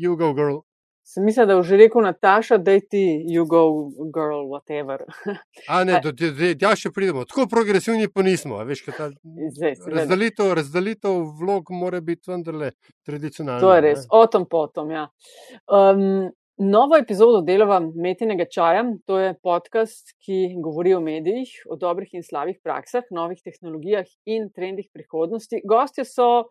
you 0.00 0.16
go, 0.16 0.32
girl. 0.34 0.60
Sem 1.02 1.24
mislila, 1.24 1.46
da 1.46 1.52
je 1.52 1.62
že 1.62 1.76
rekel 1.76 2.02
Nataša, 2.02 2.56
da 2.58 2.72
je 2.72 2.80
ti, 2.80 3.04
you 3.26 3.46
go, 3.48 3.90
girl, 4.14 4.46
whatever. 4.46 4.98
A 5.68 5.84
ne, 5.84 5.98
do 6.04 6.12
tega 6.12 6.74
še 6.78 6.92
pridemo. 6.94 7.24
Tako 7.26 7.48
progresivni 7.50 8.06
pa 8.08 8.22
nismo. 8.22 8.60
Veš, 8.64 8.84
ta, 8.94 9.08
Zdaj, 9.56 9.74
razdalitev, 9.90 10.52
razdalitev 10.60 11.24
vlog 11.40 11.72
mora 11.74 12.00
biti 12.00 12.30
vendarle 12.30 12.70
tradicionalna. 13.06 13.58
To 13.64 13.72
je 13.74 13.80
res, 13.88 14.06
o 14.06 14.22
tom 14.30 14.46
potom. 14.46 14.92
Ja. 14.94 15.08
Um, 15.66 16.30
Novo 16.62 16.92
epizodo 16.96 17.38
delava 17.40 17.78
Metinega 17.80 18.44
čaja, 18.44 18.82
to 19.08 19.16
je 19.16 19.30
podcast, 19.40 20.10
ki 20.20 20.58
govori 20.60 20.92
o 20.92 20.98
medijih, 21.00 21.54
o 21.72 21.78
dobrih 21.80 22.10
in 22.12 22.20
slabih 22.20 22.58
praksah, 22.60 23.06
novih 23.16 23.40
tehnologijah 23.40 24.04
in 24.28 24.50
trendih 24.52 24.90
prihodnosti. 24.92 25.62
Gostje 25.64 26.04
so, 26.04 26.50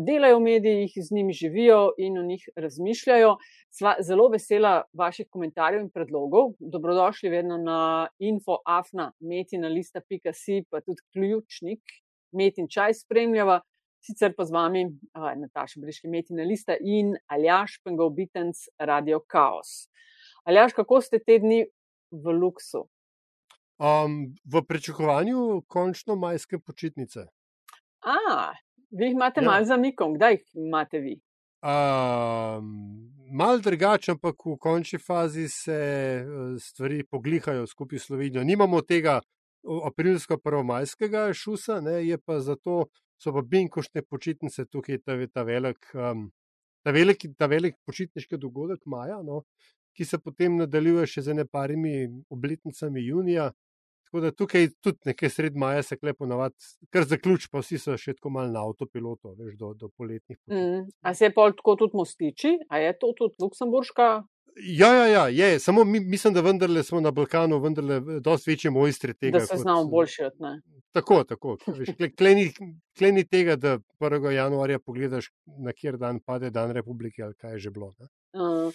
delajo 0.00 0.38
v 0.38 0.46
medijih, 0.46 0.94
z 0.96 1.12
njimi 1.12 1.36
živijo 1.36 1.90
in 2.00 2.16
o 2.16 2.24
njih 2.24 2.48
razmišljajo. 2.56 3.34
Sva 3.68 3.98
zelo 4.00 4.30
vesela 4.32 4.78
vaših 4.96 5.28
komentarjev 5.28 5.84
in 5.84 5.92
predlogov. 5.92 6.54
Dobrodošli 6.58 7.28
vedno 7.28 7.60
na 7.60 8.08
infoafna, 8.16 9.12
metina.si, 9.20 10.62
pa 10.70 10.80
tudi 10.80 11.04
ključnik, 11.12 11.84
metin 12.32 12.64
čaj 12.64 12.96
spremljava 13.04 13.60
sicer 14.00 14.34
pa 14.36 14.44
z 14.44 14.54
vami 14.54 14.84
uh, 14.86 15.32
Nataša 15.36 15.80
Briški, 15.80 16.08
Metina 16.08 16.44
Lista 16.44 16.76
in 16.80 17.14
Aljaš 17.26 17.80
Pengov 17.84 18.14
Bitens, 18.16 18.66
Radio 18.78 19.20
Chaos. 19.30 19.88
Aljaš, 20.44 20.72
kako 20.72 21.00
ste 21.04 21.20
te 21.20 21.38
dni 21.38 21.64
v 22.10 22.34
luksu? 22.34 22.86
Um, 23.80 24.34
v 24.44 24.62
pričakovanju 24.68 25.62
končno 25.68 26.16
majske 26.16 26.58
počitnice. 26.58 27.26
A, 28.04 28.52
vi 28.90 29.04
jih 29.08 29.12
imate 29.12 29.40
ja. 29.40 29.46
malo 29.46 29.64
za 29.64 29.76
mikom, 29.76 30.14
kdaj 30.14 30.32
jih 30.32 30.44
imate 30.54 30.98
vi? 30.98 31.20
Um, 31.60 33.12
mal 33.32 33.60
drugače, 33.60 34.16
ampak 34.16 34.46
v 34.46 34.56
končni 34.56 34.98
fazi 34.98 35.48
se 35.48 35.80
stvari 36.60 37.04
poglihajo 37.04 37.66
skupaj 37.66 37.98
s 37.98 38.08
Slovenijo. 38.08 38.44
Nimamo 38.44 38.80
tega 38.80 39.20
aprilsko-prvomajskega 39.64 41.32
šusa, 41.32 41.80
ne, 41.80 42.00
je 42.06 42.18
pa 42.18 42.40
zato 42.40 42.86
so 43.20 43.32
pa 43.36 43.42
binkošne 43.44 44.02
počitnice, 44.08 44.64
tukaj 44.72 44.96
je 44.96 45.02
ta, 45.04 45.16
ta, 45.28 45.42
velik, 45.44 45.90
um, 45.94 46.28
ta, 46.84 46.94
velik, 46.96 47.26
ta 47.38 47.48
velik 47.50 47.76
počitniški 47.86 48.38
dogodek 48.40 48.86
maja, 48.88 49.20
no, 49.22 49.42
ki 49.96 50.06
se 50.08 50.20
potem 50.22 50.56
nadaljuje 50.60 51.08
še 51.14 51.26
z 51.28 51.36
neparimi 51.42 51.94
obletnicami 52.32 53.04
junija. 53.04 53.50
Tako 54.10 54.22
da 54.24 54.30
tukaj 54.34 54.64
tudi 54.82 55.06
nekaj 55.06 55.30
sred 55.30 55.58
maja 55.58 55.84
se 55.86 55.94
klepo 55.94 56.26
navad, 56.26 56.54
kar 56.90 57.04
zaključ, 57.06 57.46
pa 57.52 57.60
vsi 57.62 57.78
so 57.78 57.94
še 57.94 58.16
tako 58.16 58.32
malo 58.34 58.50
na 58.50 58.64
avtopilotu, 58.66 59.36
veš, 59.38 59.52
do, 59.60 59.70
do 59.78 59.90
poletnih. 59.94 60.38
Mm, 60.50 60.88
a 61.06 61.12
se 61.14 61.28
je 61.28 61.34
pa 61.36 61.44
tako 61.54 61.76
tudi 61.84 61.98
mostiči, 62.00 62.56
a 62.66 62.80
je 62.82 62.96
to 62.98 63.12
tudi 63.20 63.38
luksemburška 63.44 64.08
Ja, 64.62 64.94
ja, 64.94 65.28
ja 65.28 65.46
je. 65.46 65.58
samo 65.58 65.84
mi, 65.84 66.00
mislim, 66.00 66.34
da 66.34 66.40
vendarle 66.40 66.82
smo 66.82 67.00
na 67.00 67.10
Balkanu, 67.10 67.58
vendarle, 67.58 68.00
dosti 68.20 68.50
večji 68.50 68.70
mojstri 68.70 69.14
tega. 69.14 69.38
Da 69.38 69.46
se 69.46 69.56
znamo 69.56 69.84
boljši 69.84 70.24
od 70.24 70.32
nas. 70.38 70.60
Tako, 70.92 71.24
tako. 71.24 71.56
Kleni, 72.18 72.50
kleni 72.98 73.24
tega, 73.24 73.56
da 73.56 73.78
1. 74.00 74.30
januarja 74.30 74.78
pogledaš, 74.78 75.30
na 75.58 75.72
kjer 75.72 75.96
dan 75.96 76.20
pade 76.20 76.50
dan 76.50 76.70
republike 76.70 77.22
ali 77.22 77.34
kaj 77.34 77.52
je 77.52 77.58
že 77.58 77.70
bilo. 77.70 77.86
Uh, 77.86 78.72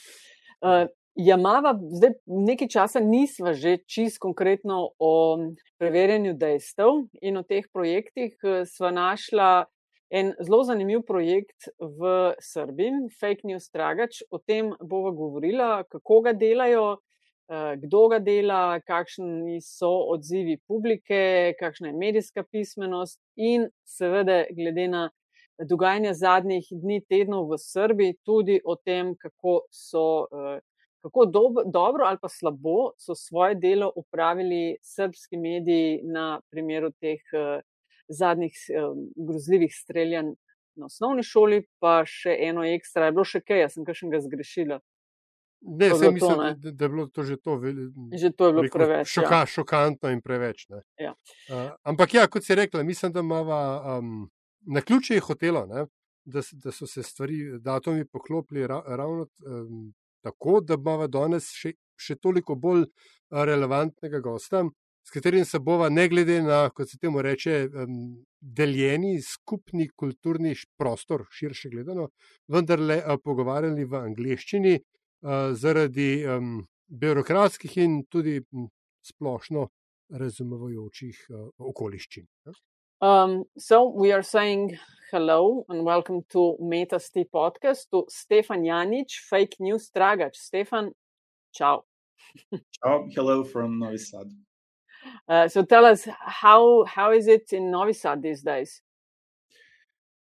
uh, 0.62 0.88
Jamava, 1.16 1.80
zdaj 1.92 2.12
nekaj 2.26 2.68
časa 2.68 3.00
nisva 3.00 3.54
že 3.54 3.78
čist 3.88 4.20
konkretno 4.20 4.90
o 5.00 5.38
preverjanju 5.80 6.34
dejstev 6.34 7.06
in 7.22 7.38
o 7.38 7.44
teh 7.44 7.68
projektih 7.74 8.36
sva 8.68 8.92
našla 8.92 9.66
en 10.10 10.34
zelo 10.40 10.64
zanimiv 10.64 11.02
projekt 11.08 11.68
v 11.80 12.34
Srbiji, 12.42 13.10
Fake 13.20 13.48
News 13.48 13.70
Tragač. 13.70 14.22
O 14.32 14.38
tem 14.38 14.74
bova 14.82 15.12
govorila, 15.12 15.84
kako 15.90 16.22
ga 16.22 16.34
delajo, 16.34 16.98
eh, 17.50 17.76
kdo 17.82 18.08
ga 18.08 18.20
dela, 18.20 18.80
kakšni 18.88 19.62
so 19.62 19.92
odzivi 20.14 20.58
publike, 20.68 21.54
kakšna 21.60 21.88
je 21.88 21.94
medijska 21.94 22.44
pismenost 22.52 23.20
in 23.36 23.70
seveda 23.86 24.46
glede 24.56 24.88
na 24.88 25.10
dogajanje 25.60 26.14
zadnjih 26.14 26.68
dni, 26.72 27.02
tednov 27.10 27.50
v 27.52 27.58
Srbiji, 27.58 28.18
tudi 28.26 28.60
o 28.66 28.76
tem, 28.76 29.16
kako 29.16 29.62
so. 29.72 30.28
Eh, 30.32 30.60
kako 31.06 31.26
dob, 31.26 31.54
dobro 31.74 32.06
ali 32.06 32.18
pa 32.22 32.30
slabo 32.30 32.92
so 32.98 33.14
svoje 33.16 33.56
delo 33.56 33.92
upravili 33.96 34.78
srpski 34.82 35.38
mediji 35.38 36.00
na 36.04 36.42
primeru 36.50 36.90
teh 36.92 37.22
uh, 37.38 37.62
zadnjih 38.10 38.56
um, 38.70 39.06
grozljivih 39.16 39.74
streljanj 39.74 40.34
na 40.76 40.86
osnovni 40.86 41.24
šoli, 41.24 41.64
pa 41.80 42.02
še 42.08 42.36
eno 42.50 42.66
ekstra, 42.68 43.10
je 43.10 43.16
bilo 43.16 43.26
še 43.28 43.42
kaj, 43.46 43.64
jaz 43.64 43.78
sem 43.78 43.88
kaj 43.88 44.00
še 44.00 44.12
ga 44.12 44.22
zgrešila. 44.26 44.80
Ne, 45.66 45.90
to 45.90 46.12
mislim, 46.12 46.20
to, 46.20 46.44
ne? 46.44 46.50
Da, 46.62 46.86
je 46.86 46.90
bilo 46.90 47.08
to 47.08 47.24
že 47.24 47.38
to. 47.42 47.58
Že 48.14 48.32
to 48.38 48.48
je 48.48 48.54
bilo 48.54 48.66
rekel, 48.68 48.80
preveč. 48.80 49.10
Šoka, 49.10 49.40
ja. 49.42 49.50
Šokantno 49.50 50.12
in 50.14 50.22
preveč. 50.22 50.68
Ja. 51.02 51.16
Uh, 51.50 51.72
ampak 51.84 52.14
ja, 52.14 52.28
kot 52.28 52.46
si 52.46 52.56
rekla, 52.56 52.84
mislim, 52.84 53.16
da 53.16 53.24
imamo 53.24 53.60
um, 53.98 54.30
na 54.68 54.82
ključe 54.82 55.20
hotelo, 55.20 55.66
ne, 55.66 55.88
da, 56.26 56.44
da 56.64 56.72
so 56.72 56.88
se 56.88 57.04
stvari, 57.04 57.60
datumi 57.64 58.06
poklopili 58.06 58.68
ra, 58.68 58.84
ravno 58.86 59.26
um, 59.26 59.94
tako, 60.22 60.60
da 60.62 60.78
imamo 60.78 61.08
danes 61.08 61.50
še, 61.56 61.74
še 61.98 62.20
toliko 62.22 62.56
bolj 62.56 62.86
relevantnega 63.32 64.20
gosta 64.22 64.66
s 65.06 65.14
katerim 65.14 65.46
se 65.46 65.60
bova, 65.60 65.90
ne 65.90 66.08
glede 66.10 66.42
na, 66.42 66.70
kot 66.70 66.90
se 66.90 66.98
temu 66.98 67.22
reče, 67.22 67.68
deljeni 68.42 69.22
skupni 69.22 69.88
kulturni 69.96 70.56
prostor, 70.78 71.26
širše 71.32 71.70
gledano, 71.70 72.10
vendarle 72.48 73.02
pogovarjali 73.24 73.86
v 73.86 74.02
angleščini 74.02 74.80
zaradi 75.54 76.10
birokratskih 76.88 77.78
in 77.86 78.00
tudi 78.10 78.40
splošno 79.06 79.68
razumevajočih 80.10 81.28
okoliščin. 81.58 82.26
Um, 83.02 83.44
so 83.58 83.84
we 83.90 84.14
are 84.14 84.24
saying 84.24 84.78
hello 85.12 85.66
and 85.70 85.84
welcome 85.86 86.22
to 86.30 86.58
MetaST 86.60 87.26
podcast 87.32 87.90
to 87.92 88.06
Stefan 88.10 88.64
Janic, 88.64 89.12
fake 89.30 89.58
news 89.60 89.90
tragač. 89.90 90.38
Stefan, 90.38 90.92
ciao. 91.54 91.86
ciao, 92.72 93.08
hello 93.16 93.44
from 93.44 93.80
Novi 93.80 93.98
Sad. 93.98 94.45
Uh, 95.28 95.48
so 95.48 95.64
tell 95.64 95.86
us 95.86 96.08
how 96.22 96.84
how 96.86 97.12
is 97.12 97.28
it 97.28 97.52
in 97.52 97.72
Novi 97.72 97.94
Sad 97.94 98.22
these 98.22 98.42
days? 98.44 98.82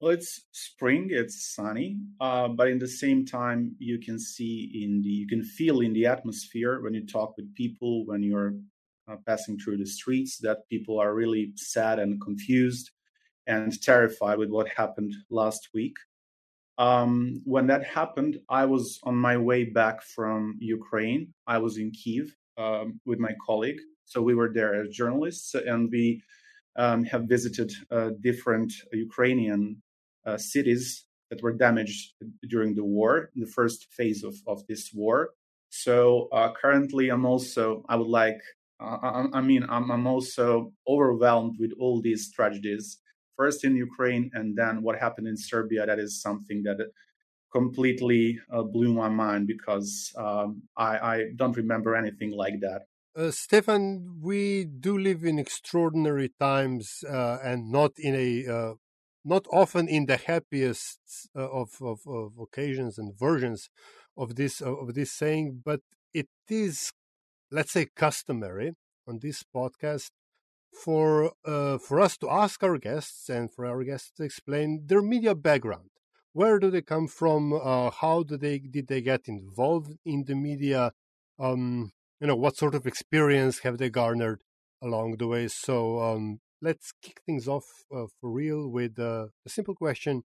Well, 0.01 0.13
it's 0.13 0.43
spring. 0.53 1.09
It's 1.11 1.55
sunny, 1.55 1.99
uh, 2.21 2.49
but 2.49 2.69
in 2.69 2.79
the 2.79 2.89
same 2.89 3.27
time, 3.27 3.75
you 3.79 3.99
can 3.99 4.19
see 4.19 4.83
in 4.83 5.03
the 5.03 5.09
you 5.09 5.27
can 5.27 5.43
feel 5.43 5.81
in 5.81 5.93
the 5.93 6.07
atmosphere 6.07 6.81
when 6.81 6.95
you 6.95 7.07
talk 7.07 7.37
with 7.37 7.55
people 7.55 8.07
when 8.07 8.23
you're 8.23 8.55
uh, 9.11 9.17
passing 9.27 9.59
through 9.59 9.79
the 9.79 9.87
streets 9.87 10.39
that 10.39 10.69
people 10.71 10.99
are 10.99 11.15
really 11.15 11.53
sad 11.57 11.99
and 11.99 12.21
confused 12.21 12.91
and 13.47 13.81
terrified 13.83 14.39
with 14.39 14.51
what 14.51 14.69
happened 14.69 15.15
last 15.31 15.69
week. 15.75 15.97
Um, 16.79 17.43
when 17.45 17.67
that 17.67 17.85
happened, 17.85 18.39
I 18.49 18.65
was 18.65 19.01
on 19.03 19.17
my 19.17 19.37
way 19.37 19.65
back 19.65 20.03
from 20.03 20.57
Ukraine. 20.61 21.35
I 21.47 21.59
was 21.59 21.77
in 21.77 21.91
Kiev 21.91 22.35
um, 22.57 23.01
with 23.05 23.19
my 23.19 23.35
colleague 23.45 23.81
so 24.09 24.23
we 24.23 24.35
were 24.35 24.51
there 24.53 24.75
as 24.81 24.89
journalists, 24.89 25.55
and 25.55 25.91
we 25.93 26.23
um, 26.77 27.05
have 27.05 27.25
visited 27.25 27.71
uh, 27.91 28.11
different 28.21 28.73
Ukrainian 28.93 29.83
uh, 30.27 30.39
cities 30.39 31.05
that 31.31 31.43
were 31.43 31.53
damaged 31.53 32.15
during 32.49 32.75
the 32.75 32.85
war, 32.85 33.31
in 33.35 33.41
the 33.43 33.53
first 33.59 33.87
phase 33.97 34.25
of, 34.25 34.35
of 34.47 34.67
this 34.67 34.91
war. 34.95 35.31
So 35.69 36.29
uh, 36.33 36.53
currently, 36.53 37.11
I'm 37.11 37.27
also, 37.27 37.85
I 37.89 37.97
would 37.97 38.09
like, 38.23 38.41
uh, 38.81 38.97
I, 39.03 39.27
I, 39.35 39.41
mean, 39.43 39.67
I'm, 39.69 39.91
I'm 39.91 40.07
also 40.07 40.73
overwhelmed 40.89 41.57
with 41.59 41.73
all 41.79 42.01
these 42.01 42.33
tragedies. 42.33 42.99
First 43.37 43.65
in 43.65 43.77
Ukraine, 43.77 44.31
and 44.33 44.57
then 44.57 44.83
what 44.83 44.99
happened 44.99 45.29
in 45.29 45.37
Serbia. 45.37 45.87
That 45.87 45.99
is 45.99 46.23
something 46.23 46.63
that 46.65 46.79
completely 47.53 48.39
uh, 48.53 48.63
blew 48.63 48.93
my 48.93 49.09
mind 49.09 49.47
because 49.47 50.13
um, 50.17 50.63
I, 50.77 50.93
I 51.13 51.25
don't 51.37 51.57
remember 51.57 51.95
anything 51.95 52.33
like 52.33 52.61
that. 52.61 52.83
Uh, 53.19 53.33
Stefan, 53.33 54.21
we 54.23 54.65
do 54.65 54.97
live 54.97 55.25
in 55.25 55.41
extraordinary 55.41 56.31
times 56.39 57.03
uh, 57.03 57.39
and 57.43 57.69
not 57.69 57.91
in 57.99 58.15
a 58.15 58.47
uh, 58.47 58.75
not 59.25 59.45
often 59.53 59.89
in 59.89 60.07
the 60.07 60.19
happiest 60.19 61.01
uh, 61.35 61.51
of, 61.51 61.71
of, 61.83 61.99
of, 62.07 62.39
occasions 62.41 62.97
and 62.97 63.19
versions 63.19 63.71
of 64.17 64.37
this 64.37 64.61
of 64.61 64.95
this 64.95 65.11
saying, 65.11 65.63
but 65.65 65.81
it 66.15 66.29
is, 66.49 66.93
let's 67.51 67.73
say, 67.73 67.89
customary 67.97 68.77
on 69.09 69.19
this 69.21 69.43
podcast 69.43 70.11
for 70.73 71.33
uh, 71.45 71.79
for 71.79 72.01
us 72.01 72.17
to 72.19 72.31
ask 72.31 72.63
our 72.63 72.79
guests 72.79 73.29
and 73.29 73.53
for 73.53 73.67
our 73.67 73.83
guests 73.83 74.13
to 74.17 74.23
explain 74.23 74.85
their 74.87 75.03
media 75.03 75.35
background. 75.35 75.91
Where 76.35 76.61
do 76.61 76.71
they 76.71 76.83
come 76.83 77.09
from? 77.09 77.53
Uh, 77.53 77.91
how 77.91 78.23
do 78.23 78.37
they 78.37 78.61
did 78.61 78.87
they 78.87 79.01
get 79.01 79.23
involved 79.27 79.97
in 80.05 80.23
the 80.25 80.37
media? 80.37 80.93
Um, 81.41 81.91
you 82.21 82.27
know 82.27 82.37
what 82.37 82.57
sort 82.57 82.75
of 82.75 82.87
experience 82.87 83.61
have 83.61 83.79
they 83.79 83.91
garnered 83.91 84.43
along 84.83 85.17
the 85.19 85.27
way 85.27 85.49
so 85.49 86.01
um, 86.01 86.41
let's 86.63 86.93
kick 87.03 87.21
things 87.27 87.49
off 87.49 87.67
uh, 87.95 88.07
for 88.21 88.31
real 88.31 88.69
with 88.69 88.99
uh, 88.99 89.27
a 89.47 89.49
simple 89.49 89.75
question 89.75 90.23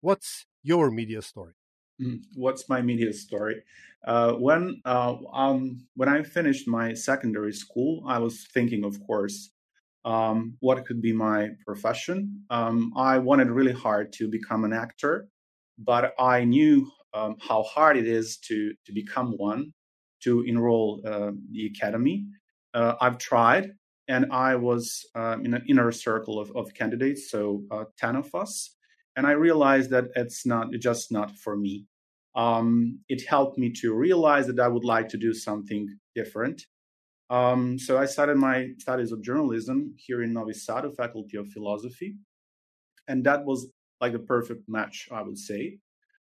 what's 0.00 0.46
your 0.62 0.90
media 0.90 1.22
story 1.22 1.54
Mm, 2.00 2.22
what's 2.36 2.68
my 2.68 2.80
media 2.80 3.12
story? 3.12 3.62
Uh, 4.06 4.34
when 4.34 4.80
uh, 4.84 5.16
um, 5.32 5.88
when 5.96 6.08
I 6.08 6.22
finished 6.22 6.68
my 6.68 6.94
secondary 6.94 7.52
school, 7.52 8.04
I 8.06 8.18
was 8.18 8.46
thinking, 8.54 8.84
of 8.84 9.00
course, 9.04 9.50
um, 10.04 10.56
what 10.60 10.84
could 10.86 11.02
be 11.02 11.12
my 11.12 11.50
profession. 11.66 12.44
Um, 12.50 12.92
I 12.96 13.18
wanted 13.18 13.50
really 13.50 13.72
hard 13.72 14.12
to 14.14 14.28
become 14.28 14.64
an 14.64 14.72
actor, 14.72 15.28
but 15.76 16.14
I 16.20 16.44
knew 16.44 16.88
um, 17.14 17.36
how 17.40 17.64
hard 17.64 17.96
it 17.96 18.06
is 18.06 18.38
to 18.46 18.74
to 18.86 18.92
become 18.92 19.32
one, 19.36 19.72
to 20.24 20.42
enroll 20.42 21.00
uh, 21.06 21.32
the 21.50 21.66
academy. 21.66 22.26
Uh, 22.74 22.94
I've 23.00 23.18
tried, 23.18 23.72
and 24.08 24.32
I 24.32 24.56
was 24.56 25.06
um, 25.14 25.44
in 25.44 25.54
an 25.54 25.64
inner 25.68 25.92
circle 25.92 26.38
of, 26.38 26.50
of 26.56 26.74
candidates, 26.74 27.30
so 27.30 27.62
uh, 27.70 27.84
ten 27.98 28.16
of 28.16 28.34
us, 28.34 28.76
and 29.16 29.26
I 29.26 29.32
realized 29.32 29.90
that 29.90 30.06
it's 30.16 30.46
not 30.46 30.72
just 30.80 31.12
not 31.12 31.30
for 31.36 31.56
me. 31.56 31.86
Um, 32.34 33.00
it 33.08 33.26
helped 33.26 33.58
me 33.58 33.72
to 33.80 33.94
realize 33.94 34.46
that 34.46 34.60
I 34.60 34.68
would 34.68 34.84
like 34.84 35.08
to 35.10 35.16
do 35.16 35.34
something 35.34 35.88
different. 36.14 36.62
Um, 37.30 37.78
so 37.78 37.98
I 37.98 38.06
started 38.06 38.36
my 38.36 38.68
studies 38.78 39.12
of 39.12 39.22
journalism 39.22 39.94
here 39.96 40.22
in 40.22 40.32
Novi 40.32 40.54
Sad, 40.54 40.84
Faculty 40.96 41.36
of 41.36 41.48
Philosophy, 41.48 42.16
and 43.06 43.24
that 43.24 43.44
was 43.44 43.66
like 44.00 44.12
the 44.12 44.18
perfect 44.20 44.68
match, 44.68 45.08
I 45.10 45.22
would 45.22 45.38
say. 45.38 45.78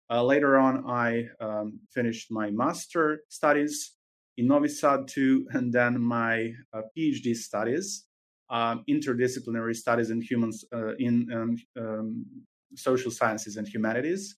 Uh, 0.10 0.24
later 0.24 0.58
on, 0.58 0.86
I 0.88 1.26
um, 1.40 1.80
finished 1.92 2.32
my 2.32 2.52
master 2.52 3.22
studies 3.30 3.94
in 4.38 4.48
Novi 4.48 4.68
Sad 4.68 5.08
too, 5.08 5.48
and 5.52 5.74
then 5.74 6.00
my 6.00 6.52
uh, 6.74 6.82
PhD 6.96 7.36
studies, 7.36 8.06
um, 8.50 8.84
interdisciplinary 8.90 9.76
studies 9.76 10.12
in 10.12 10.22
humans 10.22 10.64
uh, 10.74 10.96
in 10.98 11.28
um, 11.34 11.58
um, 11.80 12.26
social 12.76 13.10
sciences 13.10 13.58
and 13.58 13.68
humanities. 13.68 14.38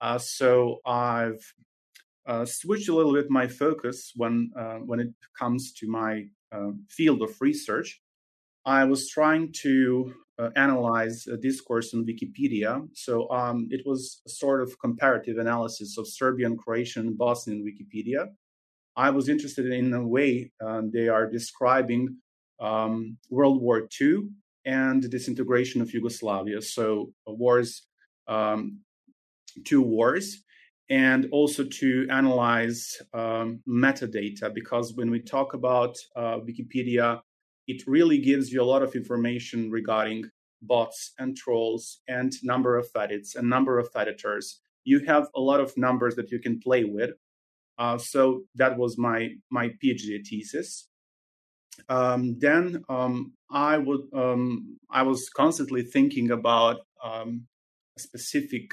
Uh, 0.00 0.18
so 0.18 0.80
I've 0.84 1.40
uh, 2.26 2.44
switched 2.44 2.88
a 2.88 2.94
little 2.94 3.12
bit 3.12 3.30
my 3.30 3.46
focus 3.46 4.12
when 4.16 4.50
uh, 4.58 4.78
when 4.78 4.98
it 4.98 5.10
comes 5.38 5.72
to 5.74 5.88
my 5.88 6.24
field 6.88 7.20
of 7.20 7.30
research. 7.40 8.00
I 8.64 8.84
was 8.84 9.10
trying 9.10 9.52
to 9.62 10.14
uh, 10.38 10.50
analyze 10.56 11.26
a 11.26 11.36
discourse 11.36 11.94
on 11.94 12.04
Wikipedia. 12.04 12.86
So 12.92 13.30
um, 13.30 13.68
it 13.70 13.82
was 13.86 14.20
a 14.26 14.30
sort 14.30 14.62
of 14.62 14.78
comparative 14.78 15.38
analysis 15.38 15.96
of 15.98 16.08
Serbian, 16.08 16.56
Croatian, 16.56 17.14
Bosnian 17.14 17.64
Wikipedia. 17.64 18.28
I 18.96 19.10
was 19.10 19.28
interested 19.28 19.66
in 19.72 19.90
the 19.90 20.04
way 20.04 20.52
uh, 20.64 20.82
they 20.92 21.08
are 21.08 21.28
describing 21.28 22.16
um, 22.60 23.16
World 23.30 23.60
War 23.60 23.88
II 24.00 24.28
and 24.64 25.02
the 25.02 25.08
disintegration 25.08 25.82
of 25.82 25.92
Yugoslavia. 25.92 26.62
So 26.62 27.12
uh, 27.28 27.32
wars, 27.32 27.82
um, 28.28 28.80
two 29.64 29.82
wars, 29.82 30.42
and 30.90 31.28
also 31.32 31.64
to 31.64 32.06
analyze 32.10 32.96
um, 33.12 33.60
metadata 33.68 34.52
because 34.52 34.94
when 34.94 35.10
we 35.10 35.20
talk 35.20 35.54
about 35.54 35.96
uh, 36.14 36.38
Wikipedia, 36.38 37.20
it 37.66 37.82
really 37.86 38.18
gives 38.18 38.52
you 38.52 38.62
a 38.62 38.64
lot 38.64 38.82
of 38.82 38.94
information 38.94 39.70
regarding 39.70 40.30
bots 40.62 41.12
and 41.18 41.36
trolls 41.36 42.00
and 42.08 42.32
number 42.42 42.76
of 42.76 42.88
edits 42.96 43.34
and 43.34 43.48
number 43.48 43.78
of 43.78 43.88
editors. 43.94 44.60
You 44.84 45.04
have 45.06 45.28
a 45.34 45.40
lot 45.40 45.60
of 45.60 45.76
numbers 45.76 46.14
that 46.16 46.30
you 46.30 46.38
can 46.38 46.60
play 46.60 46.84
with. 46.84 47.10
Uh, 47.78 47.98
so 47.98 48.42
that 48.54 48.76
was 48.76 48.96
my 48.98 49.30
my 49.50 49.70
PhD 49.82 50.24
thesis. 50.26 50.88
Um, 51.88 52.38
then 52.38 52.84
um, 52.88 53.32
I 53.50 53.78
would 53.78 54.02
um, 54.14 54.78
I 54.90 55.02
was 55.02 55.28
constantly 55.28 55.82
thinking 55.82 56.30
about 56.30 56.80
um, 57.02 57.46
a 57.96 58.00
specific 58.00 58.72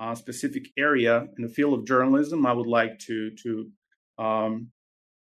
uh, 0.00 0.14
specific 0.14 0.68
area 0.76 1.26
in 1.36 1.44
the 1.44 1.48
field 1.48 1.78
of 1.78 1.86
journalism. 1.86 2.46
I 2.46 2.52
would 2.52 2.66
like 2.66 2.98
to 3.06 3.30
to 3.42 3.70
um, 4.18 4.70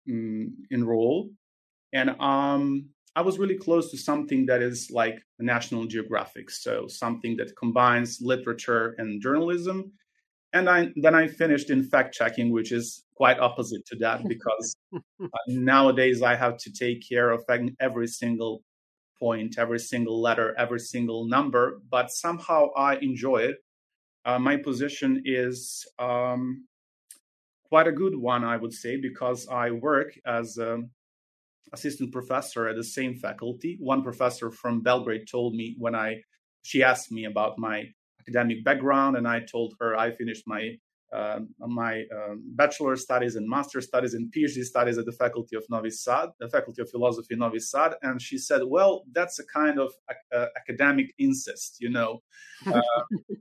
mm, 0.09 0.49
enroll, 0.71 1.29
and 1.93 2.09
um, 2.19 2.89
I 3.15 3.21
was 3.21 3.37
really 3.37 3.57
close 3.57 3.91
to 3.91 3.97
something 3.97 4.45
that 4.47 4.61
is 4.61 4.89
like 4.91 5.21
National 5.39 5.85
Geographic, 5.85 6.49
so 6.49 6.87
something 6.87 7.37
that 7.37 7.55
combines 7.55 8.19
literature 8.21 8.95
and 8.97 9.21
journalism. 9.21 9.91
And 10.53 10.69
I, 10.69 10.91
then 10.95 11.15
I 11.15 11.27
finished 11.27 11.69
in 11.69 11.83
fact 11.83 12.13
checking, 12.13 12.51
which 12.51 12.71
is 12.71 13.05
quite 13.15 13.39
opposite 13.39 13.85
to 13.87 13.95
that 13.97 14.27
because 14.27 14.75
uh, 14.95 14.99
nowadays 15.47 16.21
I 16.21 16.35
have 16.35 16.57
to 16.57 16.71
take 16.71 17.07
care 17.07 17.29
of 17.29 17.43
every 17.79 18.07
single 18.07 18.63
point, 19.19 19.57
every 19.57 19.79
single 19.79 20.19
letter, 20.19 20.55
every 20.57 20.79
single 20.79 21.25
number. 21.25 21.79
But 21.89 22.09
somehow 22.09 22.69
I 22.75 22.95
enjoy 22.97 23.37
it. 23.37 23.57
Uh, 24.25 24.39
my 24.39 24.57
position 24.57 25.21
is 25.25 25.85
um, 25.99 26.65
quite 27.69 27.87
a 27.87 27.91
good 27.91 28.15
one, 28.15 28.43
I 28.43 28.57
would 28.57 28.73
say, 28.73 28.97
because 28.97 29.47
I 29.47 29.71
work 29.71 30.13
as 30.25 30.57
a 30.57 30.83
assistant 31.73 32.11
professor 32.11 32.67
at 32.67 32.75
the 32.75 32.83
same 32.83 33.15
faculty. 33.15 33.77
One 33.79 34.03
professor 34.03 34.51
from 34.51 34.81
Belgrade 34.81 35.27
told 35.29 35.55
me 35.55 35.75
when 35.77 35.95
I 35.95 36.21
she 36.61 36.81
asked 36.81 37.11
me 37.11 37.25
about 37.25 37.57
my 37.57 37.83
academic 38.21 38.63
background, 38.63 39.17
and 39.17 39.27
I 39.27 39.41
told 39.41 39.73
her 39.79 39.97
I 39.97 40.11
finished 40.11 40.43
my 40.47 40.77
uh, 41.13 41.39
my 41.59 42.03
um, 42.15 42.41
bachelor 42.55 42.95
studies 42.95 43.35
and 43.35 43.47
master 43.47 43.81
studies 43.81 44.15
and 44.15 44.33
PhD 44.33 44.63
studies 44.63 44.97
at 44.97 45.05
the 45.05 45.11
Faculty 45.11 45.55
of 45.55 45.63
Novi 45.69 45.91
Sad, 45.91 46.29
the 46.39 46.49
Faculty 46.49 46.81
of 46.81 46.89
Philosophy 46.89 47.35
Novi 47.35 47.59
Sad, 47.59 47.93
and 48.01 48.19
she 48.19 48.39
said, 48.39 48.61
"Well, 48.65 49.03
that's 49.11 49.37
a 49.37 49.45
kind 49.45 49.79
of 49.79 49.91
uh, 50.35 50.47
academic 50.57 51.13
incest, 51.17 51.77
you 51.79 51.89
know. 51.89 52.21
Uh, 52.65 52.81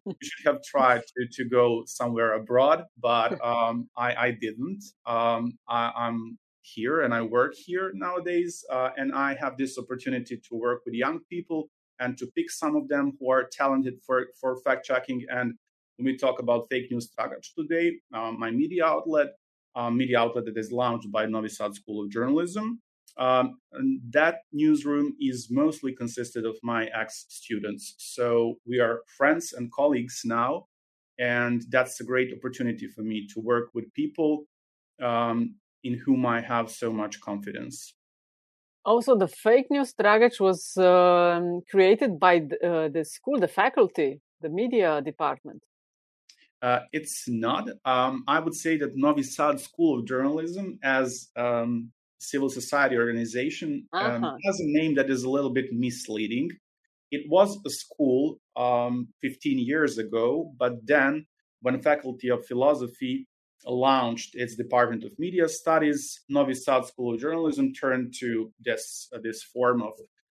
you 0.04 0.14
should 0.20 0.46
have 0.46 0.60
tried 0.64 1.00
to, 1.00 1.28
to 1.30 1.48
go 1.48 1.84
somewhere 1.86 2.32
abroad, 2.32 2.82
but 3.00 3.32
um, 3.44 3.88
I, 3.96 4.14
I, 4.16 4.30
didn't. 4.32 4.82
Um, 5.06 5.56
I, 5.68 5.92
am 6.08 6.38
here 6.62 7.02
and 7.02 7.12
I 7.12 7.22
work 7.22 7.54
here 7.54 7.92
nowadays, 7.94 8.64
uh, 8.70 8.90
and 8.96 9.12
I 9.14 9.34
have 9.34 9.56
this 9.56 9.78
opportunity 9.78 10.36
to 10.36 10.54
work 10.54 10.82
with 10.84 10.94
young 10.94 11.20
people 11.28 11.68
and 12.00 12.16
to 12.18 12.26
pick 12.34 12.50
some 12.50 12.76
of 12.76 12.88
them 12.88 13.12
who 13.18 13.30
are 13.30 13.44
talented 13.50 13.94
for, 14.06 14.26
for 14.40 14.56
fact 14.62 14.84
checking. 14.84 15.24
And 15.28 15.54
when 15.96 16.06
we 16.06 16.16
talk 16.16 16.40
about 16.40 16.66
fake 16.70 16.90
news 16.90 17.10
Tragač 17.10 17.48
today, 17.56 17.92
uh, 18.14 18.32
my 18.32 18.50
media 18.50 18.84
outlet, 18.84 19.28
uh, 19.74 19.90
media 19.90 20.18
outlet 20.18 20.46
that 20.46 20.56
is 20.56 20.72
launched 20.72 21.10
by 21.10 21.26
Novi 21.26 21.48
Sad 21.48 21.74
School 21.74 22.04
of 22.04 22.10
Journalism, 22.10 22.80
um, 23.18 23.58
that 24.10 24.36
newsroom 24.52 25.14
is 25.20 25.48
mostly 25.50 25.92
consisted 25.94 26.46
of 26.46 26.56
my 26.62 26.86
ex 26.98 27.26
students. 27.28 27.94
So 27.98 28.54
we 28.66 28.80
are 28.80 29.02
friends 29.18 29.52
and 29.52 29.70
colleagues 29.70 30.22
now. 30.24 30.66
And 31.18 31.62
that's 31.70 32.00
a 32.00 32.04
great 32.04 32.32
opportunity 32.32 32.88
for 32.88 33.02
me 33.02 33.28
to 33.34 33.40
work 33.40 33.68
with 33.74 33.92
people 33.92 34.46
um, 35.02 35.56
in 35.84 36.00
whom 36.04 36.26
I 36.26 36.40
have 36.40 36.70
so 36.70 36.92
much 36.92 37.20
confidence. 37.20 37.94
Also, 38.84 39.16
the 39.16 39.28
fake 39.28 39.66
news 39.70 39.94
Tragač 39.94 40.40
was 40.40 40.76
um, 40.76 41.62
created 41.70 42.18
by 42.18 42.40
the, 42.40 42.56
uh, 42.68 42.88
the, 42.88 43.04
school, 43.04 43.38
the 43.38 43.48
faculty, 43.48 44.20
the 44.40 44.48
media 44.48 45.00
department. 45.00 45.62
Uh, 46.60 46.80
it's 46.92 47.24
not. 47.28 47.68
Um, 47.84 48.24
I 48.26 48.38
would 48.38 48.54
say 48.54 48.76
that 48.78 48.96
Novi 48.96 49.22
Sad 49.22 49.60
School 49.60 50.00
of 50.00 50.06
Journalism, 50.06 50.78
as 50.82 51.28
um, 51.36 51.90
civil 52.18 52.48
society 52.48 52.96
organization, 52.96 53.86
um, 53.92 54.24
uh-huh. 54.24 54.36
has 54.44 54.60
a 54.60 54.66
name 54.66 54.94
that 54.94 55.10
is 55.10 55.24
a 55.24 55.30
little 55.30 55.50
bit 55.50 55.72
misleading. 55.72 56.50
It 57.10 57.28
was 57.28 57.58
a 57.66 57.70
school 57.70 58.38
um, 58.56 59.08
15 59.20 59.58
years 59.58 59.98
ago, 59.98 60.52
but 60.58 60.86
then 60.86 61.26
when 61.60 61.80
Faculty 61.82 62.30
of 62.30 62.46
Philosophy 62.46 63.26
launched 63.66 64.34
its 64.34 64.56
Department 64.56 65.04
of 65.04 65.18
Media 65.18 65.48
Studies, 65.48 66.20
Novi 66.28 66.54
Sad 66.54 66.86
School 66.86 67.14
of 67.14 67.20
Journalism 67.20 67.72
turned 67.72 68.14
to 68.20 68.52
this, 68.64 69.08
uh, 69.14 69.18
this 69.22 69.42
form 69.42 69.82
of 69.82 69.92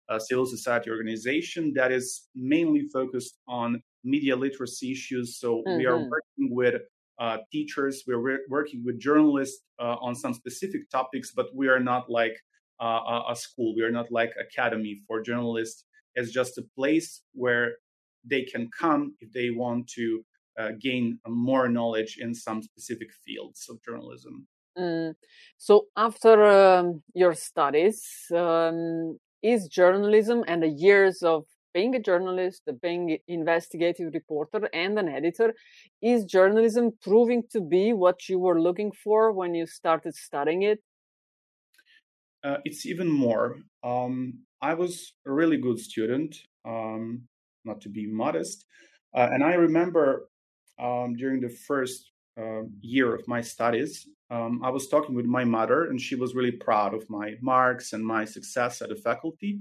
uh, 0.09 0.19
civil 0.19 0.47
society 0.47 0.91
organization 0.91 1.73
that 1.75 1.91
is 1.91 2.29
mainly 2.35 2.89
focused 2.93 3.39
on 3.49 3.83
media 4.05 4.37
literacy 4.37 4.93
issues. 4.93 5.39
So 5.39 5.63
mm-hmm. 5.67 5.79
we 5.79 5.87
are 5.87 5.99
mm-hmm. 5.99 6.11
working 6.11 6.55
with 6.55 6.83
uh, 7.19 7.39
teachers, 7.51 8.05
we're 8.07 8.19
re- 8.19 8.47
working 8.49 8.85
with 8.85 9.01
journalists 9.01 9.63
uh, 9.81 9.97
on 10.01 10.15
some 10.15 10.35
specific 10.35 10.89
topics, 10.91 11.33
but 11.35 11.47
we 11.55 11.69
are 11.69 11.81
not 11.81 12.11
like 12.11 12.37
uh, 12.81 13.23
a 13.31 13.35
school. 13.35 13.75
We 13.75 13.83
are 13.83 13.91
not 13.91 14.13
like 14.13 14.33
academy 14.39 15.01
for 15.07 15.23
journalists. 15.23 15.85
It's 16.15 16.31
just 16.31 16.59
a 16.59 16.63
place 16.77 17.23
where 17.33 17.77
they 18.25 18.43
can 18.43 18.69
come 18.79 19.15
if 19.21 19.33
they 19.33 19.51
want 19.51 19.89
to 19.89 20.25
uh, 20.59 20.71
gain 20.81 21.19
more 21.27 21.69
knowledge 21.69 22.19
in 22.21 22.35
some 22.35 22.63
specific 22.63 23.09
fields 23.25 23.67
of 23.69 23.83
journalism. 23.83 24.47
Mm. 24.79 25.15
So, 25.57 25.87
after 25.97 26.45
um, 26.45 27.03
your 27.15 27.35
studies, 27.35 28.03
um, 28.35 29.19
is 29.43 29.69
journalism 29.69 30.45
and 30.47 30.63
the 30.63 30.69
years 30.69 31.23
of 31.23 31.45
being 31.73 31.95
a 31.95 32.01
journalist, 32.01 32.63
being 32.83 33.19
investigative 33.29 34.15
reporter, 34.15 34.69
and 34.73 34.99
an 34.99 35.09
editor, 35.09 35.55
is 36.01 36.25
journalism 36.25 36.91
proving 37.03 37.43
to 37.53 37.61
be 37.61 37.93
what 37.93 38.29
you 38.29 38.39
were 38.39 38.61
looking 38.61 38.91
for 39.05 39.31
when 39.33 39.55
you 39.55 39.67
started 39.67 40.15
studying 40.15 40.63
it? 40.63 40.79
Uh, 42.43 42.57
it's 42.65 42.87
even 42.87 43.11
more. 43.11 43.57
Um, 43.85 44.41
I 44.63 44.73
was 44.75 45.13
a 45.27 45.33
really 45.33 45.59
good 45.59 45.79
student, 45.79 46.37
um, 46.65 47.29
not 47.65 47.81
to 47.83 47.91
be 47.91 48.07
modest, 48.07 48.65
uh, 49.15 49.29
and 49.33 49.43
I 49.45 49.55
remember 49.55 50.29
um, 50.79 51.17
during 51.17 51.41
the 51.41 51.49
first 51.49 52.11
uh, 52.39 52.63
year 52.81 53.15
of 53.15 53.27
my 53.29 53.41
studies, 53.41 54.09
um, 54.31 54.63
I 54.65 54.71
was 54.71 54.89
talking 54.89 55.15
with 55.15 55.27
my 55.27 55.45
mother, 55.45 55.85
and 55.85 56.01
she 56.01 56.17
was 56.17 56.35
really 56.35 56.53
proud 56.53 56.95
of 56.95 57.09
my 57.09 57.37
marks 57.41 57.93
and 57.93 58.05
my 58.05 58.25
success 58.25 58.83
at 58.83 58.89
the 58.89 58.97
faculty. 58.97 59.61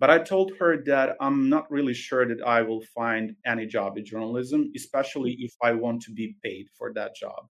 But 0.00 0.10
I 0.10 0.18
told 0.18 0.52
her 0.60 0.82
that 0.84 1.16
I'm 1.20 1.48
not 1.48 1.68
really 1.70 1.94
sure 1.94 2.26
that 2.26 2.40
I 2.46 2.62
will 2.62 2.82
find 2.94 3.34
any 3.44 3.66
job 3.66 3.98
in 3.98 4.04
journalism, 4.04 4.70
especially 4.76 5.32
if 5.40 5.52
I 5.60 5.72
want 5.72 6.02
to 6.02 6.12
be 6.12 6.36
paid 6.42 6.68
for 6.78 6.92
that 6.92 7.16
job. 7.16 7.48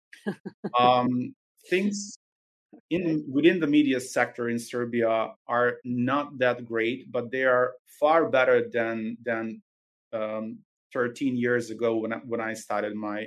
um, 0.79 1.35
things 1.71 2.17
in 2.91 3.25
within 3.31 3.61
the 3.61 3.67
media 3.67 4.01
sector 4.01 4.49
in 4.49 4.59
Serbia 4.59 5.33
are 5.47 5.77
not 5.85 6.39
that 6.39 6.65
great, 6.65 7.13
but 7.13 7.31
they 7.31 7.45
are 7.45 7.75
far 8.01 8.29
better 8.29 8.69
than 8.73 9.17
than 9.25 9.63
um, 10.13 10.59
13 10.93 11.37
years 11.37 11.71
ago 11.71 11.97
when 11.97 12.13
I, 12.13 12.19
when 12.25 12.41
I 12.41 12.55
started 12.55 12.95
my 12.95 13.27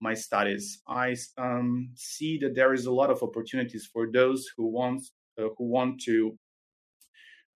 my 0.00 0.14
studies. 0.14 0.82
I 0.88 1.14
um, 1.36 1.90
see 1.94 2.38
that 2.38 2.54
there 2.54 2.72
is 2.72 2.86
a 2.86 2.92
lot 2.92 3.10
of 3.10 3.22
opportunities 3.22 3.88
for 3.92 4.10
those 4.10 4.48
who 4.56 4.66
want 4.66 5.02
uh, 5.38 5.48
who 5.56 5.64
want 5.68 6.00
to 6.02 6.38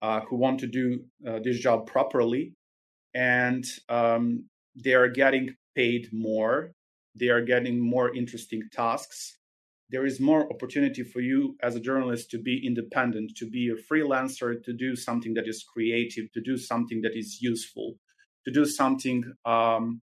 uh, 0.01 0.21
who 0.21 0.35
want 0.35 0.59
to 0.59 0.67
do 0.67 1.03
uh, 1.27 1.39
this 1.43 1.59
job 1.59 1.87
properly, 1.87 2.53
and 3.13 3.65
um, 3.89 4.45
they 4.75 4.93
are 4.93 5.07
getting 5.07 5.55
paid 5.75 6.09
more. 6.11 6.71
They 7.15 7.29
are 7.29 7.41
getting 7.41 7.79
more 7.79 8.13
interesting 8.13 8.63
tasks. 8.71 9.37
There 9.89 10.05
is 10.05 10.19
more 10.19 10.51
opportunity 10.51 11.03
for 11.03 11.21
you 11.21 11.55
as 11.61 11.75
a 11.75 11.79
journalist 11.79 12.29
to 12.31 12.39
be 12.39 12.65
independent, 12.65 13.37
to 13.37 13.49
be 13.49 13.69
a 13.69 13.93
freelancer, 13.93 14.61
to 14.63 14.73
do 14.73 14.95
something 14.95 15.33
that 15.35 15.47
is 15.47 15.63
creative, 15.63 16.31
to 16.33 16.41
do 16.41 16.57
something 16.57 17.01
that 17.01 17.15
is 17.15 17.41
useful, 17.41 17.95
to 18.45 18.51
do 18.51 18.65
something 18.65 19.23
um, 19.45 20.01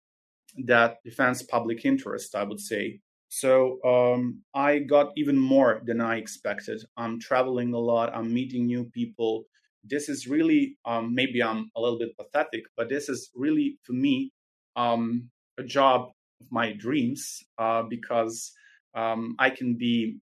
that 0.67 0.97
defends 1.05 1.43
public 1.43 1.85
interest, 1.85 2.35
I 2.35 2.43
would 2.45 2.61
say. 2.61 3.01
So 3.29 3.79
um, 3.85 4.43
I 4.55 4.81
got 4.81 5.13
even 5.17 5.39
more 5.39 5.83
than 5.85 6.01
I 6.01 6.17
expected. 6.17 6.83
I'm 6.97 7.21
traveling 7.21 7.73
a 7.75 7.79
lot, 7.79 8.15
I'm 8.15 8.33
meeting 8.35 8.67
new 8.67 8.85
people. 8.85 9.45
This 9.85 10.09
is 10.09 10.27
really, 10.27 10.77
um, 10.85 11.15
maybe 11.15 11.43
I'm 11.43 11.71
a 11.77 11.81
little 11.81 11.99
bit 11.99 12.17
pathetic, 12.17 12.65
but 12.77 12.89
this 12.89 13.09
is 13.09 13.31
really, 13.35 13.79
for 13.85 13.93
me, 13.93 14.33
um, 14.77 15.31
a 15.59 15.63
job 15.63 16.11
of 16.41 16.47
my 16.51 16.73
dreams 16.73 17.43
uh, 17.59 17.83
because 17.83 18.53
um, 18.95 19.37
I 19.39 19.51
can 19.51 19.77
be. 19.77 20.19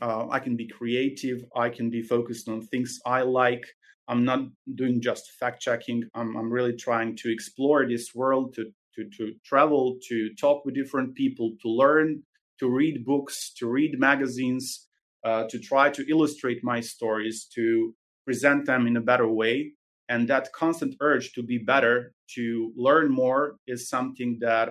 Uh, 0.00 0.28
I 0.30 0.38
can 0.38 0.56
be 0.56 0.66
creative. 0.68 1.44
I 1.56 1.68
can 1.68 1.90
be 1.90 2.00
focused 2.00 2.48
on 2.48 2.62
things 2.62 2.98
I 3.04 3.22
like. 3.22 3.66
I'm 4.10 4.24
not 4.24 4.40
doing 4.74 5.00
just 5.00 5.30
fact 5.38 5.62
checking. 5.62 5.98
I'm, 6.14 6.36
I'm 6.36 6.50
really 6.52 6.76
trying 6.76 7.16
to 7.18 7.32
explore 7.32 7.88
this 7.88 8.06
world, 8.14 8.54
to 8.56 8.64
to, 8.96 9.08
to 9.16 9.34
travel, 9.44 9.98
to 10.08 10.34
talk 10.34 10.64
with 10.64 10.74
different 10.74 11.14
people, 11.14 11.52
to 11.62 11.68
learn, 11.68 12.22
to 12.58 12.68
read 12.68 13.04
books, 13.04 13.52
to 13.58 13.68
read 13.68 13.98
magazines, 13.98 14.88
uh, 15.24 15.44
to 15.48 15.58
try 15.58 15.90
to 15.90 16.04
illustrate 16.10 16.60
my 16.62 16.80
stories, 16.80 17.46
to 17.54 17.94
present 18.26 18.66
them 18.66 18.86
in 18.88 18.96
a 18.96 19.00
better 19.00 19.28
way. 19.28 19.72
And 20.08 20.26
that 20.28 20.52
constant 20.52 20.96
urge 21.00 21.32
to 21.34 21.42
be 21.42 21.58
better, 21.58 22.14
to 22.34 22.72
learn 22.76 23.12
more, 23.12 23.56
is 23.68 23.88
something 23.88 24.38
that 24.40 24.70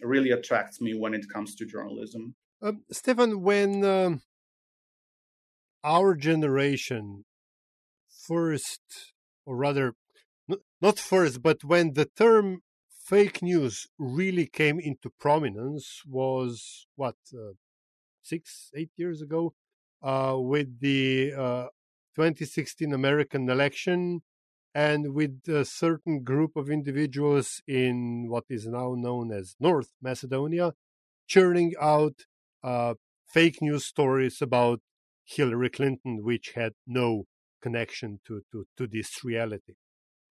really 0.00 0.30
attracts 0.30 0.80
me 0.80 0.94
when 0.94 1.12
it 1.12 1.26
comes 1.32 1.54
to 1.56 1.66
journalism. 1.66 2.34
Um, 2.62 2.84
Stefan, 2.90 3.42
when 3.42 3.84
um, 3.84 4.22
our 5.84 6.14
generation 6.14 7.24
first, 8.28 8.82
or 9.46 9.56
rather, 9.56 9.94
not 10.80 10.98
first, 10.98 11.42
but 11.42 11.64
when 11.64 11.94
the 11.94 12.04
term 12.04 12.60
fake 12.90 13.42
news 13.42 13.86
really 13.98 14.46
came 14.46 14.78
into 14.78 15.10
prominence 15.18 16.02
was 16.06 16.86
what 16.94 17.16
uh, 17.34 17.52
six, 18.22 18.70
eight 18.76 18.90
years 18.96 19.22
ago, 19.22 19.54
uh, 20.02 20.36
with 20.36 20.80
the 20.80 21.32
uh, 21.32 21.66
2016 22.14 22.92
American 22.92 23.48
election, 23.48 24.20
and 24.74 25.14
with 25.14 25.40
a 25.48 25.64
certain 25.64 26.22
group 26.22 26.54
of 26.54 26.70
individuals 26.70 27.62
in 27.66 28.26
what 28.28 28.44
is 28.50 28.66
now 28.66 28.94
known 28.94 29.32
as 29.32 29.56
North 29.58 29.92
Macedonia, 30.02 30.74
churning 31.26 31.72
out 31.80 32.26
uh, 32.62 32.94
fake 33.26 33.62
news 33.62 33.86
stories 33.86 34.42
about 34.42 34.80
Hillary 35.24 35.70
Clinton, 35.70 36.22
which 36.22 36.52
had 36.54 36.74
no 36.86 37.24
connection 37.60 38.20
to, 38.26 38.42
to, 38.52 38.66
to 38.76 38.86
this 38.86 39.24
reality. 39.24 39.74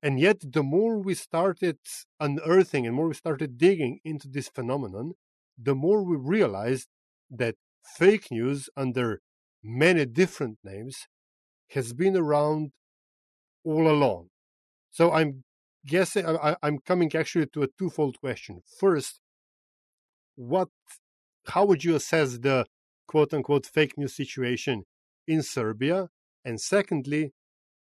And 0.01 0.19
yet, 0.19 0.37
the 0.41 0.63
more 0.63 0.99
we 0.99 1.15
started 1.15 1.79
unearthing 2.19 2.85
and 2.85 2.95
more 2.95 3.07
we 3.07 3.13
started 3.15 3.57
digging 3.57 3.99
into 4.03 4.27
this 4.27 4.47
phenomenon, 4.47 5.13
the 5.57 5.75
more 5.75 6.03
we 6.03 6.15
realized 6.15 6.87
that 7.31 7.55
fake 7.97 8.29
news, 8.31 8.69
under 8.77 9.21
many 9.63 10.05
different 10.05 10.59
names, 10.63 11.07
has 11.71 11.93
been 11.93 12.15
around 12.15 12.71
all 13.63 13.89
along. 13.89 14.29
So 14.91 15.11
I'm 15.11 15.43
guessing 15.85 16.25
I, 16.25 16.55
am 16.61 16.79
coming 16.85 17.13
actually 17.15 17.47
to 17.47 17.63
a 17.63 17.67
twofold 17.77 18.19
question. 18.19 18.61
First, 18.79 19.19
what, 20.35 20.69
how 21.47 21.65
would 21.65 21.83
you 21.83 21.95
assess 21.95 22.37
the 22.37 22.65
quote 23.07 23.33
unquote 23.33 23.65
fake 23.65 23.97
news 23.97 24.15
situation 24.15 24.83
in 25.27 25.41
Serbia? 25.41 26.09
And 26.47 26.61
secondly, 26.61 27.33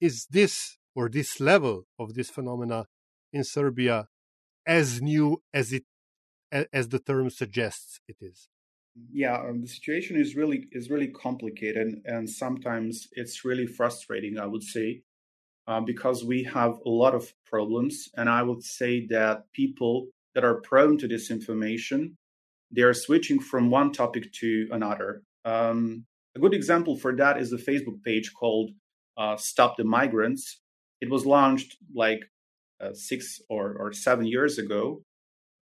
is 0.01 0.25
this 0.37 0.77
or 0.95 1.07
this 1.07 1.39
level 1.39 1.85
of 1.99 2.15
this 2.15 2.31
phenomena 2.31 2.87
in 3.31 3.43
Serbia 3.43 4.07
as 4.65 4.87
new 5.03 5.43
as 5.53 5.71
it 5.71 5.85
as 6.51 6.89
the 6.89 6.97
term 6.97 7.29
suggests 7.29 7.99
it 8.07 8.17
is? 8.21 8.49
Yeah, 9.11 9.37
um, 9.37 9.61
the 9.61 9.67
situation 9.67 10.15
is 10.15 10.35
really 10.35 10.67
is 10.71 10.89
really 10.89 11.09
complicated, 11.09 12.01
and 12.05 12.27
sometimes 12.27 13.07
it's 13.11 13.45
really 13.45 13.67
frustrating. 13.67 14.39
I 14.39 14.47
would 14.47 14.63
say 14.63 15.03
uh, 15.67 15.81
because 15.81 16.23
we 16.23 16.39
have 16.57 16.73
a 16.85 16.93
lot 17.03 17.13
of 17.13 17.33
problems, 17.45 18.09
and 18.17 18.27
I 18.29 18.41
would 18.41 18.63
say 18.63 19.05
that 19.17 19.51
people 19.53 20.07
that 20.33 20.43
are 20.43 20.61
prone 20.69 20.97
to 20.97 21.07
disinformation 21.07 22.15
they 22.71 22.81
are 22.81 22.93
switching 22.93 23.39
from 23.39 23.69
one 23.69 23.91
topic 23.91 24.31
to 24.33 24.67
another. 24.71 25.21
Um, 25.45 26.05
a 26.35 26.39
good 26.39 26.53
example 26.53 26.97
for 26.97 27.15
that 27.15 27.39
is 27.39 27.53
a 27.53 27.57
Facebook 27.57 28.03
page 28.03 28.33
called 28.33 28.71
uh, 29.17 29.37
"Stop 29.37 29.77
the 29.77 29.83
Migrants," 29.83 30.61
It 31.01 31.09
was 31.09 31.25
launched 31.25 31.77
like 31.93 32.21
uh, 32.81 32.93
six 32.93 33.41
or, 33.49 33.73
or 33.73 33.93
seven 33.93 34.25
years 34.25 34.57
ago, 34.57 35.03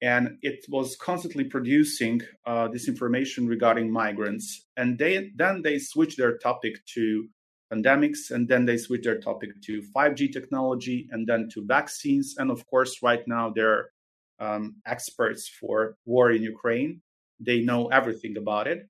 and 0.03 0.39
it 0.43 0.65
was 0.69 0.97
constantly 0.97 1.45
producing 1.45 2.21
uh, 2.47 2.69
this 2.69 2.89
information 2.89 3.49
regarding 3.49 3.91
migrants. 3.91 4.67
And 4.77 4.99
they 4.99 5.31
then 5.35 5.63
they 5.63 5.79
switched 5.79 6.19
their 6.19 6.37
topic 6.39 6.75
to 6.95 7.29
pandemics, 7.73 8.31
and 8.31 8.49
then 8.49 8.67
they 8.67 8.77
switched 8.77 9.05
their 9.05 9.19
topic 9.19 9.51
to 9.67 9.83
5G 9.97 10.33
technology, 10.33 11.09
and 11.11 11.27
then 11.27 11.49
to 11.55 11.65
vaccines. 11.67 12.35
And 12.39 12.51
of 12.51 12.67
course, 12.67 13.03
right 13.03 13.27
now 13.27 13.51
they're 13.51 13.91
um, 14.39 14.77
experts 14.87 15.49
for 15.49 15.97
war 16.05 16.31
in 16.31 16.43
Ukraine. 16.43 17.01
They 17.41 17.61
know 17.61 17.89
everything 17.89 18.37
about 18.37 18.69
it. 18.69 18.87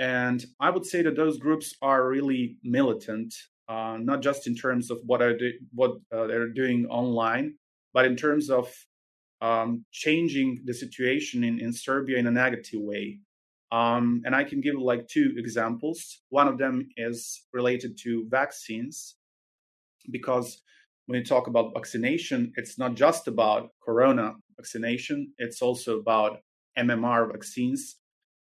And 0.00 0.44
I 0.58 0.70
would 0.70 0.86
say 0.86 1.02
that 1.02 1.14
those 1.14 1.38
groups 1.38 1.76
are 1.80 2.08
really 2.08 2.56
militant 2.64 3.34
uh, 3.70 3.96
not 4.00 4.20
just 4.20 4.48
in 4.48 4.56
terms 4.56 4.90
of 4.90 4.98
what 5.06 5.20
do, 5.20 5.52
what 5.72 5.92
uh, 6.12 6.26
they're 6.26 6.48
doing 6.48 6.86
online, 6.86 7.54
but 7.94 8.04
in 8.04 8.16
terms 8.16 8.50
of 8.50 8.68
um, 9.40 9.84
changing 9.92 10.62
the 10.64 10.74
situation 10.74 11.44
in, 11.44 11.60
in 11.60 11.72
Serbia 11.72 12.18
in 12.18 12.26
a 12.26 12.32
negative 12.32 12.80
way. 12.80 13.20
Um, 13.70 14.22
and 14.24 14.34
I 14.34 14.42
can 14.42 14.60
give 14.60 14.74
like 14.74 15.06
two 15.06 15.34
examples. 15.36 16.20
One 16.30 16.48
of 16.48 16.58
them 16.58 16.88
is 16.96 17.44
related 17.52 17.96
to 18.02 18.26
vaccines, 18.28 19.14
because 20.10 20.60
when 21.06 21.20
you 21.20 21.24
talk 21.24 21.46
about 21.46 21.72
vaccination, 21.72 22.52
it's 22.56 22.76
not 22.76 22.96
just 22.96 23.28
about 23.28 23.68
corona 23.84 24.34
vaccination, 24.56 25.32
it's 25.38 25.62
also 25.62 26.00
about 26.00 26.40
MMR 26.76 27.30
vaccines. 27.30 27.99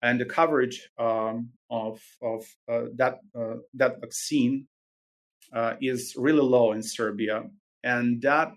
And 0.00 0.20
the 0.20 0.24
coverage 0.24 0.88
um, 0.98 1.50
of, 1.70 2.00
of 2.22 2.46
uh, 2.70 2.86
that, 2.96 3.18
uh, 3.34 3.56
that 3.74 4.00
vaccine 4.00 4.68
uh, 5.52 5.74
is 5.80 6.14
really 6.16 6.42
low 6.42 6.72
in 6.72 6.82
Serbia, 6.82 7.44
and 7.82 8.22
that 8.22 8.52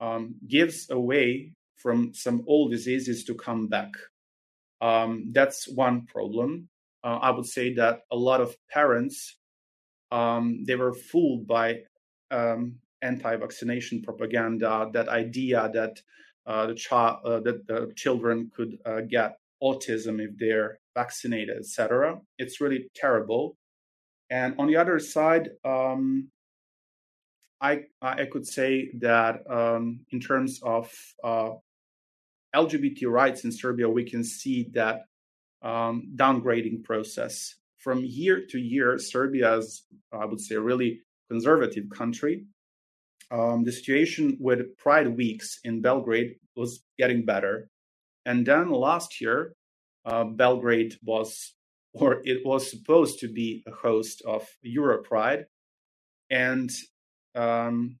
um, 0.00 0.34
gives 0.46 0.90
away 0.90 1.52
from 1.76 2.12
some 2.14 2.44
old 2.46 2.70
diseases 2.70 3.24
to 3.24 3.34
come 3.34 3.68
back. 3.68 3.90
Um, 4.80 5.30
that's 5.32 5.68
one 5.68 6.06
problem. 6.06 6.68
Uh, 7.04 7.18
I 7.22 7.30
would 7.30 7.46
say 7.46 7.74
that 7.74 8.00
a 8.10 8.16
lot 8.16 8.40
of 8.40 8.56
parents 8.70 9.36
um, 10.10 10.64
they 10.66 10.74
were 10.74 10.94
fooled 10.94 11.46
by 11.46 11.80
um, 12.30 12.76
anti-vaccination 13.02 14.02
propaganda. 14.02 14.88
That 14.92 15.08
idea 15.08 15.70
that 15.74 16.00
uh, 16.46 16.66
the 16.66 16.74
child 16.74 17.18
uh, 17.24 17.40
that 17.40 17.66
the 17.66 17.92
children 17.94 18.50
could 18.56 18.78
get 19.10 19.38
autism 19.62 20.20
if 20.20 20.30
they're 20.38 20.78
vaccinated, 20.94 21.56
etc. 21.58 22.18
It's 22.38 22.60
really 22.60 22.90
terrible. 22.94 23.56
And 24.30 24.54
on 24.58 24.66
the 24.66 24.76
other 24.76 24.98
side, 24.98 25.50
um, 25.64 26.28
I 27.60 27.84
I 28.00 28.26
could 28.26 28.46
say 28.46 28.90
that 29.00 29.40
um, 29.50 30.00
in 30.12 30.20
terms 30.20 30.60
of 30.62 30.92
uh, 31.24 31.50
LGBT 32.54 33.06
rights 33.06 33.44
in 33.44 33.52
Serbia, 33.52 33.88
we 33.88 34.04
can 34.04 34.22
see 34.22 34.68
that 34.74 35.02
um, 35.62 36.12
downgrading 36.14 36.84
process. 36.84 37.54
From 37.78 38.04
year 38.04 38.44
to 38.50 38.58
year, 38.58 38.98
Serbia 38.98 39.56
is, 39.56 39.84
I 40.12 40.24
would 40.24 40.40
say, 40.40 40.56
a 40.56 40.60
really 40.60 41.00
conservative 41.30 41.88
country. 41.90 42.44
Um, 43.30 43.64
the 43.64 43.72
situation 43.72 44.36
with 44.40 44.76
Pride 44.78 45.16
weeks 45.16 45.60
in 45.64 45.82
Belgrade 45.82 46.36
was 46.56 46.82
getting 46.98 47.24
better. 47.24 47.70
And 48.28 48.44
then 48.44 48.70
last 48.70 49.22
year, 49.22 49.54
uh, 50.04 50.24
Belgrade 50.24 50.96
was, 51.02 51.54
or 51.94 52.20
it 52.24 52.44
was 52.44 52.70
supposed 52.70 53.20
to 53.20 53.28
be 53.32 53.64
a 53.66 53.70
host 53.70 54.20
of 54.26 54.46
Euro 54.60 55.02
Pride. 55.02 55.46
And 56.28 56.70
um, 57.34 57.96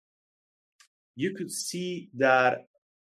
you 1.16 1.34
could 1.34 1.50
see 1.50 2.10
that 2.18 2.66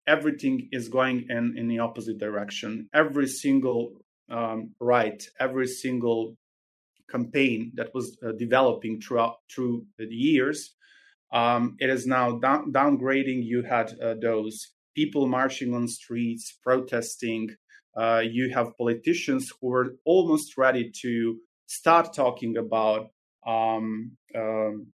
everything 0.06 0.70
is 0.72 0.90
going 0.90 1.26
in, 1.30 1.58
in 1.58 1.68
the 1.68 1.80
opposite 1.80 2.20
direction. 2.20 2.88
Every 2.94 3.28
single 3.28 3.94
um, 4.30 4.76
right, 4.80 5.22
every 5.40 5.68
single 5.68 6.38
campaign 7.10 7.72
that 7.78 7.96
was 7.96 8.16
uh, 8.24 8.34
developing 8.34 9.02
throughout 9.02 9.38
through 9.52 9.88
the 9.98 10.06
years, 10.06 10.76
um, 11.34 11.78
it 11.80 11.90
is 11.90 12.06
now 12.06 12.38
down, 12.38 12.72
downgrading. 12.72 13.44
You 13.44 13.64
had 13.64 13.92
uh, 14.00 14.14
those 14.22 14.68
people 14.98 15.28
marching 15.28 15.76
on 15.76 15.88
streets, 15.88 16.58
protesting. 16.64 17.44
Uh, 17.96 18.24
you 18.38 18.50
have 18.50 18.76
politicians 18.78 19.54
who 19.62 19.72
are 19.72 19.96
almost 20.06 20.58
ready 20.58 20.92
to 21.04 21.38
start 21.68 22.14
talking 22.14 22.58
about 22.58 23.02
um, 23.46 24.12
um 24.36 24.88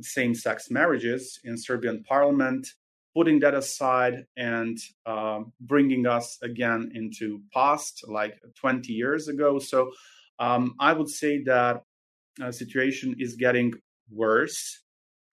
same-sex 0.00 0.70
marriages 0.70 1.38
in 1.44 1.54
Serbian 1.58 2.02
parliament 2.04 2.66
putting 3.14 3.38
that 3.40 3.54
aside 3.54 4.26
and 4.36 4.76
uh, 5.06 5.40
bringing 5.60 6.06
us 6.06 6.38
again 6.42 6.90
into 6.94 7.40
past 7.52 8.04
like 8.08 8.34
20 8.56 8.92
years 8.92 9.28
ago 9.28 9.58
so 9.58 9.90
um, 10.38 10.74
i 10.80 10.92
would 10.92 11.08
say 11.08 11.42
that 11.42 11.82
uh, 12.42 12.50
situation 12.50 13.14
is 13.18 13.36
getting 13.36 13.72
worse 14.10 14.83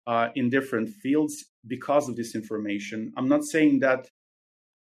uh, 0.07 0.29
in 0.35 0.51
different 0.51 0.89
fields 0.89 1.47
because 1.67 2.09
of 2.09 2.17
this 2.17 2.35
information. 2.35 3.13
I'm 3.17 3.29
not 3.29 3.45
saying 3.45 3.81
that 3.81 4.09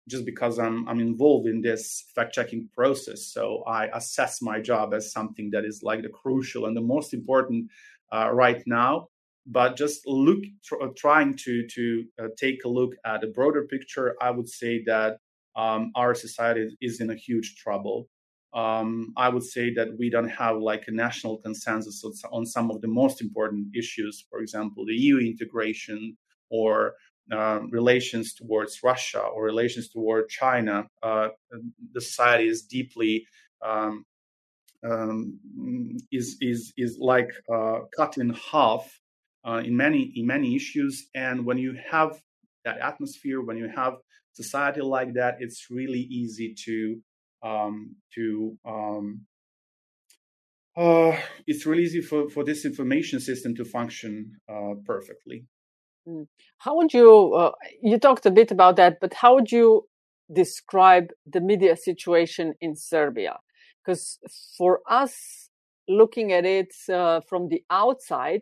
just 0.08 0.25
because 0.25 0.60
i'm 0.60 0.88
i'm 0.88 1.00
involved 1.00 1.48
in 1.48 1.62
this 1.62 2.06
fact 2.16 2.34
checking 2.34 2.68
process 2.75 3.28
so 3.28 3.63
i 3.68 3.86
assess 3.94 4.42
my 4.42 4.60
job 4.60 4.94
as 4.94 5.12
something 5.12 5.50
that 5.51 5.63
is 5.66 5.82
like 5.84 6.01
the 6.01 6.10
crucial 6.10 6.66
and 6.66 6.75
the 6.75 6.82
most 6.82 7.13
important 7.13 7.70
uh, 8.12 8.30
right 8.32 8.63
now 8.66 9.08
but 9.46 9.75
just 9.75 10.06
look 10.08 10.44
tr- 10.63 10.82
uh, 10.82 10.88
trying 10.98 11.36
to 11.36 11.66
to 11.68 12.04
uh, 12.22 12.28
take 12.38 12.63
a 12.66 12.68
look 12.68 12.94
at 13.06 13.24
a 13.24 13.28
broader 13.28 13.63
picture 13.68 14.16
i 14.22 14.30
would 14.30 14.50
say 14.50 14.84
that 14.84 15.18
um, 15.56 15.92
our 15.96 16.16
society 16.16 16.75
is 16.82 17.01
in 17.01 17.10
a 17.10 17.16
huge 17.16 17.56
trouble 17.58 18.08
um, 18.53 19.13
i 19.17 19.29
would 19.29 19.43
say 19.43 19.74
that 19.74 19.89
we 19.98 20.10
don't 20.10 20.29
have 20.29 20.58
like 20.58 20.86
a 20.88 20.91
national 20.91 21.38
consensus 21.38 22.03
on 22.31 22.46
some 22.46 22.70
of 22.72 22.81
the 22.81 22.88
most 22.88 23.22
important 23.22 23.67
issues 23.75 24.25
for 24.29 24.39
example 24.39 24.86
the 24.86 24.93
eu 24.93 25.20
integration 25.20 26.17
or 26.50 26.93
uh, 27.31 27.60
relations 27.70 28.34
towards 28.34 28.84
russia 28.84 29.20
or 29.20 29.43
relations 29.43 29.89
toward 29.89 30.27
china 30.29 30.86
uh, 31.03 31.29
the 31.93 32.01
society 32.01 32.48
is 32.48 32.63
deeply 32.63 33.25
um, 33.65 34.05
um, 34.84 35.39
is 36.12 36.38
is 36.41 36.74
is 36.77 36.98
like 37.00 37.31
uh, 37.53 37.79
cut 37.96 38.17
in 38.17 38.34
half 38.51 39.00
uh, 39.46 39.62
in 39.63 39.75
many 39.75 40.12
in 40.15 40.25
many 40.25 40.55
issues. 40.55 41.08
And 41.15 41.46
when 41.46 41.58
you 41.58 41.77
have 41.89 42.22
that 42.65 42.79
atmosphere, 42.79 43.41
when 43.41 43.58
you 43.58 43.70
have 43.75 43.96
society 44.34 44.81
like 44.81 45.13
that, 45.13 45.38
it's 45.39 45.67
really 45.70 46.01
easy 46.01 46.53
to 46.65 47.00
um, 47.43 47.95
to 48.15 48.57
um, 48.65 49.25
uh, 50.75 51.17
it's 51.48 51.65
really 51.65 51.83
easy 51.83 52.01
for, 52.01 52.29
for 52.29 52.43
this 52.43 52.65
information 52.65 53.19
system 53.19 53.54
to 53.56 53.65
function 53.65 54.32
uh, 54.49 54.73
perfectly. 54.86 55.45
Hmm. 56.08 56.23
How 56.60 56.75
would 56.77 56.93
you? 56.93 57.34
Uh, 57.34 57.51
you 57.82 57.99
talked 57.99 58.25
a 58.25 58.32
bit 58.32 58.51
about 58.51 58.77
that, 58.77 58.97
but 59.01 59.13
how 59.13 59.36
would 59.36 59.51
you 59.51 59.88
describe 60.34 61.10
the 61.32 61.41
media 61.41 61.75
situation 61.75 62.54
in 62.62 62.75
Serbia? 62.75 63.38
Because 63.84 64.17
for 64.58 64.80
us, 64.89 65.49
looking 65.88 66.32
at 66.32 66.45
it 66.45 66.73
uh, 66.91 67.19
from 67.27 67.49
the 67.49 67.63
outside, 67.69 68.41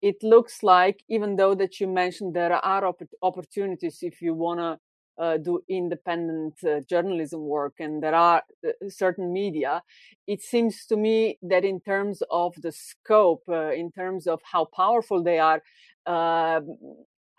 it 0.00 0.16
looks 0.22 0.62
like 0.62 1.02
even 1.08 1.36
though 1.36 1.54
that 1.54 1.80
you 1.80 1.86
mentioned 1.86 2.34
there 2.34 2.52
are 2.52 2.86
opp- 2.86 3.02
opportunities 3.22 3.98
if 4.02 4.22
you 4.22 4.34
want 4.34 4.60
to 4.60 4.78
uh, 5.18 5.36
do 5.36 5.60
independent 5.68 6.54
uh, 6.64 6.80
journalism 6.88 7.40
work 7.42 7.74
and 7.78 8.02
there 8.02 8.14
are 8.14 8.42
uh, 8.66 8.70
certain 8.88 9.32
media 9.32 9.82
it 10.26 10.42
seems 10.42 10.86
to 10.86 10.96
me 10.96 11.38
that 11.42 11.64
in 11.64 11.80
terms 11.80 12.22
of 12.30 12.54
the 12.62 12.72
scope 12.72 13.42
uh, 13.48 13.70
in 13.72 13.90
terms 13.90 14.26
of 14.26 14.40
how 14.44 14.64
powerful 14.64 15.22
they 15.22 15.38
are 15.38 15.62
um, 16.06 16.76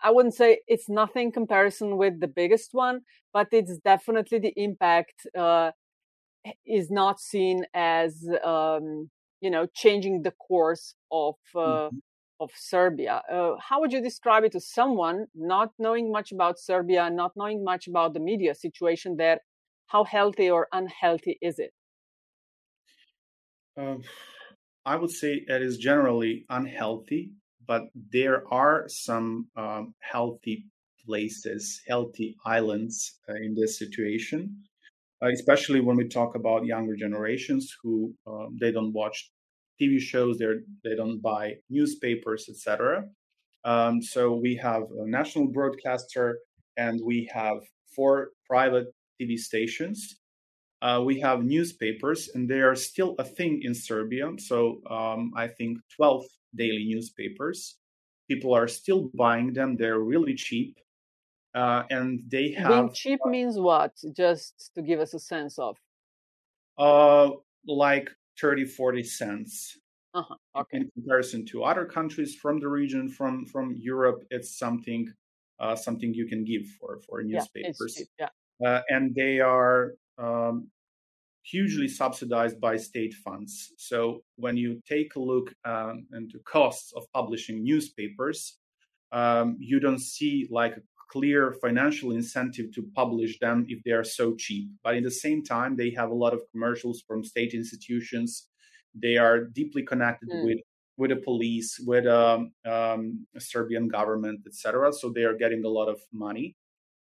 i 0.02 0.10
wouldn't 0.10 0.34
say 0.34 0.60
it's 0.66 0.88
nothing 0.88 1.32
comparison 1.32 1.96
with 1.96 2.20
the 2.20 2.28
biggest 2.28 2.70
one 2.72 3.00
but 3.32 3.48
it's 3.52 3.78
definitely 3.78 4.38
the 4.38 4.52
impact 4.56 5.26
uh, 5.36 5.70
is 6.66 6.90
not 6.90 7.20
seen 7.20 7.64
as 7.74 8.28
um, 8.44 9.10
you 9.40 9.50
know 9.50 9.66
changing 9.74 10.22
the 10.22 10.32
course 10.32 10.94
of 11.10 11.34
uh, 11.54 11.88
mm-hmm 11.90 11.96
of 12.40 12.50
Serbia. 12.56 13.22
Uh, 13.30 13.56
how 13.60 13.80
would 13.80 13.92
you 13.92 14.02
describe 14.02 14.44
it 14.44 14.52
to 14.52 14.60
someone 14.60 15.26
not 15.34 15.72
knowing 15.78 16.10
much 16.10 16.32
about 16.32 16.58
Serbia, 16.58 17.10
not 17.10 17.32
knowing 17.36 17.62
much 17.62 17.86
about 17.86 18.14
the 18.14 18.20
media 18.20 18.54
situation 18.54 19.16
there? 19.16 19.40
How 19.86 20.04
healthy 20.04 20.50
or 20.50 20.66
unhealthy 20.72 21.38
is 21.42 21.58
it? 21.58 21.72
Uh, 23.76 23.96
I 24.84 24.96
would 24.96 25.10
say 25.10 25.44
it 25.46 25.62
is 25.62 25.76
generally 25.78 26.46
unhealthy, 26.48 27.30
but 27.66 27.82
there 28.10 28.42
are 28.52 28.84
some 28.88 29.48
um, 29.56 29.94
healthy 30.00 30.66
places, 31.04 31.80
healthy 31.86 32.36
islands 32.44 33.18
uh, 33.28 33.34
in 33.34 33.54
this 33.54 33.78
situation. 33.78 34.56
Uh, 35.22 35.28
especially 35.28 35.80
when 35.80 35.96
we 35.96 36.08
talk 36.08 36.34
about 36.34 36.64
younger 36.64 36.96
generations 36.96 37.76
who 37.82 38.14
um, 38.26 38.56
they 38.58 38.72
don't 38.72 38.92
watch 38.94 39.30
TV 39.80 40.00
shows, 40.00 40.38
they 40.38 40.46
they 40.84 40.94
don't 40.94 41.20
buy 41.20 41.56
newspapers, 41.68 42.48
etc. 42.48 43.04
Um, 43.64 44.02
so 44.02 44.34
we 44.34 44.54
have 44.56 44.82
a 44.82 45.06
national 45.06 45.48
broadcaster 45.48 46.38
and 46.76 47.00
we 47.04 47.28
have 47.32 47.58
four 47.94 48.30
private 48.46 48.88
TV 49.20 49.38
stations. 49.38 50.16
Uh, 50.82 51.02
we 51.04 51.20
have 51.20 51.44
newspapers, 51.44 52.30
and 52.34 52.48
they 52.48 52.60
are 52.60 52.74
still 52.74 53.14
a 53.18 53.24
thing 53.24 53.60
in 53.62 53.74
Serbia. 53.74 54.30
So 54.38 54.80
um, 54.88 55.30
I 55.36 55.46
think 55.46 55.78
12 55.96 56.24
daily 56.54 56.84
newspapers. 56.86 57.76
People 58.28 58.54
are 58.54 58.68
still 58.68 59.10
buying 59.14 59.52
them. 59.52 59.76
They're 59.76 59.98
really 59.98 60.34
cheap. 60.34 60.78
Uh, 61.54 61.82
and 61.90 62.22
they 62.28 62.52
have. 62.52 62.68
Being 62.68 62.92
cheap 62.94 63.20
uh, 63.26 63.28
means 63.28 63.58
what? 63.58 63.92
Just 64.16 64.70
to 64.74 64.82
give 64.82 65.00
us 65.00 65.12
a 65.12 65.18
sense 65.18 65.58
of. 65.58 65.76
Uh, 66.78 67.32
like 67.66 68.08
30, 68.40 68.64
40 68.64 69.02
cents. 69.02 69.78
Uh-huh. 70.14 70.34
Okay. 70.56 70.78
In 70.78 70.90
comparison 70.94 71.46
to 71.46 71.62
other 71.62 71.84
countries 71.84 72.34
from 72.34 72.58
the 72.58 72.68
region, 72.68 73.08
from 73.08 73.46
from 73.46 73.76
Europe, 73.78 74.24
it's 74.30 74.58
something 74.58 75.12
uh, 75.60 75.76
something 75.76 76.12
you 76.12 76.26
can 76.26 76.44
give 76.44 76.66
for 76.80 76.98
for 77.06 77.22
newspapers. 77.22 78.02
Yeah, 78.18 78.28
yeah. 78.60 78.68
Uh, 78.68 78.82
and 78.88 79.14
they 79.14 79.38
are 79.38 79.94
um, 80.18 80.68
hugely 81.42 81.88
subsidized 81.88 82.60
by 82.60 82.76
state 82.76 83.14
funds. 83.14 83.72
So 83.76 84.22
when 84.36 84.56
you 84.56 84.80
take 84.88 85.14
a 85.14 85.20
look 85.20 85.52
um, 85.64 86.06
into 86.12 86.38
costs 86.40 86.92
of 86.96 87.04
publishing 87.12 87.62
newspapers, 87.62 88.58
um, 89.12 89.56
you 89.60 89.80
don't 89.80 90.00
see 90.00 90.48
like 90.50 90.76
a 90.76 90.82
clear 91.10 91.52
financial 91.60 92.12
incentive 92.12 92.72
to 92.74 92.82
publish 92.94 93.38
them 93.40 93.64
if 93.68 93.82
they 93.84 93.90
are 93.90 94.04
so 94.04 94.34
cheap. 94.36 94.68
But 94.84 94.96
in 94.96 95.04
the 95.04 95.10
same 95.10 95.42
time, 95.42 95.76
they 95.76 95.90
have 95.90 96.10
a 96.10 96.14
lot 96.14 96.34
of 96.34 96.42
commercials 96.52 97.02
from 97.06 97.24
state 97.24 97.52
institutions 97.54 98.50
they 98.94 99.16
are 99.16 99.44
deeply 99.44 99.82
connected 99.82 100.28
mm. 100.28 100.44
with 100.44 100.58
with 100.96 101.10
the 101.10 101.16
police, 101.16 101.80
with 101.86 102.06
um, 102.06 102.52
um, 102.66 103.26
Serbian 103.38 103.88
government, 103.88 104.40
etc. 104.46 104.92
So 104.92 105.08
they 105.08 105.22
are 105.22 105.34
getting 105.34 105.64
a 105.64 105.68
lot 105.68 105.88
of 105.88 105.98
money, 106.12 106.56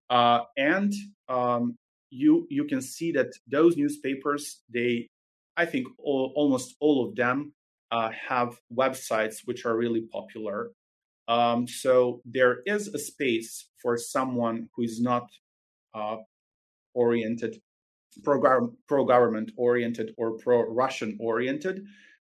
uh, 0.08 0.42
and 0.56 0.92
um, 1.28 1.76
you 2.10 2.46
you 2.50 2.64
can 2.64 2.82
see 2.82 3.12
that 3.12 3.32
those 3.48 3.76
newspapers, 3.76 4.62
they, 4.72 5.08
I 5.56 5.66
think, 5.66 5.88
all, 5.98 6.32
almost 6.36 6.76
all 6.80 7.08
of 7.08 7.16
them 7.16 7.52
uh, 7.90 8.10
have 8.28 8.60
websites 8.72 9.38
which 9.44 9.64
are 9.66 9.76
really 9.76 10.02
popular. 10.02 10.70
Um, 11.30 11.68
so 11.68 12.22
there 12.24 12.58
is 12.66 12.88
a 12.88 12.98
space 12.98 13.68
for 13.80 13.96
someone 13.96 14.68
who 14.74 14.82
is 14.82 15.00
not 15.00 15.28
uh, 15.94 16.16
oriented 16.92 17.60
pro 18.24 18.40
pro 18.88 19.04
government 19.04 19.52
oriented 19.56 20.12
or 20.18 20.36
pro 20.38 20.62
Russian 20.62 21.16
oriented, 21.20 21.84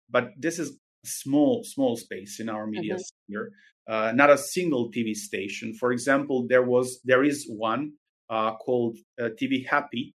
but 0.09 0.31
this 0.39 0.57
is 0.57 0.79
small 1.03 1.63
small 1.63 1.95
space 1.95 2.39
in 2.39 2.49
our 2.49 2.65
media 2.65 2.95
mm-hmm. 2.95 3.29
sphere. 3.29 3.51
Uh, 3.87 4.11
not 4.15 4.31
a 4.31 4.37
single 4.37 4.91
TV 4.91 5.13
station. 5.13 5.75
For 5.75 5.91
example, 5.91 6.47
there 6.49 6.63
was 6.63 6.99
there 7.03 7.23
is 7.23 7.45
one 7.47 7.93
uh, 8.29 8.55
called 8.55 8.97
uh, 9.21 9.29
TV 9.39 9.67
Happy. 9.67 10.15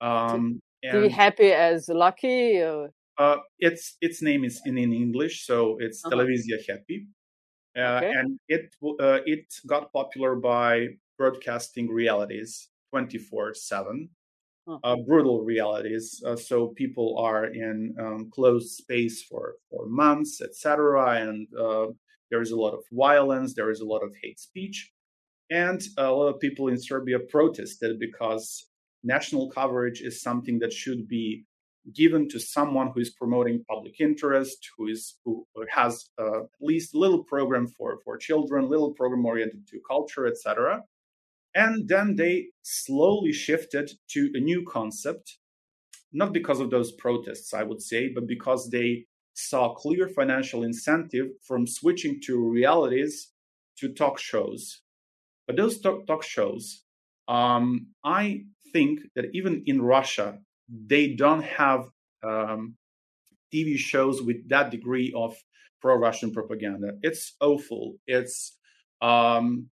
Um, 0.00 0.60
TV 0.82 1.10
Happy 1.10 1.52
as 1.52 1.88
lucky. 1.88 2.62
Uh, 2.62 3.36
its 3.58 3.98
its 4.00 4.22
name 4.22 4.42
is 4.44 4.62
in, 4.64 4.78
in 4.78 4.94
English, 4.94 5.44
so 5.46 5.76
it's 5.78 6.02
uh-huh. 6.02 6.16
Televizija 6.16 6.58
Happy, 6.66 7.06
okay. 7.76 8.10
and 8.10 8.38
it 8.48 8.74
uh, 8.82 9.20
it 9.26 9.46
got 9.66 9.92
popular 9.92 10.34
by 10.36 10.88
broadcasting 11.18 11.88
realities 11.88 12.68
twenty 12.90 13.18
four 13.18 13.54
seven. 13.54 14.08
Uh, 14.84 14.94
brutal 14.94 15.42
realities. 15.42 16.22
Uh, 16.24 16.36
so 16.36 16.68
people 16.68 17.18
are 17.18 17.46
in 17.46 17.92
um, 17.98 18.30
closed 18.32 18.76
space 18.76 19.20
for, 19.20 19.56
for 19.68 19.86
months, 19.88 20.40
etc. 20.40 21.16
And 21.20 21.48
uh, 21.58 21.86
there 22.30 22.40
is 22.40 22.52
a 22.52 22.56
lot 22.56 22.72
of 22.72 22.84
violence, 22.92 23.54
there 23.54 23.72
is 23.72 23.80
a 23.80 23.84
lot 23.84 24.04
of 24.04 24.14
hate 24.22 24.38
speech. 24.38 24.92
And 25.50 25.82
a 25.98 26.10
lot 26.10 26.28
of 26.28 26.38
people 26.38 26.68
in 26.68 26.80
Serbia 26.80 27.18
protested 27.18 27.98
because 27.98 28.68
national 29.02 29.50
coverage 29.50 30.00
is 30.00 30.22
something 30.22 30.60
that 30.60 30.72
should 30.72 31.08
be 31.08 31.44
given 31.94 32.28
to 32.28 32.38
someone 32.38 32.92
who 32.92 33.00
is 33.00 33.10
promoting 33.10 33.64
public 33.68 34.00
interest, 34.00 34.70
who 34.76 34.88
is 34.88 35.18
who 35.24 35.46
has 35.70 36.10
uh, 36.18 36.42
at 36.44 36.60
least 36.60 36.94
little 36.94 37.24
program 37.24 37.66
for 37.66 37.98
for 38.04 38.16
children, 38.16 38.68
little 38.68 38.92
program 38.92 39.24
oriented 39.26 39.66
to 39.68 39.80
culture, 39.88 40.26
etc. 40.26 40.82
And 41.54 41.88
then 41.88 42.16
they 42.16 42.46
slowly 42.62 43.32
shifted 43.32 43.92
to 44.08 44.30
a 44.34 44.40
new 44.40 44.64
concept, 44.64 45.38
not 46.12 46.32
because 46.32 46.60
of 46.60 46.70
those 46.70 46.92
protests, 46.92 47.52
I 47.52 47.62
would 47.62 47.82
say, 47.82 48.08
but 48.08 48.26
because 48.26 48.70
they 48.70 49.06
saw 49.34 49.74
clear 49.74 50.08
financial 50.08 50.62
incentive 50.62 51.28
from 51.42 51.66
switching 51.66 52.20
to 52.26 52.38
realities 52.38 53.32
to 53.78 53.92
talk 53.92 54.18
shows. 54.18 54.80
But 55.46 55.56
those 55.56 55.80
talk, 55.80 56.06
talk 56.06 56.22
shows, 56.22 56.84
um, 57.28 57.88
I 58.04 58.44
think 58.72 59.00
that 59.14 59.26
even 59.32 59.62
in 59.66 59.82
Russia, 59.82 60.38
they 60.68 61.14
don't 61.14 61.42
have 61.42 61.86
um, 62.22 62.76
TV 63.52 63.76
shows 63.76 64.22
with 64.22 64.48
that 64.48 64.70
degree 64.70 65.12
of 65.14 65.36
pro-Russian 65.80 66.32
propaganda. 66.32 66.92
It's 67.02 67.34
awful. 67.40 67.96
It's 68.06 68.56
um, 69.00 69.68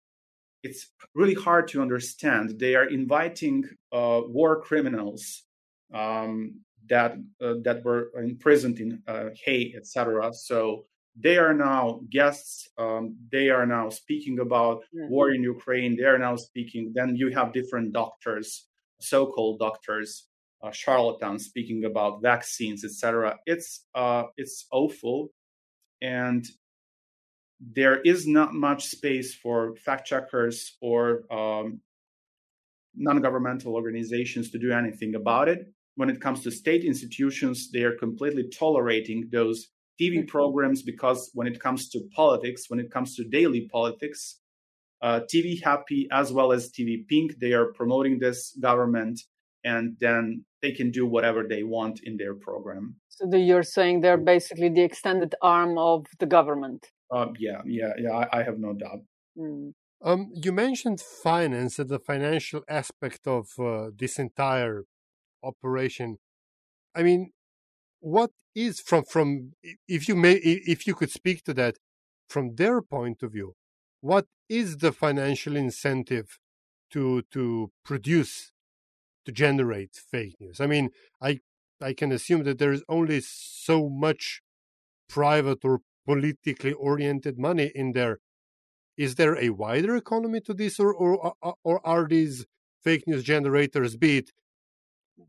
it's 0.63 0.91
really 1.15 1.35
hard 1.35 1.69
to 1.69 1.83
understand. 1.83 2.59
They 2.59 2.75
are 2.75 2.87
inviting 2.87 3.65
uh, 3.93 4.23
war 4.27 4.61
criminals 4.61 5.45
um, 5.95 6.61
that 6.89 7.13
uh, 7.41 7.55
that 7.63 7.85
were 7.85 8.11
imprisoned 8.17 8.81
in 8.81 9.03
uh, 9.07 9.29
Hague, 9.45 9.77
etc. 9.77 10.33
So 10.33 10.87
they 11.21 11.37
are 11.37 11.55
now 11.55 12.01
guests. 12.11 12.69
Um, 12.79 13.17
they 13.31 13.51
are 13.51 13.67
now 13.67 13.89
speaking 13.91 14.39
about 14.41 14.79
mm-hmm. 14.79 15.09
war 15.11 15.33
in 15.33 15.43
Ukraine. 15.43 15.97
They 15.97 16.05
are 16.05 16.19
now 16.19 16.37
speaking. 16.37 16.93
Then 16.95 17.17
you 17.17 17.31
have 17.31 17.53
different 17.53 17.93
doctors, 17.93 18.67
so-called 19.01 19.59
doctors, 19.59 20.29
uh, 20.63 20.71
charlatans 20.71 21.45
speaking 21.45 21.85
about 21.85 22.23
vaccines, 22.23 22.85
etc. 22.85 23.37
It's 23.47 23.85
uh, 23.95 24.25
it's 24.37 24.67
awful, 24.73 25.29
and 26.03 26.45
there 27.61 28.01
is 28.01 28.27
not 28.27 28.55
much 28.55 28.87
space 28.87 29.35
for 29.35 29.75
fact 29.77 30.07
checkers 30.07 30.77
or 30.81 31.23
um, 31.33 31.81
non-governmental 32.95 33.75
organizations 33.75 34.51
to 34.51 34.59
do 34.59 34.73
anything 34.73 35.15
about 35.15 35.49
it. 35.49 35.67
When 35.97 36.11
it 36.11 36.21
comes 36.21 36.43
to 36.45 36.51
state 36.51 36.85
institutions, 36.85 37.71
they 37.73 37.83
are 37.83 37.97
completely 37.97 38.49
tolerating 38.49 39.29
those 39.33 39.69
TV 40.01 40.19
mm-hmm. 40.19 40.27
programs 40.27 40.83
because 40.83 41.31
when 41.35 41.49
it 41.49 41.61
comes 41.61 41.89
to 41.91 42.01
politics, 42.15 42.65
when 42.69 42.79
it 42.79 42.91
comes 42.91 43.17
to 43.17 43.25
daily 43.25 43.69
politics, 43.73 44.41
uh, 45.03 45.21
TV 45.33 45.63
Happy 45.63 46.09
as 46.13 46.33
well 46.33 46.53
as 46.53 46.71
TV 46.71 47.07
Pink, 47.07 47.39
they 47.41 47.53
are 47.53 47.73
promoting 47.73 48.19
this 48.19 48.57
government 48.61 49.21
and 49.65 49.97
then 50.01 50.45
they 50.63 50.73
can 50.73 50.91
do 50.91 51.07
whatever 51.07 51.45
they 51.49 51.63
want 51.63 52.01
in 52.03 52.17
their 52.17 52.35
program. 52.35 52.97
So 53.09 53.27
the, 53.29 53.39
you're 53.39 53.63
saying 53.63 54.01
they're 54.01 54.17
basically 54.17 54.69
the 54.69 54.83
extended 54.83 55.35
arm 55.43 55.79
of 55.79 56.07
the 56.19 56.27
government. 56.27 56.87
Uh, 57.11 57.29
yeah, 57.39 57.63
yeah, 57.65 57.93
yeah. 57.99 58.11
I, 58.11 58.41
I 58.41 58.43
have 58.43 58.59
no 58.59 58.73
doubt. 58.75 59.01
Mm. 59.39 59.73
Um, 60.03 60.31
you 60.33 60.53
mentioned 60.53 61.01
finance 61.01 61.79
and 61.79 61.89
the 61.89 61.99
financial 61.99 62.63
aspect 62.69 63.27
of 63.27 63.49
uh, 63.59 63.91
this 63.97 64.19
entire 64.19 64.85
operation. 65.43 66.19
I 66.95 67.03
mean, 67.03 67.33
what 68.01 68.31
is 68.55 68.81
from 68.81 69.05
from 69.05 69.53
if 69.89 70.09
you 70.09 70.15
may 70.15 70.35
if 70.35 70.87
you 70.87 70.95
could 70.95 71.11
speak 71.11 71.43
to 71.45 71.55
that 71.55 71.77
from 72.29 72.55
their 72.57 72.81
point 72.81 73.23
of 73.23 73.33
view, 73.33 73.55
what 74.01 74.27
is 74.49 74.79
the 74.79 74.93
financial 74.93 75.57
incentive 75.57 76.39
to 76.93 77.23
to 77.33 77.71
produce 77.85 78.53
to 79.29 79.33
generate 79.33 79.95
fake 79.95 80.37
news? 80.41 80.59
I 80.61 80.67
mean, 80.67 80.91
I 81.21 81.41
I 81.81 81.93
can 81.93 82.11
assume 82.13 82.43
that 82.45 82.59
there 82.59 82.73
is 82.73 82.83
only 82.89 83.21
so 83.21 83.89
much 83.89 84.41
private 85.09 85.65
or 85.65 85.81
politically 86.07 86.73
oriented 86.73 87.39
money 87.39 87.71
in 87.75 87.93
there. 87.93 88.19
Is 88.97 89.15
there 89.17 89.37
a 89.39 89.51
wider 89.51 89.95
economy 89.97 90.41
to 90.49 90.55
this, 90.55 90.81
or 90.81 90.93
or 90.95 91.35
or 91.63 91.87
are 91.87 92.07
these 92.09 92.47
fake 92.83 93.05
news 93.07 93.23
generators, 93.23 93.97
be 93.97 94.19
it 94.19 94.31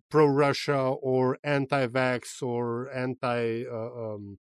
pro 0.09 0.25
Russia 0.27 0.79
or 1.11 1.37
anti 1.43 1.87
vax 1.87 2.41
or 2.41 2.89
anti 3.05 3.65
uh, 3.65 3.91
um, 4.05 4.39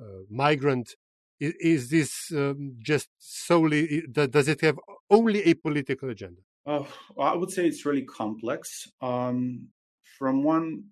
uh, 0.00 0.22
migrant? 0.30 0.94
Is, 1.40 1.54
is 1.74 1.90
this 1.90 2.12
um, 2.32 2.76
just 2.78 3.08
solely, 3.18 4.04
does 4.10 4.48
it 4.48 4.60
have 4.60 4.78
only 5.10 5.42
a 5.42 5.54
political 5.54 6.08
agenda? 6.10 6.42
Uh, 6.66 6.84
I 7.20 7.34
would 7.34 7.50
say 7.50 7.66
it's 7.66 7.84
really 7.84 8.04
complex. 8.04 8.88
Um, 9.02 9.68
from 10.18 10.42
one 10.42 10.84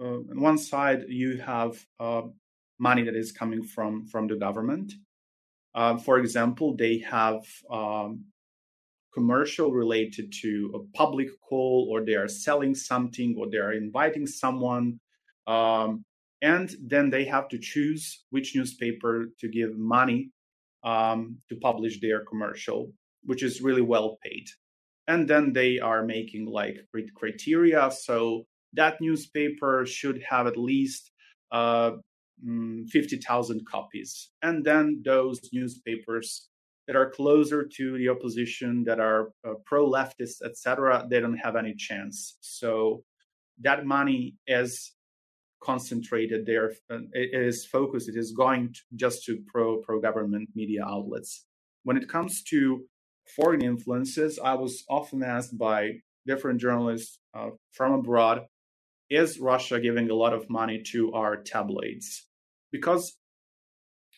uh, 0.00 0.20
on 0.30 0.40
one 0.40 0.58
side, 0.58 1.04
you 1.08 1.38
have 1.38 1.76
uh, 2.00 2.22
money 2.78 3.02
that 3.04 3.14
is 3.14 3.32
coming 3.32 3.62
from 3.62 4.06
from 4.06 4.26
the 4.26 4.36
government. 4.36 4.92
Uh, 5.74 5.96
for 5.96 6.18
example, 6.18 6.76
they 6.76 6.98
have 6.98 7.42
um, 7.70 8.24
commercial 9.12 9.72
related 9.72 10.32
to 10.42 10.72
a 10.74 10.96
public 10.96 11.28
call, 11.40 11.88
or 11.90 12.04
they 12.04 12.14
are 12.14 12.28
selling 12.28 12.74
something, 12.74 13.36
or 13.38 13.48
they 13.50 13.58
are 13.58 13.72
inviting 13.72 14.26
someone, 14.26 14.98
um, 15.46 16.04
and 16.42 16.74
then 16.80 17.10
they 17.10 17.24
have 17.24 17.48
to 17.48 17.58
choose 17.58 18.24
which 18.30 18.54
newspaper 18.56 19.26
to 19.38 19.48
give 19.48 19.76
money 19.76 20.30
um, 20.82 21.36
to 21.48 21.56
publish 21.56 22.00
their 22.00 22.24
commercial, 22.24 22.92
which 23.24 23.42
is 23.42 23.60
really 23.60 23.82
well 23.82 24.18
paid. 24.22 24.46
And 25.06 25.28
then 25.28 25.52
they 25.52 25.78
are 25.80 26.04
making 26.04 26.46
like 26.46 26.86
criteria. 27.14 27.90
So 27.90 28.46
that 28.72 29.00
newspaper 29.00 29.84
should 29.86 30.22
have 30.28 30.46
at 30.46 30.56
least 30.56 31.10
uh, 31.52 31.92
um, 32.46 32.84
50,000 32.88 33.66
copies. 33.66 34.30
And 34.42 34.64
then 34.64 35.02
those 35.04 35.40
newspapers 35.52 36.48
that 36.86 36.96
are 36.96 37.10
closer 37.10 37.66
to 37.76 37.98
the 37.98 38.08
opposition, 38.08 38.84
that 38.84 39.00
are 39.00 39.30
uh, 39.46 39.54
pro 39.64 39.88
leftist, 39.90 40.42
etc., 40.44 41.06
they 41.08 41.20
don't 41.20 41.38
have 41.38 41.56
any 41.56 41.74
chance. 41.74 42.36
So 42.40 43.04
that 43.60 43.86
money 43.86 44.34
is 44.46 44.92
concentrated 45.62 46.44
there. 46.44 46.72
It 46.90 47.30
is 47.32 47.64
focused. 47.64 48.08
It 48.08 48.16
is 48.16 48.32
going 48.32 48.74
to, 48.74 48.80
just 48.96 49.24
to 49.24 49.38
pro 49.46 49.78
pro 49.78 50.00
government 50.00 50.50
media 50.54 50.84
outlets. 50.86 51.46
When 51.84 51.96
it 51.96 52.08
comes 52.08 52.42
to 52.50 52.84
foreign 53.26 53.62
influences, 53.62 54.38
I 54.38 54.54
was 54.54 54.84
often 54.88 55.22
asked 55.22 55.56
by 55.56 56.00
different 56.26 56.60
journalists 56.60 57.18
uh, 57.34 57.50
from 57.72 57.92
abroad 57.92 58.46
is 59.10 59.38
Russia 59.38 59.80
giving 59.80 60.10
a 60.10 60.14
lot 60.14 60.32
of 60.32 60.48
money 60.48 60.82
to 60.92 61.12
our 61.12 61.36
tabloids? 61.36 62.26
Because 62.72 63.16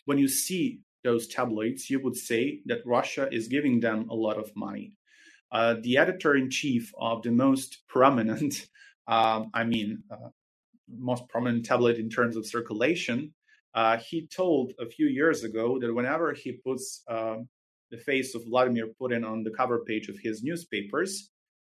when 0.05 0.19
you 0.19 0.29
see 0.29 0.81
those 1.05 1.27
tabloids, 1.27 1.91
you 1.91 2.01
would 2.01 2.17
say 2.17 2.61
that 2.67 2.87
Russia 2.87 3.29
is 3.31 3.49
giving 3.49 3.81
them 3.81 4.09
a 4.11 4.15
lot 4.15 4.39
of 4.39 4.51
money. 4.57 4.97
Uh, 5.53 5.75
the 5.81 5.99
editor 5.99 6.35
in 6.35 6.51
chief 6.51 6.93
of 6.99 7.23
the 7.23 7.31
most 7.31 7.83
prominent, 7.89 8.69
um, 9.07 9.51
I 9.55 9.65
mean, 9.65 10.03
uh, 10.11 10.31
most 10.89 11.29
prominent 11.29 11.65
tabloid 11.65 11.97
in 11.97 12.09
terms 12.09 12.37
of 12.37 12.47
circulation, 12.47 13.35
uh, 13.75 13.99
he 13.99 14.27
told 14.27 14.73
a 14.81 14.87
few 14.87 15.07
years 15.07 15.45
ago 15.45 15.79
that 15.81 15.93
whenever 15.93 16.33
he 16.33 16.53
puts 16.53 17.03
um, 17.09 17.49
the 17.91 17.99
face 17.99 18.35
of 18.35 18.45
Vladimir 18.45 18.89
Putin 19.01 19.27
on 19.27 19.43
the 19.43 19.51
cover 19.51 19.81
page 19.85 20.09
of 20.09 20.19
his 20.19 20.43
newspapers, 20.43 21.31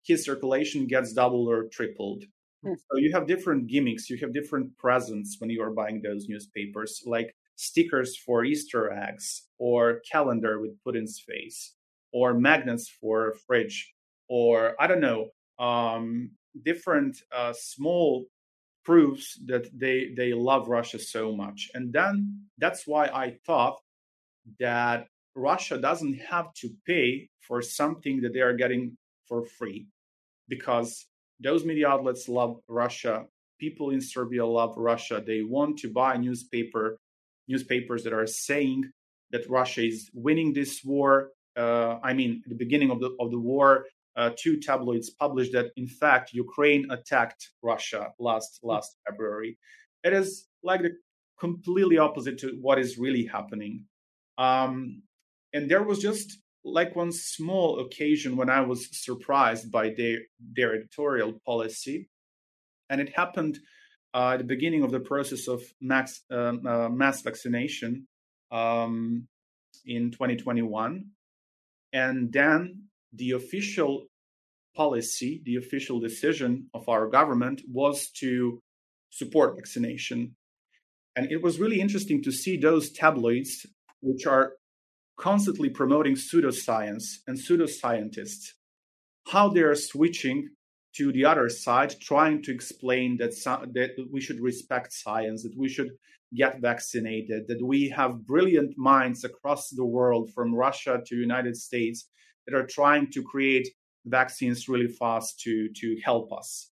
his 0.03 0.23
circulation 0.23 0.87
gets 0.87 1.13
doubled 1.13 1.49
or 1.49 1.67
tripled. 1.71 2.23
Hmm. 2.63 2.73
So 2.91 2.97
you 2.97 3.11
have 3.13 3.27
different 3.27 3.67
gimmicks, 3.67 4.09
you 4.09 4.17
have 4.17 4.33
different 4.33 4.77
presents 4.77 5.37
when 5.39 5.49
you 5.49 5.61
are 5.61 5.71
buying 5.71 6.01
those 6.01 6.27
newspapers, 6.27 7.03
like 7.05 7.35
stickers 7.55 8.17
for 8.17 8.43
Easter 8.43 8.91
eggs, 8.91 9.43
or 9.57 10.01
calendar 10.11 10.59
with 10.59 10.77
Putin's 10.83 11.19
face, 11.19 11.73
or 12.11 12.33
magnets 12.33 12.89
for 12.89 13.29
a 13.29 13.35
fridge, 13.35 13.93
or 14.27 14.75
I 14.79 14.87
don't 14.87 15.01
know, 15.01 15.29
um, 15.59 16.31
different 16.63 17.21
uh, 17.31 17.53
small 17.53 18.25
proofs 18.83 19.37
that 19.45 19.67
they 19.77 20.13
they 20.15 20.33
love 20.33 20.67
Russia 20.67 20.99
so 20.99 21.35
much. 21.35 21.69
And 21.73 21.93
then 21.93 22.45
that's 22.57 22.87
why 22.87 23.05
I 23.07 23.37
thought 23.45 23.79
that 24.59 25.07
Russia 25.35 25.77
doesn't 25.77 26.15
have 26.19 26.53
to 26.55 26.69
pay 26.85 27.29
for 27.39 27.61
something 27.61 28.21
that 28.21 28.33
they 28.33 28.41
are 28.41 28.53
getting 28.53 28.97
for 29.27 29.43
free 29.43 29.87
because 30.47 31.05
those 31.39 31.63
media 31.63 31.87
outlets 31.87 32.27
love 32.27 32.59
Russia. 32.67 33.25
People 33.59 33.91
in 33.91 34.01
Serbia 34.01 34.45
love 34.45 34.75
Russia. 34.77 35.23
They 35.25 35.41
want 35.41 35.77
to 35.79 35.91
buy 35.91 36.17
newspaper 36.17 36.97
newspapers 37.47 38.03
that 38.03 38.13
are 38.13 38.27
saying 38.27 38.85
that 39.31 39.49
Russia 39.49 39.85
is 39.85 40.09
winning 40.13 40.53
this 40.53 40.83
war. 40.83 41.31
Uh, 41.57 41.97
I 42.03 42.13
mean, 42.13 42.41
at 42.45 42.49
the 42.49 42.55
beginning 42.55 42.91
of 42.91 42.99
the 42.99 43.15
of 43.19 43.31
the 43.31 43.39
war, 43.39 43.85
uh, 44.15 44.31
two 44.37 44.59
tabloids 44.59 45.09
published 45.09 45.53
that 45.53 45.71
in 45.77 45.87
fact 45.87 46.33
Ukraine 46.33 46.89
attacked 46.91 47.49
Russia 47.61 48.11
last 48.19 48.59
last 48.63 48.97
February. 49.07 49.57
It 50.03 50.13
is 50.13 50.47
like 50.63 50.81
the 50.81 50.91
completely 51.39 51.97
opposite 51.97 52.37
to 52.39 52.57
what 52.61 52.79
is 52.79 52.97
really 52.97 53.25
happening. 53.25 53.85
Um, 54.37 55.03
and 55.53 55.69
there 55.69 55.83
was 55.83 55.99
just 55.99 56.39
like 56.63 56.95
one 56.95 57.11
small 57.11 57.79
occasion 57.79 58.35
when 58.35 58.49
I 58.49 58.61
was 58.61 58.87
surprised 58.91 59.71
by 59.71 59.93
their 59.95 60.19
their 60.39 60.75
editorial 60.75 61.33
policy, 61.45 62.09
and 62.89 63.01
it 63.01 63.15
happened 63.15 63.59
uh, 64.13 64.31
at 64.33 64.37
the 64.37 64.43
beginning 64.43 64.83
of 64.83 64.91
the 64.91 64.99
process 64.99 65.47
of 65.47 65.61
max 65.81 66.21
um, 66.31 66.65
uh, 66.65 66.89
mass 66.89 67.21
vaccination 67.21 68.07
um, 68.51 69.27
in 69.85 70.11
2021, 70.11 71.05
and 71.93 72.31
then 72.31 72.83
the 73.13 73.31
official 73.31 74.05
policy, 74.75 75.41
the 75.45 75.55
official 75.55 75.99
decision 75.99 76.69
of 76.73 76.87
our 76.87 77.07
government 77.07 77.61
was 77.67 78.09
to 78.11 78.61
support 79.09 79.55
vaccination. 79.55 80.35
And 81.15 81.31
it 81.31 81.41
was 81.41 81.59
really 81.59 81.81
interesting 81.81 82.21
to 82.23 82.31
see 82.31 82.55
those 82.55 82.91
tabloids, 82.91 83.65
which 84.01 84.25
are 84.25 84.53
constantly 85.19 85.69
promoting 85.69 86.15
pseudoscience 86.15 87.17
and 87.27 87.37
pseudoscientists, 87.37 88.53
how 89.27 89.49
they 89.49 89.61
are 89.61 89.75
switching 89.75 90.49
to 90.95 91.11
the 91.11 91.25
other 91.25 91.49
side, 91.49 91.93
trying 92.01 92.41
to 92.41 92.51
explain 92.51 93.17
that, 93.17 93.31
that 93.73 93.91
we 94.11 94.21
should 94.21 94.39
respect 94.39 94.93
science, 94.93 95.43
that 95.43 95.57
we 95.57 95.69
should 95.69 95.91
get 96.35 96.61
vaccinated, 96.61 97.43
that 97.47 97.63
we 97.63 97.89
have 97.89 98.25
brilliant 98.25 98.77
minds 98.77 99.23
across 99.23 99.69
the 99.69 99.85
world, 99.85 100.31
from 100.33 100.55
Russia 100.55 101.01
to 101.05 101.15
United 101.15 101.55
States, 101.55 102.07
that 102.45 102.55
are 102.55 102.65
trying 102.65 103.11
to 103.11 103.21
create 103.21 103.67
vaccines 104.05 104.69
really 104.69 104.87
fast 104.87 105.39
to, 105.41 105.69
to 105.75 105.97
help 106.03 106.31
us. 106.31 106.71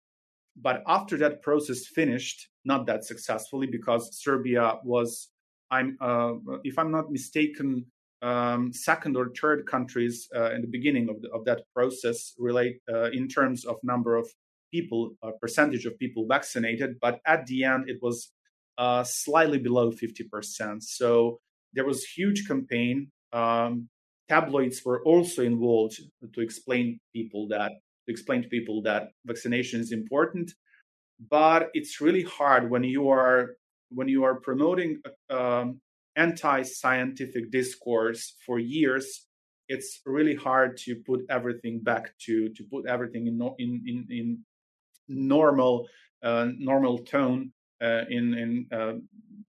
But 0.61 0.83
after 0.87 1.17
that 1.19 1.43
process 1.43 1.87
finished, 1.87 2.49
not 2.65 2.87
that 2.87 3.05
successfully, 3.05 3.67
because 3.67 4.11
Serbia 4.21 4.79
was, 4.85 5.31
I'm, 5.71 5.97
uh, 6.01 6.33
if 6.65 6.79
I'm 6.79 6.91
not 6.91 7.11
mistaken, 7.11 7.87
um, 8.23 8.73
second 8.73 9.17
or 9.17 9.31
third 9.39 9.67
countries 9.67 10.29
uh, 10.35 10.53
in 10.53 10.61
the 10.61 10.69
beginning 10.69 11.09
of, 11.09 11.21
the, 11.21 11.29
of 11.31 11.45
that 11.45 11.63
process 11.75 12.35
relate 12.39 12.79
uh, 12.93 13.11
in 13.11 13.29
terms 13.29 13.65
of 13.65 13.77
number 13.83 14.17
of 14.17 14.29
people, 14.73 15.11
uh, 15.23 15.33
percentage 15.41 15.85
of 15.85 15.99
people 15.99 16.27
vaccinated, 16.29 16.97
but 17.01 17.21
at 17.27 17.47
the 17.47 17.65
end 17.65 17.85
it 17.89 17.99
was 18.01 18.31
uh, 18.79 19.05
slightly 19.05 19.59
below 19.59 19.91
50%. 19.91 20.83
So 20.83 21.41
there 21.75 21.85
was 21.85 22.05
huge 22.05 22.47
campaign. 22.47 23.11
Um, 23.33 23.89
tabloids 24.29 24.83
were 24.85 25.03
also 25.05 25.43
involved 25.43 26.01
to 26.35 26.41
explain 26.41 27.01
people 27.15 27.49
that 27.49 27.73
to 28.07 28.13
explain 28.13 28.43
to 28.43 28.49
people 28.49 28.83
that 28.83 29.09
vaccination 29.27 29.81
is 29.81 29.93
important. 29.93 30.53
But 31.31 31.71
it's 31.73 32.01
really 32.01 32.23
hard 32.23 32.71
when 32.71 32.85
you 32.85 33.09
are 33.11 33.57
when 33.91 34.09
you 34.09 34.25
are 34.25 34.41
promoting 34.41 35.01
um, 35.31 35.81
anti-scientific 36.17 37.51
discourse 37.51 38.35
for 38.45 38.59
years 38.59 39.27
it's 39.69 40.01
really 40.05 40.35
hard 40.35 40.77
to 40.77 40.97
put 40.97 41.21
everything 41.31 41.81
back 41.81 42.13
to 42.19 42.49
to 42.51 42.63
put 42.65 42.87
everything 42.87 43.27
in 43.27 43.37
in 43.59 43.71
in, 43.87 44.07
in 44.11 44.39
normal 45.09 45.89
uh, 46.23 46.49
normal 46.59 46.99
tone 46.99 47.53
uh, 47.83 48.05
in 48.11 48.35
in 48.35 48.67
uh, 48.71 48.95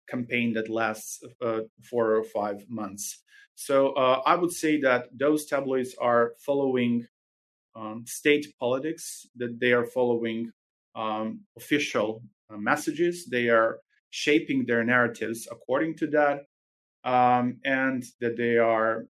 campaign 0.08 0.54
that 0.54 0.70
lasts 0.70 1.24
uh, 1.42 1.62
four 1.90 2.16
or 2.16 2.24
five 2.24 2.64
months. 2.70 3.22
So 3.56 3.92
uh, 3.94 4.22
I 4.26 4.36
would 4.36 4.52
say 4.52 4.80
that 4.82 5.10
those 5.14 5.46
tabloids 5.46 5.96
are 6.00 6.34
following 6.40 7.08
um, 7.76 8.06
state 8.08 8.46
politics. 8.60 9.28
That 9.36 9.60
they 9.60 9.74
are 9.74 9.86
following 9.86 10.52
um, 10.96 11.42
official 11.58 12.24
uh, 12.50 12.58
messages. 12.58 13.26
They 13.26 13.50
are 13.50 13.80
shaping 14.10 14.66
their 14.66 14.84
narratives 14.84 15.48
according 15.52 15.98
to 15.98 16.08
that 16.08 16.46
um, 17.04 17.60
and 17.66 18.04
that 18.22 18.38
they 18.38 18.58
are 18.58 19.06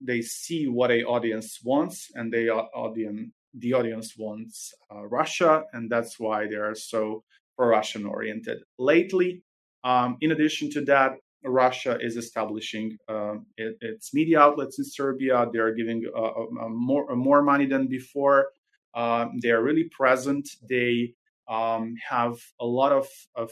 they 0.00 0.22
see 0.22 0.66
what 0.66 0.90
a 0.90 1.04
audience 1.04 1.60
wants 1.62 2.10
and 2.14 2.32
they 2.32 2.48
are 2.48 2.68
audience 2.74 3.32
the 3.54 3.74
audience 3.74 4.16
wants 4.16 4.72
uh, 4.94 5.06
Russia, 5.06 5.64
and 5.72 5.90
that's 5.90 6.20
why 6.20 6.46
they 6.46 6.56
are 6.56 6.74
so 6.74 7.24
pro-Russian 7.56 8.06
oriented. 8.06 8.58
Lately, 8.78 9.42
um, 9.84 10.16
in 10.20 10.32
addition 10.32 10.70
to 10.72 10.84
that, 10.84 11.12
Russia 11.44 11.98
is 12.00 12.16
establishing 12.16 12.98
uh, 13.08 13.36
it, 13.56 13.76
its 13.80 14.12
media 14.12 14.40
outlets 14.40 14.78
in 14.78 14.84
Serbia. 14.84 15.46
They 15.52 15.58
are 15.58 15.72
giving 15.72 16.04
uh, 16.14 16.20
uh 16.20 16.68
more 16.68 17.16
more 17.16 17.42
money 17.42 17.66
than 17.66 17.88
before. 17.88 18.48
Um, 18.94 19.38
they 19.42 19.50
are 19.50 19.62
really 19.62 19.88
present. 19.90 20.48
They 20.68 21.14
um, 21.48 21.94
have 22.08 22.36
a 22.60 22.66
lot 22.66 22.92
of 22.92 23.08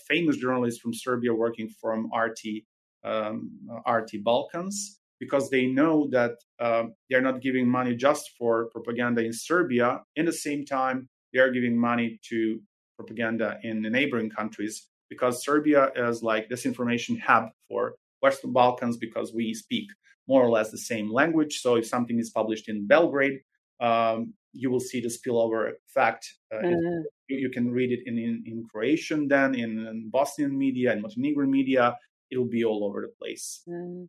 famous 0.06 0.36
journalists 0.36 0.80
from 0.80 0.92
Serbia 0.92 1.32
working 1.32 1.70
from 1.80 2.10
RT 2.14 2.64
um, 3.08 3.50
RT 3.88 4.22
Balkans 4.22 4.98
because 5.20 5.50
they 5.50 5.66
know 5.66 6.08
that 6.10 6.32
uh, 6.60 6.84
they're 7.10 7.20
not 7.20 7.40
giving 7.40 7.68
money 7.68 7.94
just 7.96 8.30
for 8.38 8.68
propaganda 8.70 9.24
in 9.24 9.32
Serbia. 9.32 10.00
In 10.16 10.26
the 10.26 10.32
same 10.32 10.64
time, 10.64 11.08
they 11.32 11.40
are 11.40 11.50
giving 11.50 11.76
money 11.76 12.20
to 12.30 12.60
propaganda 12.96 13.58
in 13.62 13.82
the 13.82 13.90
neighboring 13.90 14.30
countries 14.30 14.88
because 15.08 15.44
Serbia 15.44 15.90
is 15.96 16.22
like 16.22 16.48
disinformation 16.48 17.20
hub 17.20 17.48
for 17.68 17.94
Western 18.20 18.52
Balkans 18.52 18.96
because 18.96 19.32
we 19.32 19.54
speak 19.54 19.88
more 20.28 20.42
or 20.42 20.50
less 20.50 20.70
the 20.70 20.78
same 20.78 21.12
language. 21.12 21.60
So 21.60 21.76
if 21.76 21.86
something 21.86 22.18
is 22.18 22.30
published 22.30 22.68
in 22.68 22.86
Belgrade, 22.86 23.40
um, 23.80 24.34
you 24.52 24.70
will 24.70 24.80
see 24.80 25.00
the 25.00 25.08
spillover 25.08 25.72
effect. 25.88 26.28
Uh, 26.52 26.58
mm-hmm. 26.58 27.00
you, 27.28 27.38
you, 27.38 27.50
can 27.50 27.70
read 27.70 27.92
it 27.92 28.00
in, 28.06 28.18
in, 28.18 28.42
in 28.44 28.66
Croatian, 28.70 29.28
then 29.28 29.54
in, 29.54 29.86
in 29.86 30.10
Bosnian 30.10 30.56
media, 30.58 30.92
in 30.92 31.00
Montenegrin 31.00 31.50
media, 31.50 31.96
it'll 32.30 32.48
be 32.48 32.64
all 32.64 32.84
over 32.84 33.00
the 33.02 33.12
place. 33.18 33.62
Mm. 33.68 34.08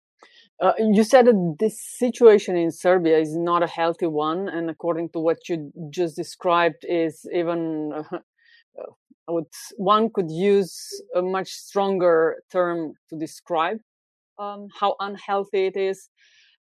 Uh, 0.61 0.73
you 0.77 1.03
said 1.03 1.25
that 1.27 1.55
this 1.59 1.79
situation 1.81 2.57
in 2.57 2.71
Serbia 2.71 3.17
is 3.19 3.35
not 3.35 3.63
a 3.63 3.67
healthy 3.67 4.07
one, 4.07 4.49
and 4.49 4.69
according 4.69 5.09
to 5.09 5.19
what 5.19 5.47
you 5.47 5.71
just 5.89 6.15
described, 6.15 6.83
is 6.83 7.25
even 7.33 7.91
uh, 7.95 8.17
would, 9.31 9.45
one 9.77 10.09
could 10.13 10.29
use 10.29 10.75
a 11.15 11.21
much 11.21 11.49
stronger 11.49 12.43
term 12.51 12.93
to 13.09 13.17
describe 13.17 13.77
um, 14.37 14.67
how 14.79 14.95
unhealthy 14.99 15.67
it 15.67 15.77
is. 15.77 16.09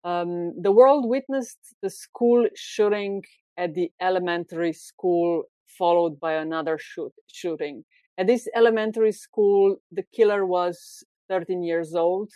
Um, 0.03 0.53
the 0.61 0.73
world 0.73 1.09
witnessed 1.09 1.59
the 1.83 1.91
school 1.91 2.47
shooting 2.55 3.23
at 3.57 3.75
the 3.75 3.91
elementary 4.01 4.73
school, 4.73 5.45
followed 5.79 6.21
by 6.21 6.35
another 6.35 6.79
shoot, 6.81 7.13
shooting. 7.33 7.85
At 8.19 8.27
this 8.27 8.47
elementary 8.55 9.13
school, 9.13 9.77
the 9.91 10.05
killer 10.15 10.47
was 10.47 11.05
13 11.29 11.63
years 11.63 11.95
old. 11.95 12.31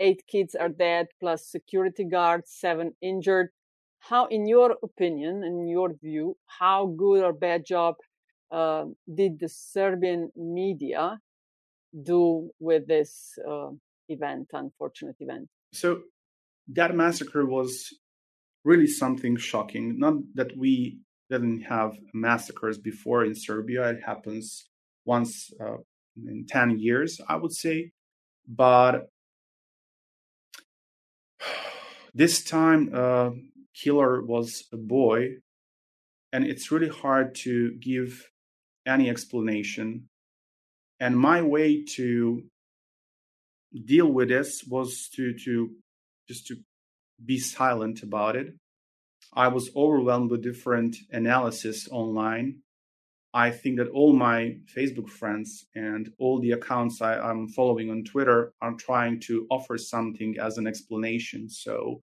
Eight 0.00 0.22
kids 0.26 0.54
are 0.54 0.68
dead, 0.68 1.06
plus 1.20 1.46
security 1.46 2.04
guards, 2.04 2.50
seven 2.50 2.92
injured. 3.00 3.50
How, 4.00 4.26
in 4.26 4.46
your 4.46 4.76
opinion, 4.82 5.44
in 5.44 5.68
your 5.68 5.94
view, 6.02 6.36
how 6.46 6.86
good 6.86 7.22
or 7.22 7.32
bad 7.32 7.64
job 7.64 7.94
uh, 8.50 8.84
did 9.12 9.38
the 9.38 9.48
Serbian 9.48 10.30
media 10.36 11.18
do 12.02 12.50
with 12.58 12.86
this 12.86 13.38
uh, 13.48 13.70
event, 14.08 14.48
unfortunate 14.52 15.16
event? 15.20 15.48
So 15.72 16.02
that 16.68 16.94
massacre 16.94 17.46
was 17.46 17.94
really 18.64 18.86
something 18.86 19.36
shocking. 19.36 19.98
Not 19.98 20.14
that 20.34 20.56
we 20.56 20.98
didn't 21.30 21.62
have 21.62 21.96
massacres 22.12 22.78
before 22.78 23.24
in 23.24 23.34
Serbia. 23.34 23.90
It 23.90 24.00
happens 24.04 24.68
once 25.04 25.50
uh, 25.60 25.78
in 26.16 26.46
10 26.48 26.78
years, 26.78 27.20
I 27.28 27.36
would 27.36 27.52
say. 27.52 27.92
But 28.46 29.08
this 32.14 32.44
time, 32.44 32.90
uh, 32.94 33.30
killer 33.74 34.22
was 34.22 34.64
a 34.72 34.76
boy, 34.76 35.38
and 36.32 36.44
it's 36.44 36.70
really 36.70 36.88
hard 36.88 37.34
to 37.34 37.72
give 37.72 38.30
any 38.86 39.08
explanation. 39.08 40.08
And 41.00 41.18
my 41.18 41.42
way 41.42 41.84
to 41.96 42.44
deal 43.84 44.06
with 44.06 44.28
this 44.28 44.64
was 44.64 45.08
to 45.14 45.34
to 45.44 45.70
just 46.28 46.46
to 46.46 46.56
be 47.24 47.38
silent 47.38 48.02
about 48.02 48.36
it. 48.36 48.54
I 49.32 49.48
was 49.48 49.70
overwhelmed 49.74 50.30
with 50.30 50.42
different 50.42 50.96
analysis 51.10 51.88
online 51.90 52.63
I 53.36 53.50
think 53.50 53.78
that 53.78 53.88
all 53.88 54.12
my 54.12 54.56
Facebook 54.72 55.08
friends 55.10 55.66
and 55.74 56.08
all 56.20 56.40
the 56.40 56.52
accounts 56.52 57.02
I, 57.02 57.30
am 57.30 57.48
following 57.48 57.90
on 57.90 58.04
Twitter 58.04 58.52
are 58.62 58.74
trying 58.74 59.18
to 59.22 59.48
offer 59.50 59.76
something 59.76 60.36
as 60.38 60.56
an 60.56 60.68
explanation. 60.68 61.48
So 61.48 62.00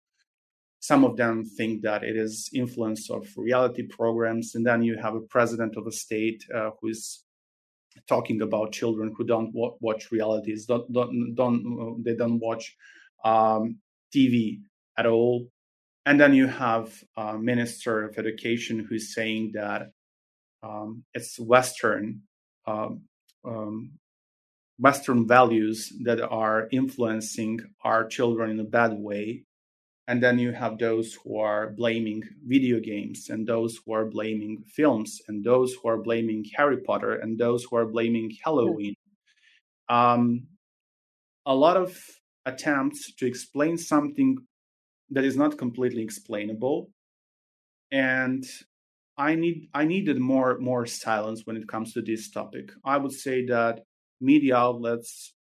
some 0.80 1.04
of 1.04 1.18
them 1.18 1.44
think 1.44 1.82
that 1.82 2.02
it 2.02 2.16
is 2.16 2.48
influence 2.54 3.10
of 3.10 3.28
reality 3.36 3.82
programs, 3.82 4.54
and 4.54 4.64
then 4.66 4.82
you 4.82 4.96
have 4.96 5.14
a 5.16 5.20
president 5.20 5.76
of 5.76 5.86
a 5.86 5.92
state 5.92 6.42
uh, 6.54 6.70
who 6.80 6.88
is 6.88 7.24
talking 8.08 8.40
about 8.40 8.72
children 8.72 9.12
who 9.14 9.24
don't 9.24 9.50
watch 9.52 10.10
realities, 10.10 10.64
don't 10.64 10.90
don't, 10.90 11.34
don't 11.34 12.02
they 12.04 12.14
don't 12.14 12.38
watch 12.38 12.74
um, 13.22 13.76
TV 14.14 14.60
at 14.96 15.04
all, 15.04 15.48
and 16.06 16.18
then 16.18 16.32
you 16.32 16.46
have 16.46 16.90
a 17.18 17.36
minister 17.36 18.04
of 18.04 18.16
education 18.16 18.86
who's 18.88 19.14
saying 19.14 19.50
that 19.54 19.90
um, 20.62 21.04
it's 21.14 21.38
Western 21.38 22.22
um, 22.66 23.02
um, 23.44 23.92
Western 24.78 25.26
values 25.26 25.92
that 26.04 26.20
are 26.20 26.68
influencing 26.70 27.60
our 27.82 28.06
children 28.06 28.50
in 28.50 28.60
a 28.60 28.64
bad 28.64 28.92
way. 28.92 29.44
And 30.06 30.22
then 30.22 30.38
you 30.38 30.52
have 30.52 30.78
those 30.78 31.14
who 31.14 31.38
are 31.38 31.70
blaming 31.70 32.22
video 32.46 32.80
games, 32.80 33.28
and 33.28 33.46
those 33.46 33.78
who 33.84 33.92
are 33.92 34.06
blaming 34.06 34.64
films, 34.66 35.20
and 35.28 35.44
those 35.44 35.74
who 35.74 35.88
are 35.90 35.98
blaming 35.98 36.46
Harry 36.56 36.78
Potter, 36.78 37.14
and 37.16 37.38
those 37.38 37.64
who 37.64 37.76
are 37.76 37.84
blaming 37.84 38.32
Halloween. 38.42 38.94
Um, 39.90 40.46
a 41.44 41.54
lot 41.54 41.76
of 41.76 41.98
attempts 42.46 43.14
to 43.16 43.26
explain 43.26 43.76
something 43.76 44.38
that 45.10 45.24
is 45.24 45.36
not 45.36 45.58
completely 45.58 46.02
explainable. 46.02 46.90
And 47.92 48.44
I 49.18 49.34
need 49.34 49.68
I 49.74 49.84
needed 49.84 50.18
more 50.20 50.58
more 50.58 50.86
silence 50.86 51.42
when 51.44 51.56
it 51.56 51.66
comes 51.66 51.92
to 51.92 52.02
this 52.02 52.30
topic. 52.30 52.70
I 52.84 52.96
would 52.96 53.12
say 53.12 53.44
that 53.46 53.82
media 54.20 54.56
outlets, 54.56 55.34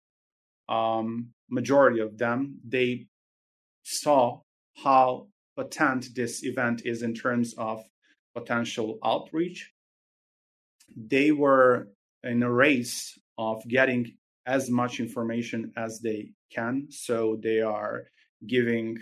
um, 0.70 1.32
majority 1.50 2.00
of 2.00 2.18
them, 2.18 2.60
they 2.68 3.08
saw 3.84 4.40
how 4.84 5.28
potent 5.58 6.16
this 6.16 6.44
event 6.44 6.82
is 6.86 7.02
in 7.04 7.14
terms 7.14 7.54
of 7.58 7.84
potential 8.34 8.98
outreach. 9.04 9.72
They 10.96 11.32
were 11.32 11.90
in 12.24 12.44
a 12.44 12.52
race 12.52 13.18
of 13.38 13.62
getting 13.68 14.18
as 14.46 14.70
much 14.70 15.00
information 15.00 15.72
as 15.76 16.00
they 16.00 16.32
can. 16.54 16.88
So 16.90 17.40
they 17.42 17.62
are 17.62 18.04
giving 18.48 18.98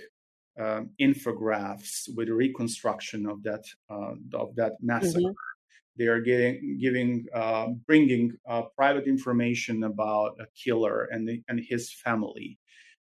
uh, 0.59 0.81
infographics 0.99 2.09
with 2.15 2.29
reconstruction 2.29 3.25
of 3.25 3.43
that 3.43 3.63
uh, 3.89 4.13
of 4.33 4.55
that 4.55 4.73
massacre. 4.81 5.19
Mm-hmm. 5.19 5.97
They 5.97 6.07
are 6.07 6.21
getting, 6.21 6.79
giving, 6.81 7.27
uh, 7.35 7.67
bringing 7.85 8.35
uh, 8.49 8.63
private 8.75 9.05
information 9.05 9.83
about 9.83 10.31
a 10.39 10.47
killer 10.57 11.03
and 11.11 11.27
the, 11.27 11.43
and 11.47 11.59
his 11.59 11.93
family, 11.93 12.57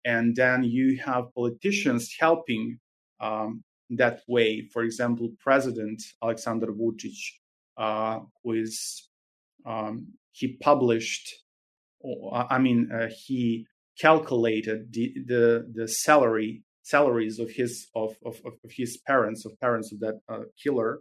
and 0.03 0.35
then 0.35 0.63
you 0.63 0.97
have 0.97 1.33
politicians 1.33 2.13
helping 2.19 2.79
um, 3.21 3.63
that 3.91 4.21
way. 4.27 4.67
For 4.73 4.83
example, 4.83 5.29
President 5.39 6.01
Alexander 6.21 6.67
Vučić, 6.67 7.19
uh, 7.77 8.19
who 8.43 8.53
is 8.53 9.07
um, 9.65 10.07
he 10.33 10.57
published, 10.57 11.35
I 12.33 12.57
mean, 12.57 12.91
uh, 12.91 13.07
he 13.07 13.65
calculated 13.97 14.91
the, 14.91 15.13
the 15.25 15.71
the 15.73 15.87
salary 15.87 16.63
salaries 16.83 17.39
of 17.39 17.49
his 17.49 17.87
of, 17.95 18.15
of, 18.25 18.41
of 18.45 18.53
his 18.69 18.97
parents 18.97 19.45
of 19.45 19.59
parents 19.59 19.91
of 19.91 19.99
that 20.01 20.19
uh, 20.29 20.43
killer. 20.61 20.99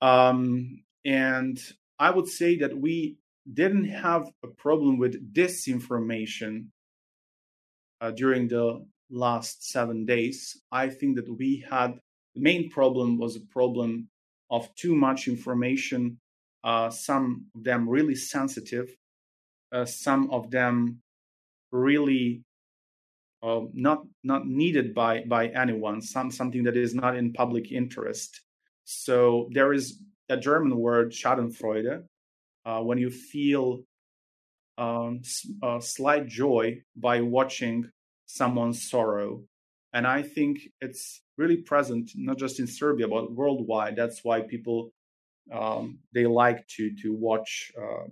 Um, 0.00 0.82
and 1.04 1.58
I 1.98 2.10
would 2.10 2.28
say 2.28 2.56
that 2.58 2.78
we 2.78 3.18
didn't 3.52 3.88
have 3.88 4.28
a 4.44 4.48
problem 4.48 4.98
with 4.98 5.34
disinformation 5.34 6.66
uh, 8.00 8.10
during 8.12 8.48
the 8.48 8.84
last 9.10 9.64
seven 9.70 10.06
days. 10.06 10.60
I 10.70 10.88
think 10.88 11.16
that 11.16 11.28
we 11.28 11.64
had 11.68 11.98
the 12.34 12.40
main 12.40 12.70
problem 12.70 13.18
was 13.18 13.36
a 13.36 13.40
problem 13.40 14.08
of 14.50 14.74
too 14.74 14.94
much 14.94 15.28
information, 15.28 16.18
uh, 16.64 16.90
some 16.90 17.46
of 17.54 17.64
them 17.64 17.88
really 17.88 18.14
sensitive, 18.14 18.94
uh, 19.72 19.84
some 19.84 20.30
of 20.30 20.50
them 20.50 21.00
really 21.70 22.42
uh, 23.42 23.62
not 23.72 24.04
not 24.22 24.46
needed 24.46 24.94
by 24.94 25.24
by 25.26 25.48
anyone, 25.48 26.00
some 26.00 26.30
something 26.30 26.64
that 26.64 26.76
is 26.76 26.94
not 26.94 27.16
in 27.16 27.32
public 27.32 27.72
interest. 27.72 28.40
So 28.84 29.48
there 29.52 29.72
is 29.72 29.98
a 30.28 30.36
German 30.36 30.76
word, 30.76 31.12
Schadenfreude, 31.12 32.04
uh, 32.64 32.80
when 32.80 32.98
you 32.98 33.10
feel 33.10 33.84
um, 34.78 35.20
slight 35.80 36.26
joy 36.26 36.82
by 36.96 37.20
watching 37.20 37.90
someone's 38.26 38.88
sorrow. 38.88 39.42
And 39.92 40.06
I 40.06 40.22
think 40.22 40.60
it's 40.80 41.20
really 41.36 41.58
present, 41.58 42.10
not 42.14 42.38
just 42.38 42.60
in 42.60 42.66
Serbia, 42.66 43.08
but 43.08 43.32
worldwide. 43.32 43.94
That's 43.96 44.20
why 44.22 44.40
people 44.40 44.92
um, 45.52 45.98
they 46.14 46.26
like 46.26 46.66
to 46.76 46.94
to 47.02 47.12
watch 47.12 47.72
uh, 47.76 48.06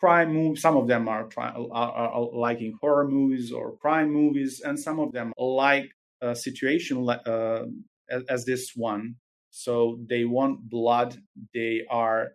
crime 0.00 0.32
movies. 0.32 0.62
Some 0.62 0.76
of 0.76 0.86
them 0.86 1.08
are, 1.08 1.24
try, 1.24 1.48
are, 1.48 1.92
are, 1.92 2.28
liking 2.32 2.76
horror 2.80 3.08
movies 3.08 3.52
or 3.52 3.76
crime 3.78 4.10
movies, 4.10 4.60
and 4.64 4.78
some 4.78 4.98
of 4.98 5.12
them 5.12 5.32
like 5.38 5.90
a 6.20 6.34
situation 6.34 7.08
uh, 7.08 7.64
as, 8.10 8.22
as 8.28 8.44
this 8.44 8.72
one 8.74 9.16
so 9.56 9.98
they 10.06 10.26
want 10.26 10.68
blood. 10.68 11.16
They 11.54 11.86
are 11.88 12.32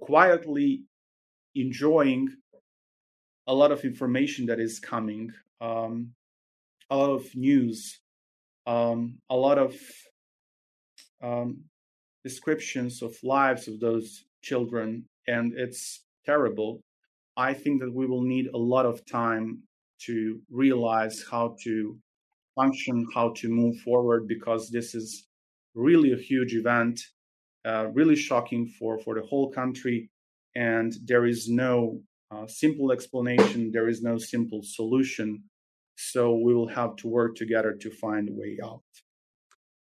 quietly 0.00 0.84
enjoying 1.56 2.28
a 3.48 3.52
lot 3.52 3.72
of 3.72 3.84
information 3.84 4.46
that 4.46 4.60
is 4.60 4.78
coming, 4.78 5.32
um, 5.60 6.12
a 6.88 6.96
lot 6.96 7.10
of 7.10 7.34
news, 7.34 7.98
um, 8.68 9.18
a 9.28 9.34
lot 9.34 9.58
of 9.58 9.74
um, 11.20 11.64
descriptions 12.22 13.02
of 13.02 13.16
lives 13.24 13.66
of 13.66 13.80
those 13.80 14.24
children, 14.42 15.04
and 15.26 15.54
it's 15.56 16.04
terrible. 16.24 16.80
I 17.36 17.54
think 17.54 17.80
that 17.80 17.92
we 17.92 18.06
will 18.06 18.22
need 18.22 18.48
a 18.52 18.58
lot 18.58 18.86
of 18.86 19.04
time 19.06 19.62
to 20.06 20.40
realize 20.50 21.24
how 21.30 21.56
to 21.64 21.98
function, 22.54 23.06
how 23.14 23.32
to 23.36 23.48
move 23.48 23.78
forward, 23.80 24.28
because 24.28 24.70
this 24.70 24.94
is 24.94 25.26
really 25.74 26.12
a 26.12 26.16
huge 26.16 26.54
event, 26.54 27.00
uh, 27.64 27.86
really 27.94 28.16
shocking 28.16 28.66
for, 28.78 28.98
for 28.98 29.14
the 29.14 29.26
whole 29.26 29.50
country. 29.50 30.10
And 30.54 30.92
there 31.04 31.24
is 31.24 31.48
no 31.48 32.00
uh, 32.30 32.46
simple 32.46 32.92
explanation, 32.92 33.70
there 33.72 33.88
is 33.88 34.02
no 34.02 34.18
simple 34.18 34.60
solution. 34.62 35.44
So 35.96 36.34
we 36.34 36.54
will 36.54 36.68
have 36.68 36.96
to 36.96 37.08
work 37.08 37.36
together 37.36 37.74
to 37.80 37.90
find 37.90 38.28
a 38.28 38.32
way 38.32 38.58
out. 38.62 38.82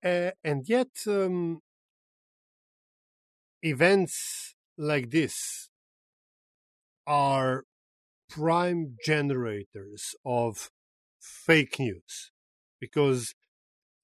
Uh, 0.04 0.32
and 0.44 0.68
yet, 0.68 0.90
um, 1.08 1.62
events 3.62 4.56
like 4.78 5.10
this 5.12 5.70
are 7.08 7.66
prime 8.30 8.98
generators 9.06 10.16
of 10.26 10.70
fake 11.20 11.80
news 11.80 12.32
because 12.80 13.34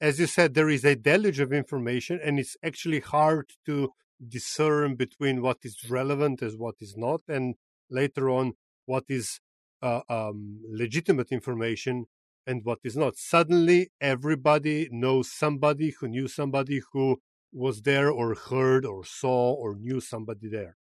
as 0.01 0.19
you 0.19 0.27
said, 0.27 0.53
there 0.53 0.69
is 0.69 0.85
a 0.85 0.95
deluge 0.95 1.39
of 1.39 1.51
information, 1.51 2.19
and 2.23 2.39
it's 2.39 2.55
actually 2.63 3.01
hard 3.01 3.51
to 3.65 3.91
discern 4.25 4.95
between 4.95 5.41
what 5.41 5.57
is 5.63 5.89
relevant 5.89 6.41
as 6.41 6.55
what 6.55 6.75
is 6.79 6.95
not, 6.95 7.21
and 7.27 7.55
later 7.89 8.29
on 8.29 8.53
what 8.85 9.03
is 9.09 9.39
uh, 9.81 10.01
um, 10.09 10.61
legitimate 10.69 11.31
information 11.31 12.05
and 12.47 12.63
what 12.63 12.79
is 12.83 12.95
not. 12.95 13.17
Suddenly, 13.17 13.91
everybody 13.99 14.87
knows 14.91 15.31
somebody 15.31 15.93
who 15.99 16.07
knew 16.07 16.27
somebody 16.27 16.81
who 16.93 17.21
was 17.51 17.81
there, 17.81 18.09
or 18.09 18.35
heard, 18.35 18.85
or 18.85 19.03
saw, 19.03 19.53
or 19.53 19.75
knew 19.75 19.99
somebody 19.99 20.47
there. 20.47 20.77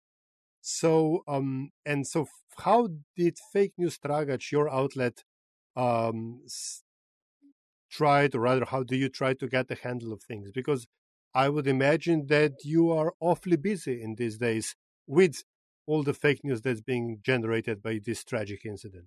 So, 0.68 1.22
um, 1.28 1.70
and 1.84 2.04
so, 2.04 2.26
how 2.58 2.88
did 3.16 3.38
Fake 3.52 3.74
News 3.78 3.98
Tragač, 3.98 4.50
your 4.50 4.68
outlet, 4.68 5.22
um, 5.76 6.40
tried, 7.88 8.34
or 8.34 8.40
rather, 8.40 8.64
how 8.64 8.82
do 8.82 8.96
you 8.96 9.08
try 9.08 9.32
to 9.34 9.46
get 9.46 9.70
a 9.70 9.76
handle 9.76 10.12
of 10.12 10.24
things? 10.24 10.50
Because 10.52 10.88
I 11.32 11.50
would 11.50 11.68
imagine 11.68 12.26
that 12.26 12.64
you 12.64 12.90
are 12.90 13.14
awfully 13.20 13.56
busy 13.56 14.02
in 14.02 14.16
these 14.16 14.38
days 14.38 14.74
with 15.06 15.44
all 15.86 16.02
the 16.02 16.12
fake 16.12 16.42
news 16.42 16.62
that's 16.62 16.80
being 16.80 17.20
generated 17.22 17.80
by 17.80 18.00
this 18.04 18.24
tragic 18.24 18.66
incident. 18.66 19.06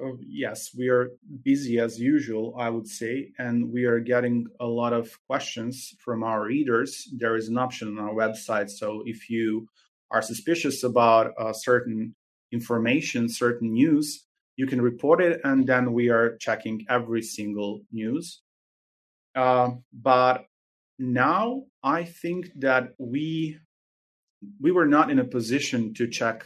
Oh, 0.00 0.18
yes, 0.20 0.74
we 0.76 0.88
are 0.88 1.10
busy 1.44 1.78
as 1.78 2.00
usual, 2.00 2.56
I 2.58 2.70
would 2.70 2.88
say, 2.88 3.30
and 3.38 3.70
we 3.70 3.84
are 3.84 4.00
getting 4.00 4.46
a 4.58 4.66
lot 4.66 4.94
of 4.94 5.16
questions 5.28 5.94
from 6.00 6.24
our 6.24 6.46
readers. 6.46 7.08
There 7.16 7.36
is 7.36 7.48
an 7.48 7.58
option 7.58 7.96
on 7.96 8.04
our 8.04 8.14
website. 8.14 8.68
So 8.68 9.04
if 9.06 9.30
you 9.30 9.68
are 10.12 10.22
suspicious 10.22 10.84
about 10.84 11.32
a 11.38 11.52
certain 11.54 12.14
information, 12.52 13.28
certain 13.28 13.72
news, 13.72 14.24
you 14.56 14.66
can 14.66 14.80
report 14.80 15.22
it 15.22 15.40
and 15.44 15.66
then 15.66 15.92
we 15.92 16.10
are 16.10 16.36
checking 16.36 16.84
every 16.88 17.22
single 17.22 17.80
news. 17.90 18.42
Uh, 19.34 19.70
but 19.92 20.44
now 21.02 21.64
i 21.82 22.04
think 22.04 22.50
that 22.56 22.90
we 22.98 23.58
we 24.60 24.70
were 24.70 24.86
not 24.86 25.10
in 25.10 25.18
a 25.18 25.24
position 25.24 25.92
to 25.94 26.06
check 26.06 26.44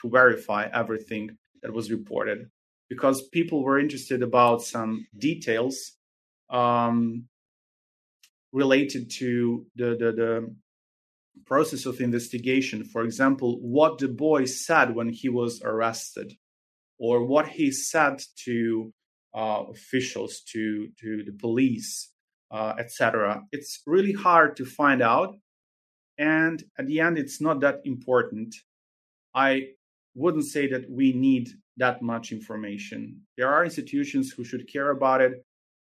to 0.00 0.08
verify 0.08 0.68
everything 0.72 1.36
that 1.62 1.72
was 1.72 1.90
reported 1.90 2.48
because 2.88 3.28
people 3.28 3.62
were 3.62 3.78
interested 3.78 4.22
about 4.22 4.62
some 4.62 5.06
details 5.18 5.92
um, 6.50 7.24
related 8.52 9.10
to 9.10 9.66
the, 9.76 9.96
the, 9.98 10.12
the 10.12 10.54
process 11.48 11.86
of 11.86 12.00
investigation. 12.00 12.84
For 12.84 13.02
example, 13.02 13.58
what 13.60 13.98
the 13.98 14.08
boy 14.08 14.44
said 14.44 14.94
when 14.94 15.08
he 15.08 15.28
was 15.28 15.60
arrested, 15.64 16.34
or 16.98 17.24
what 17.24 17.48
he 17.48 17.72
said 17.72 18.22
to 18.44 18.92
uh, 19.34 19.62
officials, 19.70 20.42
to 20.52 20.88
to 21.00 21.24
the 21.24 21.32
police, 21.32 21.90
uh, 22.50 22.74
etc. 22.78 23.42
It's 23.50 23.82
really 23.86 24.12
hard 24.12 24.56
to 24.58 24.64
find 24.64 25.00
out, 25.02 25.36
and 26.18 26.62
at 26.78 26.86
the 26.86 27.00
end, 27.00 27.18
it's 27.18 27.40
not 27.40 27.60
that 27.60 27.80
important. 27.84 28.54
I 29.34 29.50
wouldn't 30.14 30.46
say 30.46 30.66
that 30.68 30.90
we 30.90 31.12
need 31.12 31.48
that 31.76 32.02
much 32.02 32.32
information. 32.32 33.22
There 33.36 33.50
are 33.54 33.64
institutions 33.64 34.32
who 34.32 34.44
should 34.44 34.70
care 34.74 34.90
about 34.90 35.20
it, 35.20 35.34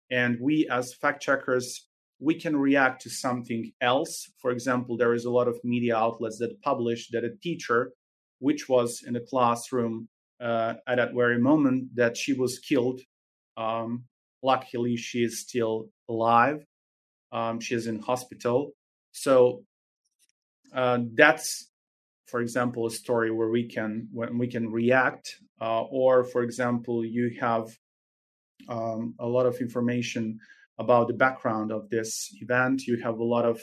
and 0.10 0.40
we 0.40 0.68
as 0.70 0.94
fact 0.94 1.22
checkers 1.22 1.88
we 2.22 2.36
can 2.36 2.56
react 2.56 3.02
to 3.02 3.10
something 3.10 3.72
else. 3.82 4.32
For 4.38 4.52
example, 4.52 4.96
there 4.96 5.14
is 5.16 5.26
a 5.26 5.32
lot 5.32 5.48
of 5.48 5.60
media 5.64 5.96
outlets 5.98 6.38
that 6.38 6.62
publish 6.62 7.10
that 7.10 7.24
a 7.24 7.36
teacher, 7.42 7.92
which 8.40 8.70
was 8.70 9.04
in 9.06 9.16
a 9.16 9.20
classroom 9.20 10.08
uh, 10.40 10.76
at 10.88 10.96
that 10.98 11.14
very 11.14 11.40
moment 11.40 11.96
that 11.96 12.16
she 12.16 12.34
was 12.34 12.60
killed, 12.60 13.02
um, 13.58 14.04
luckily 14.44 14.96
she 14.96 15.24
is 15.24 15.42
still 15.42 15.90
alive. 16.08 16.64
Um, 17.32 17.60
she 17.60 17.76
is 17.76 17.88
in 17.88 18.00
hospital. 18.00 18.72
So 19.12 19.64
uh, 20.74 21.00
that's, 21.16 21.70
for 22.28 22.42
example, 22.42 22.86
a 22.86 22.92
story 22.92 23.32
where 23.32 23.50
we 23.50 23.68
can 23.68 24.08
when 24.12 24.38
we 24.38 24.48
can 24.48 24.72
react. 24.72 25.38
Uh, 25.60 25.84
or, 25.84 26.24
for 26.24 26.44
example, 26.44 27.06
you 27.06 27.38
have 27.40 27.68
um, 28.68 29.16
a 29.20 29.28
lot 29.28 29.46
of 29.46 29.58
information 29.58 30.40
about 30.80 31.08
the 31.08 31.14
background 31.14 31.72
of 31.72 31.90
this 31.90 32.30
event. 32.42 32.84
You 32.88 32.98
have 33.04 33.18
a 33.20 33.24
lot 33.24 33.46
of, 33.46 33.62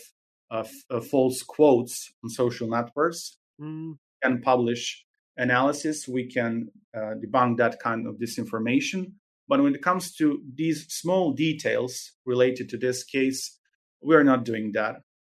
of, 0.51 0.71
of 0.91 1.07
false 1.07 1.43
quotes 1.43 2.13
on 2.23 2.31
social 2.31 2.69
networks. 2.69 3.37
Mm. 3.61 3.99
Can 4.23 4.41
publish 4.43 5.05
analysis. 5.37 6.09
We 6.09 6.29
can 6.29 6.69
uh, 6.95 7.15
debunk 7.25 7.59
that 7.59 7.79
kind 7.81 8.07
of 8.07 8.17
disinformation. 8.17 9.13
But 9.49 9.63
when 9.63 9.75
it 9.75 9.83
comes 9.83 10.15
to 10.17 10.43
these 10.55 10.87
small 10.89 11.33
details 11.33 12.13
related 12.27 12.69
to 12.71 12.77
this 12.77 13.03
case, 13.05 13.59
we're 14.03 14.25
not 14.25 14.45
doing 14.45 14.73
that. 14.73 14.97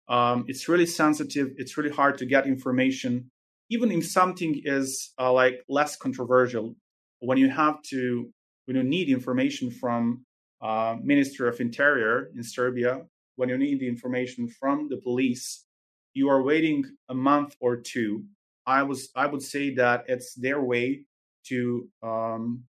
Um, 0.09 0.43
it's 0.47 0.67
really 0.67 0.86
sensitive. 0.86 1.49
It's 1.57 1.78
really 1.78 1.91
hard 1.91 2.17
to 2.17 2.26
get 2.26 2.45
information, 2.45 3.32
even 3.69 3.91
if 3.91 4.05
something 4.05 4.61
is 4.65 5.13
uh, 5.17 5.32
like 5.32 5.63
less 5.69 5.95
controversial. 5.95 6.76
When 7.19 7.38
you 7.38 7.49
have 7.49 7.82
to, 7.91 8.30
when 8.65 8.76
you 8.76 8.84
need 8.84 9.07
information 9.09 9.72
from 9.72 10.26
uh, 10.62 10.95
Ministry 11.01 11.47
of 11.47 11.59
Interior 11.59 12.30
in 12.36 12.43
Serbia, 12.43 13.01
when 13.36 13.49
you 13.49 13.57
need 13.57 13.80
the 13.80 13.88
information 13.88 14.47
from 14.47 14.88
the 14.89 14.97
police, 14.97 15.66
you 16.14 16.30
are 16.30 16.43
waiting 16.43 16.84
a 17.09 17.16
month 17.16 17.55
or 17.59 17.78
two. 17.78 18.26
I 18.66 18.84
was 18.84 19.09
I 19.16 19.26
would 19.26 19.41
say 19.41 19.74
that 19.76 20.05
it's 20.07 20.36
their 20.36 20.62
way 20.62 21.05
to 21.47 21.88
um, 22.03 22.64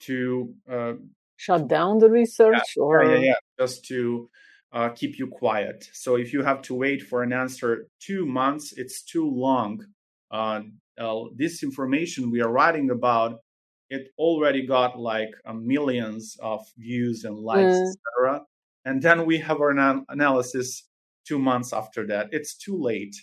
to 0.00 0.54
uh, 0.70 0.94
shut 1.36 1.68
down 1.68 1.98
the 1.98 2.10
research 2.10 2.76
yeah, 2.76 2.82
or 2.82 3.04
yeah, 3.04 3.18
yeah, 3.18 3.34
just 3.58 3.84
to 3.86 4.30
uh, 4.72 4.88
keep 4.90 5.18
you 5.18 5.26
quiet. 5.26 5.88
So 5.92 6.16
if 6.16 6.32
you 6.32 6.42
have 6.42 6.62
to 6.62 6.74
wait 6.74 7.02
for 7.02 7.22
an 7.22 7.32
answer 7.32 7.88
two 8.00 8.24
months, 8.26 8.72
it's 8.76 9.02
too 9.02 9.28
long. 9.28 9.84
Uh, 10.30 10.60
uh 10.98 11.24
this 11.36 11.62
information 11.62 12.30
we 12.30 12.42
are 12.42 12.50
writing 12.50 12.90
about 12.90 13.40
it 13.90 14.08
already 14.18 14.66
got 14.66 14.98
like 14.98 15.30
uh, 15.46 15.52
millions 15.52 16.36
of 16.42 16.66
views 16.76 17.24
and 17.24 17.36
likes, 17.36 17.76
mm. 17.76 17.86
etc. 17.88 18.44
And 18.84 19.02
then 19.02 19.26
we 19.26 19.38
have 19.38 19.60
our 19.60 19.70
an- 19.70 20.04
analysis 20.08 20.88
two 21.26 21.38
months 21.38 21.72
after 21.72 22.06
that. 22.06 22.28
It's 22.32 22.56
too 22.56 22.80
late. 22.80 23.14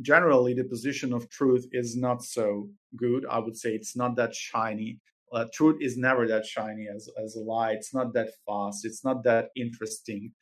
Generally, 0.00 0.54
the 0.54 0.64
position 0.64 1.12
of 1.12 1.28
truth 1.28 1.66
is 1.72 1.96
not 1.96 2.22
so 2.22 2.68
good. 2.96 3.26
I 3.30 3.38
would 3.38 3.56
say 3.56 3.70
it's 3.70 3.96
not 3.96 4.16
that 4.16 4.34
shiny. 4.34 5.00
Uh, 5.32 5.44
truth 5.52 5.78
is 5.80 5.98
never 5.98 6.26
that 6.28 6.46
shiny 6.46 6.86
as, 6.88 7.08
as 7.22 7.34
a 7.36 7.40
lie. 7.40 7.72
It's 7.72 7.92
not 7.92 8.14
that 8.14 8.30
fast. 8.46 8.86
It's 8.86 9.04
not 9.04 9.24
that 9.24 9.48
interesting 9.56 10.32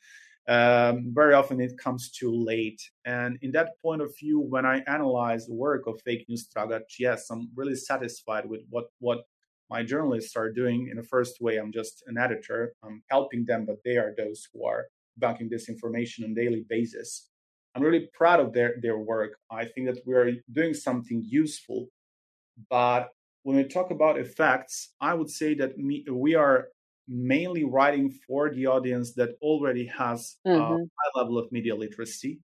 um, 0.49 1.13
very 1.13 1.35
often 1.35 1.61
it 1.61 1.77
comes 1.77 2.11
too 2.11 2.33
late. 2.33 2.81
And 3.05 3.39
in 3.43 3.51
that 3.53 3.81
point 3.83 4.03
of 4.03 4.17
view, 4.17 4.41
when 4.41 4.65
I 4.65 4.83
analyze 4.87 5.47
the 5.47 5.55
work 5.55 5.87
of 5.87 6.01
Fake 6.03 6.27
News 6.29 6.49
Tragač, 6.49 6.99
yes, 6.99 7.31
I'm 7.31 7.51
really 7.55 7.75
satisfied 7.75 8.49
with 8.49 8.63
what, 8.71 8.87
what 9.01 9.25
my 9.71 9.83
journalists 9.83 10.37
are 10.37 10.51
doing 10.51 10.89
in 10.91 10.97
the 10.97 11.03
first 11.03 11.41
way. 11.41 11.57
I'm 11.57 11.73
just 11.73 12.03
an 12.07 12.19
editor. 12.19 12.73
I'm 12.85 13.03
helping 13.11 13.45
them, 13.47 13.67
but 13.67 13.77
they 13.85 13.97
are 13.97 14.13
those 14.17 14.47
who 14.53 14.65
are 14.65 14.87
banking 15.17 15.49
this 15.51 15.69
information 15.69 16.25
on 16.25 16.33
a 16.33 16.35
daily 16.35 16.65
basis. 16.69 17.29
I'm 17.75 17.83
really 17.83 18.09
proud 18.15 18.41
of 18.41 18.53
their, 18.53 18.75
their 18.81 18.99
work. 18.99 19.33
I 19.51 19.65
think 19.65 19.87
that 19.89 20.01
we 20.07 20.15
are 20.15 20.31
doing 20.53 20.75
something 20.75 21.23
useful. 21.25 21.89
But 22.71 23.09
when 23.43 23.57
we 23.57 23.65
talk 23.65 23.91
about 23.91 24.19
effects, 24.19 24.95
I 25.01 25.15
would 25.15 25.31
say 25.31 25.55
that 25.55 25.77
me, 25.77 26.05
we 26.11 26.35
are 26.35 26.69
mainly 27.09 27.65
writing 27.65 28.11
for 28.27 28.53
the 28.53 28.67
audience 28.67 29.15
that 29.15 29.31
already 29.43 29.87
has 29.87 30.37
mm-hmm. 30.47 30.61
a 30.61 30.77
high 30.77 31.21
level 31.21 31.39
of 31.39 31.53
media 31.53 31.75
literacy 31.75 32.41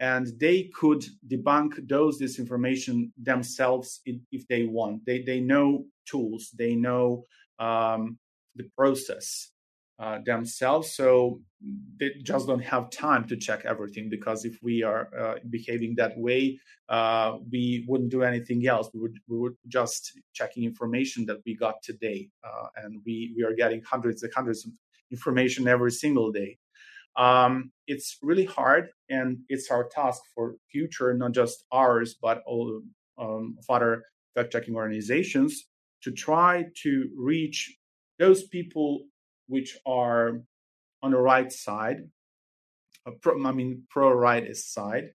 and 0.00 0.26
they 0.38 0.70
could 0.74 1.04
debunk 1.26 1.88
those 1.88 2.20
disinformation 2.20 3.10
themselves 3.16 4.00
if 4.04 4.46
they 4.48 4.64
want. 4.64 5.04
They 5.06 5.22
they 5.22 5.40
know 5.40 5.86
tools. 6.06 6.50
They 6.58 6.74
know 6.74 7.26
um, 7.58 8.18
the 8.56 8.64
process 8.76 9.50
uh, 9.98 10.18
themselves. 10.24 10.94
So 10.94 11.40
they 12.00 12.10
just 12.22 12.46
don't 12.46 12.64
have 12.64 12.90
time 12.90 13.26
to 13.28 13.36
check 13.36 13.64
everything 13.64 14.08
because 14.10 14.44
if 14.44 14.58
we 14.62 14.82
are 14.82 15.08
uh, 15.18 15.34
behaving 15.48 15.94
that 15.96 16.18
way 16.18 16.58
uh, 16.88 17.38
we 17.50 17.84
wouldn't 17.88 18.10
do 18.10 18.22
anything 18.22 18.66
else. 18.66 18.90
We 18.92 19.00
would 19.00 19.18
we 19.28 19.38
would 19.38 19.56
just 19.68 20.20
checking 20.32 20.64
information 20.64 21.26
that 21.26 21.38
we 21.46 21.56
got 21.56 21.82
today 21.82 22.28
uh, 22.44 22.66
and 22.76 23.00
we 23.06 23.34
we 23.36 23.42
are 23.44 23.54
getting 23.54 23.82
hundreds 23.82 24.22
and 24.22 24.32
hundreds 24.34 24.66
of 24.66 24.72
information 25.10 25.66
every 25.68 25.92
single 25.92 26.30
day 26.32 26.58
um, 27.16 27.70
it's 27.86 28.18
really 28.22 28.44
hard 28.44 28.88
and 29.08 29.38
it's 29.48 29.70
our 29.70 29.88
task 29.88 30.20
for 30.34 30.56
future 30.70 31.14
not 31.14 31.32
just 31.32 31.64
ours 31.72 32.16
but 32.20 32.42
all 32.46 32.82
um, 33.18 33.56
of 33.58 33.74
other 33.74 34.02
fact 34.34 34.52
checking 34.52 34.74
organizations 34.74 35.64
to 36.02 36.10
try 36.10 36.66
to 36.82 37.08
reach 37.16 37.76
those 38.18 38.46
people 38.46 39.04
which 39.46 39.76
are 39.86 40.40
on 41.02 41.10
the 41.10 41.18
right 41.18 41.52
side, 41.52 41.98
uh, 43.06 43.12
pro, 43.20 43.44
I 43.44 43.52
mean 43.52 43.84
pro-rightist 43.90 44.72
side, 44.72 45.10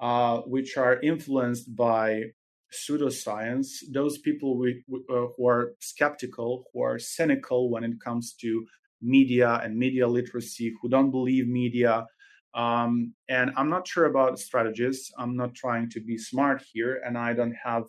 uh, 0.00 0.38
which 0.40 0.76
are 0.76 1.00
influenced 1.00 1.74
by 1.74 2.24
pseudoscience. 2.72 3.68
Those 3.92 4.18
people 4.18 4.58
we, 4.58 4.84
uh, 4.90 5.26
who 5.36 5.46
are 5.46 5.74
skeptical, 5.80 6.64
who 6.72 6.82
are 6.82 6.98
cynical 6.98 7.70
when 7.70 7.84
it 7.84 8.00
comes 8.04 8.34
to 8.40 8.66
media 9.02 9.60
and 9.62 9.76
media 9.76 10.06
literacy, 10.06 10.74
who 10.80 10.88
don't 10.88 11.10
believe 11.10 11.48
media. 11.48 12.06
Um, 12.54 13.14
and 13.28 13.50
I'm 13.56 13.70
not 13.70 13.88
sure 13.88 14.06
about 14.06 14.38
strategies. 14.38 15.10
I'm 15.18 15.36
not 15.36 15.54
trying 15.54 15.90
to 15.90 16.00
be 16.00 16.18
smart 16.18 16.62
here, 16.72 17.00
and 17.04 17.16
I 17.18 17.32
don't 17.32 17.56
have 17.64 17.84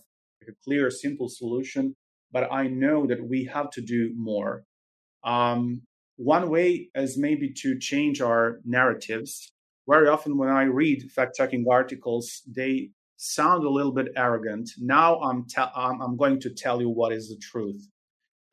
a 0.48 0.52
clear, 0.64 0.90
simple 0.90 1.30
solution. 1.30 1.96
But 2.32 2.52
I 2.52 2.68
know 2.68 3.06
that 3.06 3.24
we 3.28 3.46
have 3.46 3.70
to 3.72 3.82
do 3.82 4.12
more. 4.16 4.64
Um, 5.24 5.84
one 6.16 6.50
way 6.50 6.90
is 6.96 7.18
maybe 7.18 7.52
to 7.58 7.78
change 7.78 8.22
our 8.22 8.60
narratives. 8.66 9.52
Very 9.88 10.08
often, 10.08 10.38
when 10.38 10.50
I 10.50 10.64
read 10.64 11.12
fact 11.12 11.36
checking 11.36 11.66
articles, 11.70 12.42
they 12.48 12.90
sound 13.18 13.64
a 13.64 13.70
little 13.70 13.92
bit 13.92 14.10
arrogant. 14.16 14.70
Now 14.80 15.20
I'm, 15.22 15.46
te- 15.46 15.62
I'm 15.76 16.18
going 16.18 16.40
to 16.42 16.50
tell 16.50 16.82
you 16.82 16.90
what 16.90 17.14
is 17.14 17.30
the 17.30 17.38
truth. 17.38 17.88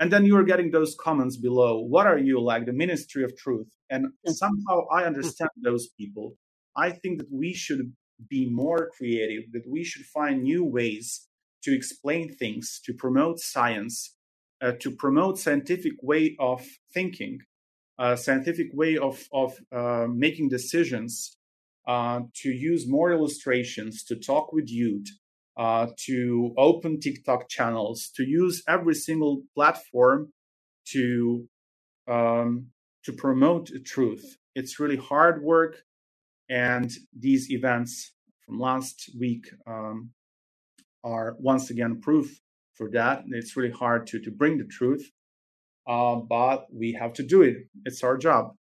And 0.01 0.11
then 0.11 0.24
you're 0.24 0.44
getting 0.44 0.70
those 0.70 0.96
comments 0.98 1.36
below. 1.36 1.78
What 1.78 2.07
are 2.07 2.18
you 2.18 2.40
like, 2.40 2.64
the 2.64 2.72
Ministry 2.72 3.22
of 3.22 3.36
Truth? 3.36 3.68
And 3.90 4.07
somehow 4.26 4.86
I 4.90 5.05
understand 5.05 5.51
those 5.62 5.88
people. 5.98 6.36
I 6.74 6.90
think 6.90 7.18
that 7.18 7.30
we 7.30 7.53
should 7.53 7.92
be 8.28 8.48
more 8.48 8.88
creative, 8.96 9.53
that 9.53 9.68
we 9.68 9.84
should 9.84 10.07
find 10.07 10.42
new 10.42 10.64
ways 10.64 11.28
to 11.64 11.74
explain 11.74 12.34
things, 12.34 12.80
to 12.86 12.94
promote 12.94 13.40
science, 13.40 14.16
uh, 14.62 14.72
to 14.80 14.90
promote 14.90 15.38
scientific 15.38 15.92
way 16.03 16.34
of 16.38 16.66
thinking, 16.94 17.40
a 17.98 18.16
scientific 18.16 18.68
way 18.72 18.96
of 18.96 19.28
of 19.32 19.55
uh, 19.70 20.07
making 20.09 20.48
decisions, 20.48 21.36
uh, 21.86 22.20
to 22.36 22.51
use 22.51 22.88
more 22.88 23.12
illustrations, 23.12 24.03
to 24.05 24.16
talk 24.16 24.53
with 24.53 24.68
youth, 24.68 25.09
uh, 25.57 25.88
to 26.07 26.55
open 26.59 27.01
TikTok 27.01 27.48
channels, 27.48 28.11
to 28.16 28.24
use 28.24 28.62
every 28.68 28.94
single 28.94 29.42
platform 29.55 30.32
to 30.88 31.48
um, 32.09 32.68
to 33.05 33.12
promote 33.12 33.68
the 33.68 33.80
truth. 33.80 34.38
It's 34.55 34.80
really 34.80 34.96
hard 34.96 35.42
work, 35.42 35.82
and 36.51 36.90
these 37.18 37.51
events 37.51 38.12
from 38.46 38.59
last 38.61 39.11
week 39.18 39.46
um, 39.66 40.11
are 41.05 41.36
once 41.38 41.70
again 41.70 42.01
proof 42.01 42.40
for 42.74 42.90
that. 42.92 43.24
It's 43.28 43.57
really 43.57 43.72
hard 43.72 44.07
to 44.09 44.20
to 44.20 44.30
bring 44.30 44.59
the 44.59 44.64
truth. 44.66 45.11
uh, 45.88 46.16
but 46.16 46.66
we 46.72 46.92
have 46.94 47.12
to 47.14 47.22
do 47.24 47.42
it. 47.42 47.57
It's 47.86 48.05
our 48.05 48.16
job. 48.18 48.55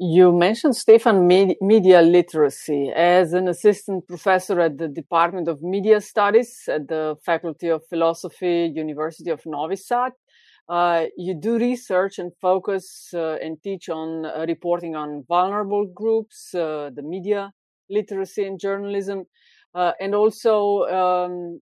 You 0.00 0.30
mentioned, 0.30 0.76
Stefan, 0.76 1.26
media 1.26 2.02
literacy. 2.02 2.92
As 2.94 3.32
an 3.32 3.48
assistant 3.48 4.06
professor 4.06 4.60
at 4.60 4.78
the 4.78 4.86
Department 4.86 5.48
of 5.48 5.60
Media 5.60 6.00
Studies 6.00 6.68
at 6.68 6.86
the 6.86 7.16
Faculty 7.26 7.66
of 7.66 7.84
Philosophy, 7.88 8.72
University 8.72 9.30
of 9.30 9.44
Novi 9.44 9.74
Sad, 9.74 10.12
uh, 10.68 11.06
you 11.16 11.34
do 11.34 11.58
research 11.58 12.20
and 12.20 12.30
focus 12.40 13.08
uh, 13.12 13.38
and 13.42 13.60
teach 13.64 13.88
on 13.88 14.24
uh, 14.24 14.44
reporting 14.46 14.94
on 14.94 15.24
vulnerable 15.26 15.84
groups, 15.84 16.54
uh, 16.54 16.90
the 16.94 17.02
media 17.02 17.50
literacy 17.90 18.44
and 18.46 18.60
journalism, 18.60 19.24
uh, 19.74 19.92
and 19.98 20.14
also 20.14 20.84
um, 20.84 21.60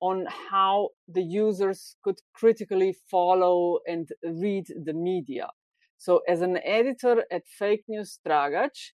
on 0.00 0.26
how 0.50 0.90
the 1.08 1.22
users 1.22 1.96
could 2.04 2.20
critically 2.32 2.94
follow 3.10 3.80
and 3.88 4.08
read 4.22 4.66
the 4.84 4.92
media. 4.92 5.48
So, 6.04 6.20
as 6.26 6.40
an 6.40 6.58
editor 6.64 7.24
at 7.30 7.46
Fake 7.46 7.84
News 7.86 8.18
Tragač, 8.26 8.90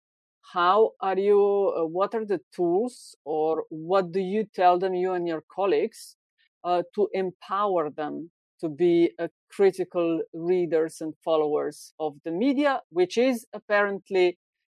how 0.53 0.91
are 1.01 1.17
you? 1.17 1.73
Uh, 1.75 1.87
what 1.87 2.13
are 2.13 2.23
the 2.23 2.39
tools, 2.55 3.15
or 3.25 3.63
what 3.69 4.11
do 4.11 4.19
you 4.19 4.45
tell 4.53 4.77
them, 4.77 4.93
you 4.93 5.13
and 5.13 5.27
your 5.27 5.41
colleagues, 5.51 6.17
uh, 6.63 6.83
to 6.93 7.09
empower 7.13 7.89
them 7.89 8.29
to 8.61 8.69
be 8.69 9.09
uh, 9.17 9.27
critical 9.51 10.21
readers 10.35 10.97
and 11.01 11.15
followers 11.25 11.93
of 11.99 12.13
the 12.25 12.29
media, 12.29 12.81
which 12.91 13.17
is 13.17 13.47
apparently 13.53 14.37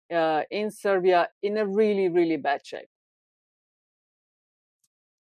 uh, 0.10 0.44
in 0.50 0.72
Serbia 0.72 1.28
in 1.44 1.58
a 1.58 1.68
really, 1.68 2.08
really 2.08 2.38
bad 2.38 2.62
shape? 2.66 2.88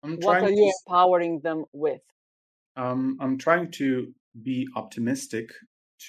what 0.03 0.43
are 0.43 0.49
you 0.49 0.74
to, 0.74 0.74
empowering 0.89 1.39
them 1.39 1.64
with? 1.72 2.01
Um, 2.76 3.18
I'm 3.22 3.38
trying 3.38 3.72
to 3.80 4.14
be 4.43 4.68
optimistic 4.76 5.51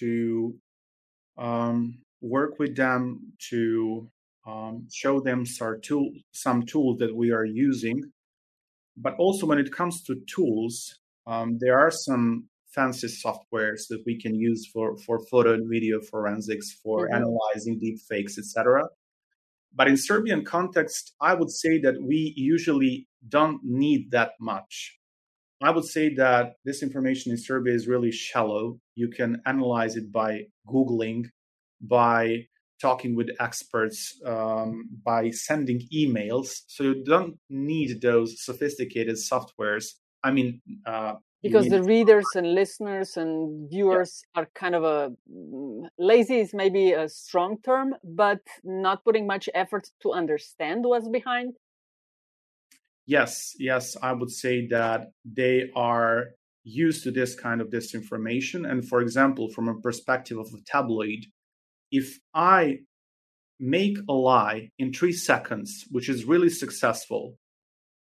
to 0.00 0.58
um, 1.38 1.98
work 2.20 2.58
with 2.58 2.76
them 2.76 3.32
to 3.50 4.10
um, 4.46 4.88
show 4.92 5.20
them 5.20 5.46
some, 5.46 5.80
tool, 5.82 6.10
some 6.32 6.64
tools 6.66 6.98
that 6.98 7.14
we 7.14 7.30
are 7.32 7.44
using. 7.44 8.02
But 8.96 9.14
also, 9.18 9.46
when 9.46 9.58
it 9.58 9.72
comes 9.72 10.02
to 10.04 10.16
tools, 10.26 10.98
um, 11.26 11.58
there 11.60 11.78
are 11.78 11.90
some 11.90 12.48
fancy 12.74 13.06
softwares 13.06 13.86
that 13.88 14.02
we 14.04 14.20
can 14.20 14.34
use 14.34 14.68
for, 14.72 14.96
for 14.98 15.20
photo 15.30 15.54
and 15.54 15.68
video 15.70 16.00
forensics, 16.00 16.72
for 16.82 17.06
mm-hmm. 17.06 17.14
analyzing 17.14 17.78
deep 17.78 17.98
fakes, 18.08 18.38
etc. 18.38 18.84
But 19.74 19.88
in 19.88 19.96
Serbian 19.96 20.44
context, 20.44 21.14
I 21.20 21.34
would 21.34 21.50
say 21.50 21.78
that 21.80 22.02
we 22.02 22.32
usually 22.36 23.06
don't 23.28 23.60
need 23.62 24.10
that 24.10 24.32
much. 24.40 24.97
I 25.60 25.70
would 25.70 25.84
say 25.84 26.14
that 26.14 26.54
this 26.64 26.82
information 26.82 27.32
in 27.32 27.38
Serbia 27.38 27.74
is 27.74 27.88
really 27.88 28.12
shallow. 28.12 28.78
You 28.94 29.08
can 29.08 29.42
analyze 29.44 29.96
it 29.96 30.12
by 30.12 30.42
Googling, 30.68 31.26
by 31.80 32.46
talking 32.80 33.16
with 33.16 33.30
experts, 33.40 34.20
um, 34.24 34.88
by 35.04 35.30
sending 35.30 35.80
emails. 35.92 36.62
So 36.68 36.84
you 36.84 37.04
don't 37.04 37.38
need 37.50 38.00
those 38.00 38.44
sophisticated 38.44 39.16
softwares. 39.16 39.94
I 40.22 40.30
mean, 40.30 40.60
uh, 40.86 41.14
because 41.42 41.68
the 41.68 41.82
readers 41.82 42.26
and 42.34 42.54
listeners 42.54 43.16
and 43.16 43.70
viewers 43.70 44.24
yeah. 44.34 44.42
are 44.42 44.48
kind 44.54 44.74
of 44.74 44.82
a 44.82 45.12
lazy 45.96 46.40
is 46.40 46.52
maybe 46.52 46.92
a 46.92 47.08
strong 47.08 47.58
term, 47.64 47.94
but 48.02 48.40
not 48.64 49.04
putting 49.04 49.26
much 49.26 49.48
effort 49.54 49.88
to 50.02 50.12
understand 50.12 50.84
what's 50.84 51.08
behind 51.08 51.54
yes, 53.08 53.56
yes, 53.58 53.96
I 54.00 54.12
would 54.12 54.30
say 54.30 54.66
that 54.68 55.10
they 55.24 55.70
are 55.74 56.26
used 56.62 57.02
to 57.04 57.10
this 57.10 57.34
kind 57.34 57.60
of 57.60 57.70
disinformation. 57.70 58.70
And 58.70 58.86
for 58.86 59.00
example, 59.00 59.48
from 59.48 59.68
a 59.68 59.80
perspective 59.80 60.38
of 60.38 60.48
a 60.48 60.62
tabloid, 60.66 61.24
if 61.90 62.18
I 62.34 62.80
make 63.58 63.96
a 64.08 64.12
lie 64.12 64.70
in 64.78 64.92
three 64.92 65.14
seconds, 65.14 65.86
which 65.90 66.08
is 66.08 66.26
really 66.26 66.50
successful, 66.50 67.38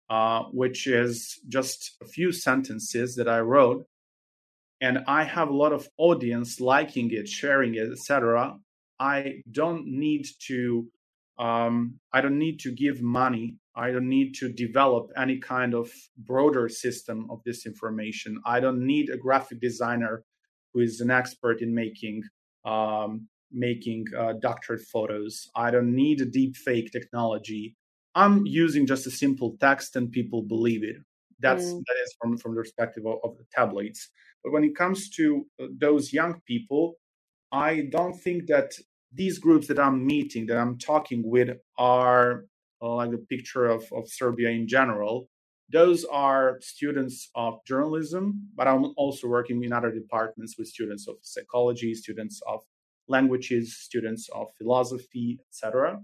uh, 0.09 0.45
which 0.53 0.87
is 0.87 1.41
just 1.49 1.97
a 2.01 2.07
few 2.07 2.31
sentences 2.31 3.17
that 3.17 3.29
I 3.29 3.41
wrote, 3.41 3.85
and 4.81 5.01
I 5.09 5.25
have 5.25 5.49
a 5.49 5.57
lot 5.57 5.73
of 5.73 5.89
audience 5.99 6.61
liking 6.61 7.11
it, 7.11 7.27
sharing 7.29 7.75
it, 7.75 7.89
etc. 7.91 8.57
I 9.01 9.43
don't 9.51 9.87
need 9.87 10.27
to 10.47 10.87
um, 11.37 11.99
I 12.13 12.21
don't 12.21 12.39
need 12.39 12.61
to 12.61 12.71
give 12.71 13.03
money 13.03 13.57
I 13.77 13.91
don't 13.91 14.09
need 14.09 14.35
to 14.37 14.53
develop 14.53 15.11
any 15.17 15.39
kind 15.39 15.75
of 15.75 15.91
broader 16.17 16.69
system 16.69 17.27
of 17.31 17.43
this 17.45 17.67
information. 17.67 18.41
I 18.47 18.61
don't 18.61 18.87
need 18.87 19.11
a 19.11 19.17
graphic 19.17 19.61
designer 19.61 20.25
who 20.73 20.81
is 20.81 21.01
an 21.01 21.11
expert 21.11 21.61
in 21.61 21.75
making 21.75 22.23
um, 22.65 23.29
making 23.51 24.07
uh, 24.19 24.35
doctored 24.41 24.81
photos. 24.81 25.49
I 25.55 25.71
don't 25.71 25.95
need 25.95 26.21
a 26.21 26.25
deep 26.25 26.57
fake 26.57 26.91
technology. 26.93 27.77
I'm 28.15 28.47
using 28.47 28.87
just 28.87 29.07
a 29.07 29.11
simple 29.11 29.57
text 29.61 29.97
and 29.97 30.11
people 30.11 30.43
believe 30.43 30.83
it. 30.83 30.97
That's 31.41 31.65
mm. 31.65 31.83
that 31.87 31.97
is 32.05 32.15
from 32.21 32.39
from 32.39 32.55
the 32.55 32.61
perspective 32.61 33.05
of, 33.07 33.19
of 33.25 33.37
the 33.39 33.45
tabloids. 33.53 34.09
But 34.43 34.53
when 34.53 34.65
it 34.65 34.77
comes 34.77 35.11
to 35.11 35.47
uh, 35.61 35.67
those 35.79 36.13
young 36.13 36.41
people, 36.47 36.95
I 37.51 37.89
don't 37.91 38.15
think 38.15 38.47
that 38.47 38.73
these 39.13 39.39
groups 39.39 39.69
that 39.69 39.79
I'm 39.79 40.07
meeting, 40.07 40.47
that 40.47 40.59
I'm 40.59 40.79
talking 40.79 41.23
with, 41.25 41.57
are 41.79 42.45
like 42.89 43.11
the 43.11 43.19
picture 43.19 43.67
of, 43.67 43.85
of 43.93 44.09
Serbia 44.09 44.51
in 44.51 44.67
general. 44.69 45.29
Those 45.71 46.05
are 46.05 46.59
students 46.61 47.31
of 47.35 47.65
journalism, 47.67 48.49
but 48.55 48.69
I'm 48.69 48.93
also 48.97 49.29
working 49.29 49.65
in 49.65 49.73
other 49.73 49.91
departments 49.91 50.57
with 50.59 50.69
students 50.69 51.09
of 51.09 51.17
psychology, 51.23 51.95
students 51.95 52.41
of 52.47 52.61
languages, 53.09 53.79
students 53.79 54.29
of 54.35 54.49
philosophy, 54.59 55.39
etc. 55.49 56.01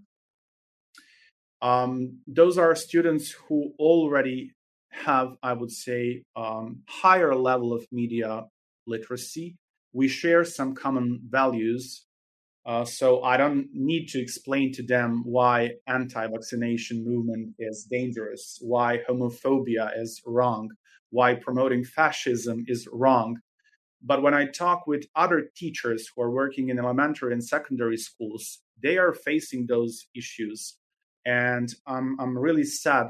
Um, 1.62 2.20
those 2.26 2.56
are 2.56 2.74
students 2.74 3.32
who 3.32 3.72
already 3.78 4.52
have, 4.90 5.36
I 5.42 5.52
would 5.52 5.70
say, 5.70 6.24
um, 6.36 6.82
higher 6.88 7.34
level 7.34 7.72
of 7.72 7.86
media 7.92 8.46
literacy. 8.86 9.56
We 9.92 10.08
share 10.08 10.44
some 10.44 10.74
common 10.74 11.20
values 11.28 12.06
uh, 12.66 12.84
so 12.84 13.22
I 13.22 13.36
don't 13.36 13.68
need 13.72 14.08
to 14.08 14.20
explain 14.20 14.72
to 14.72 14.82
them 14.82 15.22
why 15.24 15.72
anti-vaccination 15.86 17.04
movement 17.04 17.54
is 17.58 17.86
dangerous, 17.90 18.58
why 18.60 19.00
homophobia 19.08 19.98
is 19.98 20.20
wrong, 20.26 20.68
why 21.10 21.34
promoting 21.34 21.84
fascism 21.84 22.64
is 22.66 22.86
wrong. 22.92 23.38
But 24.02 24.22
when 24.22 24.34
I 24.34 24.46
talk 24.46 24.86
with 24.86 25.06
other 25.16 25.50
teachers 25.56 26.08
who 26.08 26.22
are 26.22 26.30
working 26.30 26.68
in 26.68 26.78
elementary 26.78 27.32
and 27.32 27.44
secondary 27.44 27.96
schools, 27.96 28.60
they 28.82 28.98
are 28.98 29.12
facing 29.12 29.66
those 29.66 30.06
issues. 30.14 30.76
And 31.26 31.68
I'm, 31.86 32.16
I'm 32.20 32.36
really 32.36 32.64
sad 32.64 33.08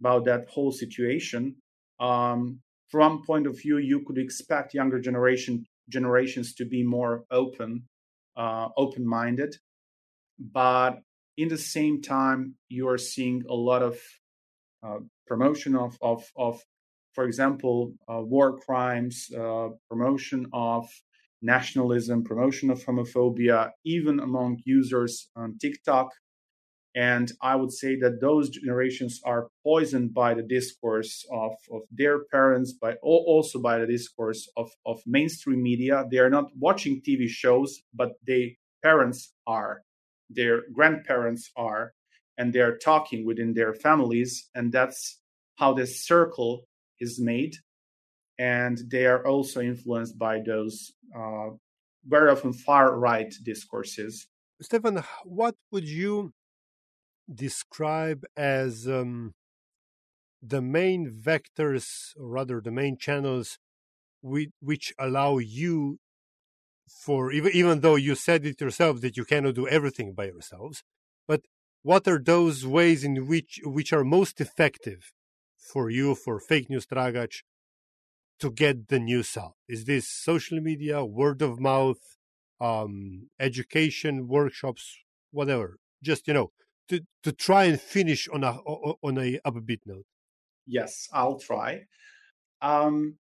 about 0.00 0.24
that 0.26 0.48
whole 0.48 0.72
situation. 0.72 1.56
Um, 2.00 2.60
from 2.90 3.22
point 3.24 3.46
of 3.46 3.58
view, 3.58 3.78
you 3.78 4.04
could 4.06 4.18
expect 4.18 4.74
younger 4.74 5.00
generation 5.00 5.64
generations 5.88 6.54
to 6.54 6.64
be 6.64 6.82
more 6.82 7.24
open 7.30 7.84
uh, 8.36 8.68
open 8.76 9.06
minded. 9.06 9.56
But 10.38 11.00
in 11.36 11.48
the 11.48 11.58
same 11.58 12.02
time, 12.02 12.56
you 12.68 12.88
are 12.88 12.98
seeing 12.98 13.44
a 13.48 13.54
lot 13.54 13.82
of 13.82 13.98
uh, 14.82 14.98
promotion 15.26 15.76
of, 15.76 15.96
of, 16.02 16.24
of, 16.36 16.60
for 17.14 17.24
example, 17.24 17.94
uh, 18.08 18.20
war 18.20 18.58
crimes, 18.58 19.28
uh, 19.38 19.68
promotion 19.88 20.46
of 20.52 20.88
nationalism, 21.42 22.22
promotion 22.22 22.70
of 22.70 22.84
homophobia, 22.84 23.70
even 23.84 24.20
among 24.20 24.58
users 24.64 25.28
on 25.36 25.58
TikTok. 25.58 26.10
And 26.94 27.32
I 27.40 27.56
would 27.56 27.72
say 27.72 27.96
that 28.00 28.20
those 28.20 28.50
generations 28.50 29.20
are 29.24 29.48
poisoned 29.62 30.12
by 30.12 30.34
the 30.34 30.42
discourse 30.42 31.24
of, 31.32 31.52
of 31.70 31.82
their 31.90 32.24
parents, 32.24 32.74
but 32.78 32.98
also 33.02 33.60
by 33.60 33.78
the 33.78 33.86
discourse 33.86 34.50
of, 34.56 34.70
of 34.84 35.00
mainstream 35.06 35.62
media. 35.62 36.04
They 36.10 36.18
are 36.18 36.28
not 36.28 36.50
watching 36.54 37.00
TV 37.00 37.28
shows, 37.28 37.80
but 37.94 38.12
their 38.26 38.48
parents 38.82 39.32
are, 39.46 39.82
their 40.28 40.62
grandparents 40.74 41.50
are, 41.56 41.94
and 42.36 42.52
they're 42.52 42.76
talking 42.76 43.24
within 43.24 43.54
their 43.54 43.72
families. 43.72 44.50
And 44.54 44.70
that's 44.70 45.18
how 45.56 45.72
this 45.72 46.04
circle 46.04 46.66
is 47.00 47.18
made. 47.18 47.54
And 48.38 48.78
they 48.90 49.06
are 49.06 49.26
also 49.26 49.60
influenced 49.60 50.18
by 50.18 50.40
those 50.44 50.92
uh, 51.16 51.50
very 52.04 52.30
often 52.30 52.52
far 52.52 52.98
right 52.98 53.32
discourses. 53.44 54.26
Stefan, 54.60 55.02
what 55.24 55.54
would 55.70 55.88
you 55.88 56.32
describe 57.34 58.24
as 58.36 58.88
um, 58.88 59.34
the 60.42 60.60
main 60.62 61.10
vectors, 61.10 62.10
or 62.16 62.28
rather 62.28 62.60
the 62.60 62.70
main 62.70 62.96
channels, 62.98 63.58
which 64.22 64.92
allow 64.98 65.38
you 65.38 65.98
for 66.88 67.32
even 67.32 67.52
even 67.54 67.80
though 67.80 67.96
you 67.96 68.14
said 68.14 68.44
it 68.44 68.60
yourself 68.60 69.00
that 69.00 69.16
you 69.16 69.24
cannot 69.24 69.54
do 69.54 69.68
everything 69.68 70.12
by 70.14 70.26
yourselves, 70.26 70.82
but 71.26 71.42
what 71.82 72.06
are 72.06 72.20
those 72.22 72.66
ways 72.66 73.02
in 73.04 73.26
which 73.26 73.60
which 73.64 73.92
are 73.92 74.04
most 74.04 74.40
effective 74.40 75.12
for 75.58 75.90
you 75.90 76.14
for 76.14 76.38
fake 76.38 76.68
news 76.70 76.86
Tragač 76.86 77.42
to 78.38 78.50
get 78.50 78.88
the 78.88 79.00
news 79.00 79.36
out? 79.36 79.54
Is 79.68 79.84
this 79.84 80.08
social 80.08 80.60
media, 80.60 81.04
word 81.04 81.42
of 81.42 81.60
mouth, 81.60 82.00
um, 82.60 83.28
education 83.40 84.28
workshops, 84.28 84.96
whatever? 85.30 85.78
Just 86.02 86.28
you 86.28 86.34
know, 86.34 86.50
to 86.92 87.00
to 87.22 87.32
try 87.32 87.64
and 87.64 87.80
finish 87.80 88.28
on 88.28 88.44
a 88.44 88.52
on 89.08 89.18
a 89.18 89.40
upbeat 89.46 89.80
note. 89.86 90.04
Yes, 90.66 91.08
I'll 91.12 91.38
try. 91.38 91.84
Um, 92.60 93.16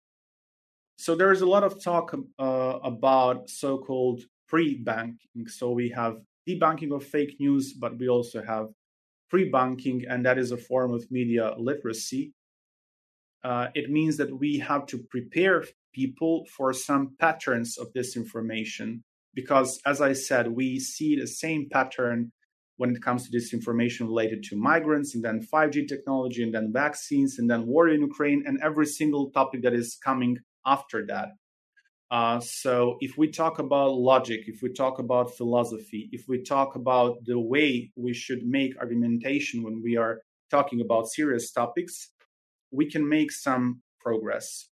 so 0.98 1.14
there's 1.14 1.40
a 1.40 1.46
lot 1.46 1.64
of 1.64 1.82
talk 1.82 2.14
uh, 2.38 2.78
about 2.82 3.48
so-called 3.48 4.20
pre-bunking. 4.48 5.48
So 5.48 5.70
we 5.70 5.88
have 5.90 6.16
debunking 6.46 6.94
of 6.94 7.04
fake 7.04 7.36
news, 7.40 7.72
but 7.72 7.96
we 7.98 8.08
also 8.08 8.42
have 8.42 8.66
pre-bunking, 9.30 10.04
and 10.08 10.26
that 10.26 10.36
is 10.36 10.50
a 10.50 10.58
form 10.58 10.92
of 10.92 11.10
media 11.10 11.54
literacy. 11.56 12.34
Uh, 13.42 13.68
it 13.74 13.88
means 13.88 14.18
that 14.18 14.38
we 14.38 14.58
have 14.58 14.84
to 14.86 14.98
prepare 15.08 15.64
people 15.94 16.44
for 16.54 16.74
some 16.74 17.14
patterns 17.18 17.78
of 17.78 17.92
disinformation 17.94 19.00
because, 19.32 19.80
as 19.86 20.02
I 20.02 20.12
said, 20.12 20.48
we 20.48 20.78
see 20.78 21.16
the 21.16 21.26
same 21.26 21.68
pattern 21.70 22.32
when 22.80 22.96
it 22.96 23.02
comes 23.02 23.28
to 23.28 23.36
disinformation 23.36 24.06
related 24.12 24.42
to 24.42 24.56
migrants, 24.56 25.14
and 25.14 25.22
then 25.22 25.46
5G 25.52 25.86
technology, 25.86 26.42
and 26.42 26.54
then 26.54 26.72
vaccines, 26.72 27.38
and 27.38 27.50
then 27.50 27.66
war 27.66 27.90
in 27.90 28.00
Ukraine, 28.00 28.42
and 28.46 28.58
every 28.68 28.86
single 28.86 29.30
topic 29.38 29.60
that 29.64 29.74
is 29.74 29.98
coming 30.02 30.38
after 30.64 31.04
that. 31.12 31.28
Uh, 32.10 32.40
so, 32.40 32.96
if 33.00 33.18
we 33.18 33.26
talk 33.30 33.58
about 33.58 33.90
logic, 34.12 34.40
if 34.46 34.62
we 34.62 34.72
talk 34.72 34.98
about 34.98 35.36
philosophy, 35.36 36.08
if 36.10 36.22
we 36.26 36.42
talk 36.42 36.74
about 36.74 37.12
the 37.26 37.38
way 37.38 37.92
we 37.96 38.14
should 38.14 38.42
make 38.46 38.72
argumentation 38.80 39.62
when 39.62 39.82
we 39.84 39.98
are 39.98 40.22
talking 40.50 40.80
about 40.80 41.06
serious 41.06 41.52
topics, 41.52 41.94
we 42.70 42.90
can 42.90 43.06
make 43.06 43.30
some 43.30 43.82
progress. 44.00 44.70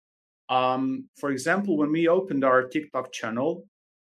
Um, 0.50 1.08
for 1.18 1.30
example, 1.30 1.78
when 1.78 1.90
we 1.90 2.06
opened 2.06 2.44
our 2.44 2.68
TikTok 2.68 3.12
channel, 3.14 3.64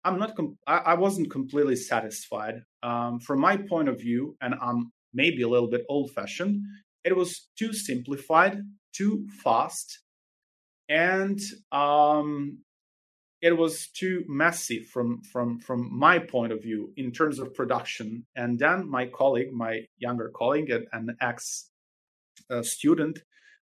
I'm 0.05 0.19
not. 0.19 0.37
Com- 0.37 0.59
I, 0.67 0.79
I, 0.79 0.95
wasn't 0.95 1.31
completely 1.31 1.77
satisfied. 1.77 2.63
Um, 2.83 3.21
from 3.21 3.41
my 3.41 3.57
point 3.57 3.89
of 3.89 4.01
view, 4.01 4.37
and 4.41 4.55
I'm 4.61 4.93
maybe 5.13 5.43
a 5.43 5.49
little 5.49 5.69
bit 5.69 5.83
old-fashioned. 5.89 6.63
It 7.05 7.17
was 7.17 7.49
too 7.59 7.73
simplified, 7.73 8.59
too 8.95 9.27
fast, 9.43 10.01
and 10.89 11.39
um, 11.73 12.59
it 13.43 13.57
was 13.57 13.89
too 13.89 14.25
messy 14.29 14.81
from 14.81 15.23
from 15.23 15.61
from 15.61 15.89
my 15.97 16.19
point 16.19 16.53
of 16.53 16.63
view 16.63 16.93
in 16.97 17.13
terms 17.13 17.39
of 17.39 17.55
production. 17.55 18.27
And 18.37 18.59
then 18.59 18.89
my 18.89 19.07
colleague, 19.07 19.53
my 19.53 19.83
younger 19.99 20.31
colleague, 20.35 20.71
an 20.93 21.17
ex 21.21 21.71
uh, 22.51 22.63
student, 22.63 23.19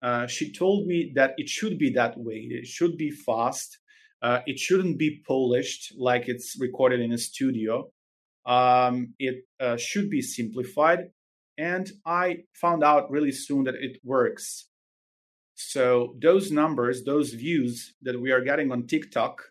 uh, 0.03 0.26
she 0.26 0.53
told 0.53 0.87
me 0.87 1.12
that 1.14 1.33
it 1.37 1.49
should 1.49 1.78
be 1.78 1.91
that 1.91 2.18
way. 2.18 2.49
It 2.51 2.66
should 2.66 2.97
be 2.97 3.11
fast. 3.11 3.78
Uh, 4.22 4.40
it 4.46 4.58
shouldn't 4.58 4.98
be 4.98 5.22
polished 5.26 5.94
like 5.98 6.28
it's 6.28 6.56
recorded 6.60 7.00
in 7.00 7.12
a 7.12 7.18
studio. 7.18 7.90
Um, 8.46 9.14
it 9.18 9.44
uh, 9.60 9.76
should 9.76 10.10
be 10.10 10.22
simplified. 10.22 11.10
And 11.58 11.90
I 12.06 12.44
found 12.54 12.82
out 12.84 13.10
really 13.10 13.32
soon 13.32 13.64
that 13.64 13.74
it 13.74 13.98
works. 14.04 14.68
So 15.54 16.16
those 16.20 16.50
numbers, 16.50 17.04
those 17.04 17.34
views 17.34 17.94
that 18.02 18.20
we 18.20 18.30
are 18.30 18.40
getting 18.40 18.72
on 18.72 18.86
TikTok, 18.86 19.42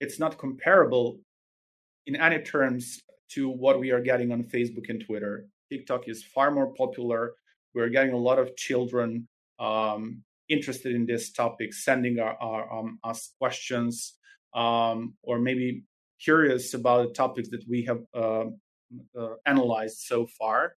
it's 0.00 0.18
not 0.18 0.38
comparable 0.38 1.20
in 2.06 2.16
any 2.16 2.40
terms 2.42 3.00
to 3.32 3.48
what 3.48 3.80
we 3.80 3.90
are 3.90 4.00
getting 4.00 4.32
on 4.32 4.44
Facebook 4.44 4.88
and 4.88 5.02
Twitter. 5.04 5.46
TikTok 5.70 6.08
is 6.08 6.24
far 6.24 6.50
more 6.50 6.72
popular. 6.74 7.34
We're 7.74 7.88
getting 7.88 8.12
a 8.12 8.18
lot 8.18 8.38
of 8.38 8.56
children 8.56 9.28
um, 9.58 10.22
interested 10.48 10.94
in 10.94 11.06
this 11.06 11.32
topic, 11.32 11.74
sending 11.74 12.18
our, 12.20 12.36
our 12.40 12.78
um, 12.78 12.98
us 13.04 13.32
questions, 13.38 14.14
um, 14.54 15.14
or 15.22 15.38
maybe 15.38 15.84
curious 16.22 16.74
about 16.74 17.08
the 17.08 17.14
topics 17.14 17.48
that 17.50 17.64
we 17.68 17.82
have 17.84 18.00
uh, 18.14 18.46
uh, 19.18 19.34
analyzed 19.46 19.98
so 19.98 20.26
far. 20.38 20.74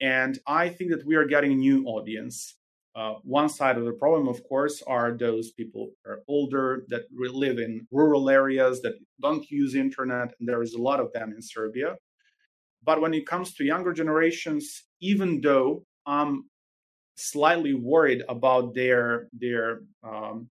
And 0.00 0.38
I 0.46 0.68
think 0.68 0.90
that 0.90 1.06
we 1.06 1.16
are 1.16 1.26
getting 1.26 1.52
a 1.52 1.56
new 1.56 1.84
audience. 1.86 2.56
Uh, 2.94 3.14
one 3.22 3.48
side 3.48 3.78
of 3.78 3.84
the 3.84 3.92
problem, 3.92 4.28
of 4.28 4.42
course, 4.48 4.82
are 4.86 5.16
those 5.16 5.52
people 5.52 5.90
who 6.04 6.10
are 6.10 6.22
older 6.28 6.84
that 6.88 7.02
live 7.12 7.58
in 7.58 7.86
rural 7.92 8.28
areas 8.28 8.82
that 8.82 8.94
don't 9.20 9.48
use 9.50 9.74
internet, 9.74 10.34
and 10.38 10.48
there 10.48 10.62
is 10.62 10.74
a 10.74 10.82
lot 10.82 11.00
of 11.00 11.12
them 11.12 11.32
in 11.32 11.40
Serbia. 11.40 11.96
But 12.82 13.00
when 13.00 13.14
it 13.14 13.26
comes 13.26 13.54
to 13.54 13.64
younger 13.64 13.92
generations, 13.92 14.84
even 15.00 15.40
though 15.40 15.84
I'm 16.06 16.48
slightly 17.18 17.74
worried 17.74 18.22
about 18.28 18.74
their 18.74 19.28
their 19.32 19.80
um, 20.02 20.48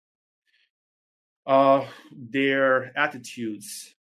uh, 1.45 1.85
their 2.11 2.97
attitudes, 2.97 3.95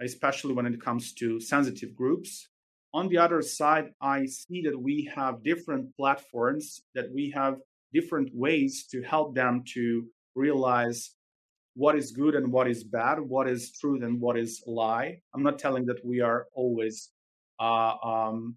especially 0.00 0.54
when 0.54 0.66
it 0.66 0.80
comes 0.80 1.12
to 1.14 1.40
sensitive 1.40 1.94
groups. 1.94 2.48
On 2.92 3.08
the 3.08 3.18
other 3.18 3.42
side, 3.42 3.92
I 4.00 4.26
see 4.26 4.62
that 4.62 4.76
we 4.76 5.10
have 5.14 5.44
different 5.44 5.94
platforms, 5.96 6.82
that 6.94 7.12
we 7.12 7.30
have 7.30 7.58
different 7.92 8.34
ways 8.34 8.86
to 8.90 9.02
help 9.02 9.34
them 9.34 9.62
to 9.74 10.06
realize 10.34 11.10
what 11.74 11.96
is 11.96 12.10
good 12.10 12.34
and 12.34 12.50
what 12.50 12.68
is 12.68 12.82
bad, 12.82 13.20
what 13.20 13.48
is 13.48 13.72
truth 13.72 14.02
and 14.02 14.20
what 14.20 14.36
is 14.36 14.62
lie. 14.66 15.20
I'm 15.34 15.42
not 15.42 15.58
telling 15.58 15.86
that 15.86 16.04
we 16.04 16.20
are 16.20 16.46
always 16.54 17.10
uh, 17.60 17.94
um, 18.02 18.56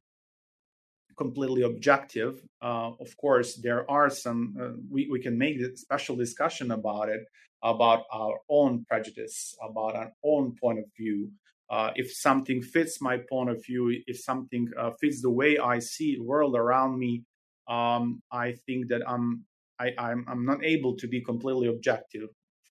completely 1.18 1.64
objective. 1.64 2.42
Uh, 2.62 2.92
of 3.00 3.16
course, 3.18 3.56
there 3.56 3.90
are 3.90 4.10
some, 4.10 4.56
uh, 4.60 4.78
we, 4.90 5.08
we 5.12 5.20
can 5.20 5.38
make 5.38 5.60
a 5.60 5.76
special 5.76 6.16
discussion 6.16 6.72
about 6.72 7.10
it, 7.10 7.22
about 7.62 8.04
our 8.12 8.40
own 8.50 8.86
prejudice, 8.86 9.56
about 9.62 9.96
our 9.96 10.12
own 10.24 10.56
point 10.60 10.80
of 10.80 10.86
view. 10.98 11.32
Uh, 11.70 11.92
if 11.96 12.12
something 12.12 12.62
fits 12.62 13.02
my 13.02 13.18
point 13.30 13.50
of 13.50 13.64
view, 13.66 13.96
if 14.06 14.20
something 14.20 14.70
uh, 14.78 14.92
fits 15.00 15.22
the 15.22 15.30
way 15.30 15.58
I 15.58 15.80
see 15.80 16.16
the 16.16 16.24
world 16.24 16.56
around 16.56 17.00
me, 17.00 17.24
um, 17.68 18.22
I 18.32 18.54
think 18.66 18.90
that 18.90 19.02
I'm, 19.08 19.46
I, 19.80 19.92
am 19.98 20.26
I'm 20.28 20.46
not 20.46 20.64
able 20.64 20.96
to 20.98 21.08
be 21.08 21.22
completely 21.22 21.68
objective. 21.68 22.30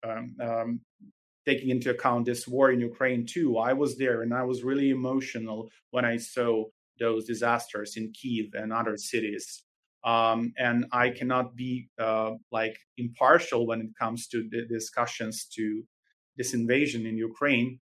Um, 0.07 0.37
um, 0.41 0.81
taking 1.47 1.71
into 1.71 1.91
account 1.91 2.25
this 2.25 2.49
war 2.49 2.71
in 2.71 2.81
Ukraine 2.81 3.27
too, 3.27 3.59
I 3.59 3.73
was 3.73 3.97
there 3.97 4.23
and 4.23 4.33
I 4.33 4.43
was 4.43 4.65
really 4.65 4.91
emotional 4.91 5.71
when 5.91 6.05
I 6.05 6.17
saw 6.17 6.65
those 6.99 7.25
disasters 7.25 7.97
in 7.97 8.13
Kiev 8.13 8.55
and 8.55 8.73
other 8.73 8.97
cities. 8.97 9.63
Um, 10.05 10.53
and 10.59 10.87
I 10.93 11.11
cannot 11.11 11.57
be 11.57 11.89
uh, 11.99 12.33
like 12.53 12.77
impartial 12.99 13.67
when 13.67 13.81
it 13.81 13.91
comes 13.99 14.27
to 14.29 14.47
the 14.51 14.67
discussions 14.67 15.47
to 15.57 15.83
this 16.37 16.53
invasion 16.53 17.07
in 17.07 17.17
Ukraine. 17.17 17.81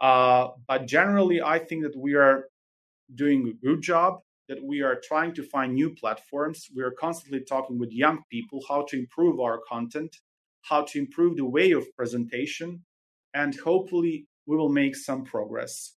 Uh, 0.00 0.48
but 0.68 0.86
generally, 0.86 1.40
I 1.40 1.58
think 1.58 1.82
that 1.84 1.96
we 1.96 2.14
are 2.14 2.48
doing 3.14 3.48
a 3.48 3.66
good 3.66 3.82
job. 3.82 4.20
That 4.48 4.62
we 4.62 4.82
are 4.82 5.00
trying 5.02 5.32
to 5.34 5.42
find 5.42 5.72
new 5.72 5.94
platforms. 5.94 6.66
We 6.76 6.82
are 6.82 6.90
constantly 6.90 7.40
talking 7.40 7.78
with 7.78 7.90
young 7.92 8.18
people 8.30 8.60
how 8.68 8.84
to 8.88 8.98
improve 8.98 9.40
our 9.40 9.60
content, 9.66 10.16
how 10.62 10.82
to 10.82 10.98
improve 10.98 11.36
the 11.36 11.46
way 11.46 11.70
of 11.70 11.86
presentation, 11.96 12.84
and 13.32 13.54
hopefully 13.54 14.26
we 14.46 14.56
will 14.56 14.68
make 14.68 14.96
some 14.96 15.24
progress 15.24 15.94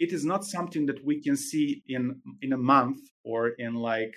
it 0.00 0.12
is 0.14 0.24
not 0.24 0.44
something 0.44 0.86
that 0.86 1.04
we 1.04 1.22
can 1.22 1.36
see 1.36 1.82
in 1.86 2.20
in 2.40 2.54
a 2.54 2.56
month 2.56 3.00
or 3.22 3.50
in 3.58 3.74
like 3.74 4.14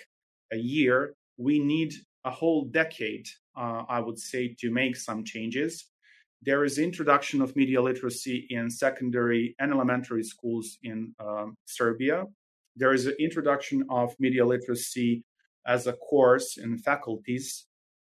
a 0.52 0.58
year. 0.58 1.14
We 1.38 1.60
need 1.60 1.94
a 2.26 2.32
whole 2.32 2.64
decade 2.64 3.28
uh, 3.58 3.84
i 3.90 4.00
would 4.00 4.18
say 4.18 4.56
to 4.60 4.72
make 4.72 4.96
some 4.96 5.24
changes. 5.26 5.90
There 6.42 6.64
is 6.66 6.78
introduction 6.78 7.42
of 7.42 7.56
media 7.56 7.82
literacy 7.82 8.48
in 8.50 8.70
secondary 8.70 9.56
and 9.60 9.72
elementary 9.72 10.24
schools 10.24 10.78
in 10.84 11.14
um, 11.20 11.56
serbia. 11.66 12.26
There 12.76 12.94
is 12.94 13.06
an 13.06 13.16
introduction 13.20 13.86
of 13.90 14.16
media 14.20 14.46
literacy 14.46 15.24
as 15.68 15.86
a 15.88 15.94
course 15.94 16.58
in 16.58 16.78
faculties 16.78 17.66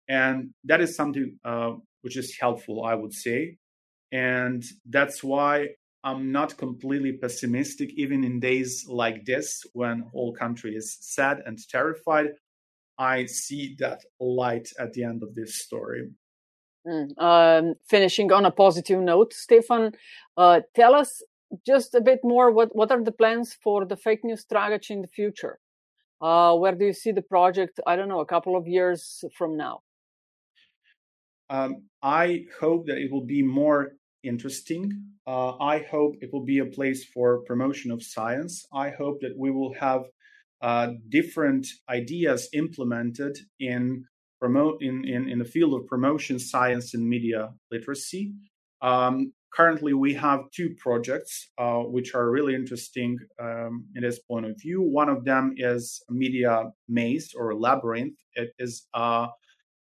and 0.09 0.49
that 0.69 0.82
is 0.82 0.95
something 0.95 1.38
uh, 1.45 1.71
which 2.01 2.17
is 2.17 2.38
helpful 2.39 2.84
i 2.84 2.95
would 2.95 3.13
say. 3.13 3.57
And 4.11 4.63
that's 4.95 5.23
why 5.23 5.53
I'm 6.08 6.32
not 6.32 6.55
completely 6.55 7.12
pessimistic, 7.12 7.89
even 7.97 8.24
in 8.24 8.39
days 8.39 8.86
like 8.88 9.26
this 9.26 9.66
when 9.74 10.05
whole 10.14 10.34
country 10.34 10.74
is 10.74 10.97
sad 11.01 11.41
and 11.45 11.60
terrified. 11.68 12.28
I 12.97 13.26
see 13.26 13.76
that 13.80 13.99
light 14.18 14.70
at 14.80 14.93
the 14.93 15.03
end 15.03 15.22
of 15.22 15.36
this 15.36 15.60
story. 15.60 16.12
Mm, 16.88 17.22
um, 17.22 17.74
finishing 17.89 18.32
on 18.32 18.45
a 18.45 18.51
positive 18.51 19.01
note, 19.01 19.34
Stefan, 19.34 19.91
uh, 20.38 20.62
tell 20.74 20.95
us 20.95 21.22
just 21.66 21.93
a 21.93 21.99
bit 21.99 22.20
more. 22.24 22.51
What 22.51 22.74
what 22.74 22.89
are 22.89 23.03
the 23.03 23.12
plans 23.12 23.58
for 23.62 23.86
the 23.86 23.97
fake 23.97 24.24
news 24.24 24.45
Tragač 24.49 24.89
in 24.89 25.01
the 25.01 25.10
future? 25.10 25.60
Uh, 26.22 26.55
where 26.55 26.76
do 26.76 26.86
you 26.86 26.93
see 26.93 27.12
the 27.12 27.28
project? 27.36 27.82
I 27.86 27.97
don't 27.97 28.08
know, 28.08 28.22
a 28.22 28.32
couple 28.34 28.55
of 28.55 28.66
years 28.66 29.26
from 29.38 29.58
now. 29.58 29.82
Um, 31.49 31.89
I 32.01 32.45
hope 32.62 32.86
that 32.88 32.97
it 32.97 33.12
will 33.12 33.26
be 33.26 33.43
more 33.43 33.97
interesting. 34.28 35.03
Uh, 35.25 35.57
I 35.57 35.80
hope 35.89 36.15
it 36.21 36.30
will 36.32 36.45
be 36.45 36.59
a 36.59 36.65
place 36.65 37.05
for 37.05 37.43
promotion 37.43 37.91
of 37.91 38.03
science. 38.03 38.65
I 38.73 38.89
hope 38.89 39.21
that 39.21 39.36
we 39.38 39.51
will 39.51 39.73
have 39.73 40.03
uh, 40.61 40.93
different 41.09 41.67
ideas 41.89 42.49
implemented 42.53 43.38
in 43.59 44.05
promote 44.39 44.82
in, 44.82 45.03
in, 45.05 45.28
in 45.30 45.39
the 45.39 45.45
field 45.45 45.73
of 45.73 45.88
promotion, 45.88 46.39
science, 46.39 46.93
and 46.93 47.07
media 47.07 47.49
literacy. 47.71 48.34
Um, 48.82 49.34
currently, 49.53 49.93
we 49.93 50.13
have 50.13 50.41
two 50.51 50.75
projects 50.78 51.49
uh, 51.57 51.80
which 51.80 52.13
are 52.13 52.30
really 52.30 52.53
interesting 52.55 53.17
um, 53.39 53.86
in 53.95 54.03
this 54.03 54.19
point 54.19 54.45
of 54.45 54.55
view. 54.61 54.82
One 54.82 55.09
of 55.09 55.25
them 55.25 55.55
is 55.57 56.03
Media 56.09 56.65
Maze 56.88 57.34
or 57.36 57.55
Labyrinth. 57.55 58.17
It 58.34 58.51
is 58.59 58.88
a 58.93 59.28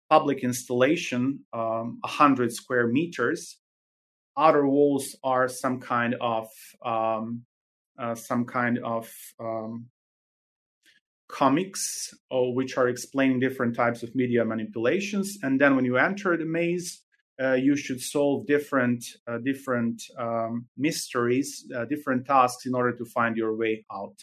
public 0.09 0.43
installation, 0.43 1.39
um, 1.53 1.99
100 2.01 2.53
square 2.53 2.87
meters. 2.87 3.57
Outer 4.37 4.67
walls 4.67 5.15
are 5.23 5.47
some 5.47 5.79
kind 5.79 6.15
of 6.19 6.47
um, 6.83 7.45
uh, 7.97 8.15
some 8.15 8.45
kind 8.45 8.79
of 8.79 9.09
um, 9.39 9.87
comics 11.27 12.13
or 12.29 12.53
which 12.53 12.77
are 12.77 12.87
explaining 12.87 13.39
different 13.39 13.75
types 13.75 14.03
of 14.03 14.13
media 14.15 14.43
manipulations. 14.43 15.37
And 15.41 15.59
then 15.59 15.75
when 15.75 15.85
you 15.85 15.97
enter 15.97 16.37
the 16.37 16.45
maze 16.45 17.01
uh, 17.41 17.53
you 17.53 17.75
should 17.75 17.99
solve 17.99 18.45
different 18.47 19.03
uh, 19.27 19.37
different 19.43 20.01
um, 20.17 20.67
mysteries 20.77 21.65
uh, 21.75 21.85
different 21.85 22.25
tasks 22.25 22.65
in 22.65 22.73
order 22.73 22.95
to 22.95 23.05
find 23.05 23.35
your 23.35 23.55
way 23.55 23.85
out. 23.91 24.15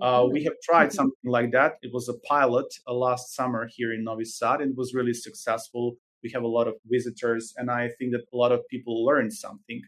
Uh, 0.00 0.26
we 0.30 0.44
have 0.44 0.54
tried 0.62 0.86
mm-hmm. 0.86 0.94
something 0.94 1.30
like 1.30 1.52
that. 1.52 1.74
It 1.82 1.90
was 1.92 2.08
a 2.08 2.18
pilot 2.26 2.66
uh, 2.86 2.94
last 2.94 3.34
summer 3.34 3.68
here 3.70 3.92
in 3.92 4.04
novi 4.04 4.24
sad 4.24 4.60
and 4.60 4.72
it 4.72 4.76
was 4.76 4.94
really 4.94 5.14
successful 5.14 5.96
we 6.22 6.30
have 6.34 6.42
a 6.42 6.48
lot 6.48 6.68
of 6.68 6.74
visitors 6.86 7.54
and 7.56 7.70
i 7.70 7.88
think 7.98 8.12
that 8.12 8.22
a 8.32 8.36
lot 8.36 8.52
of 8.52 8.60
people 8.68 9.04
learn 9.04 9.30
something. 9.30 9.80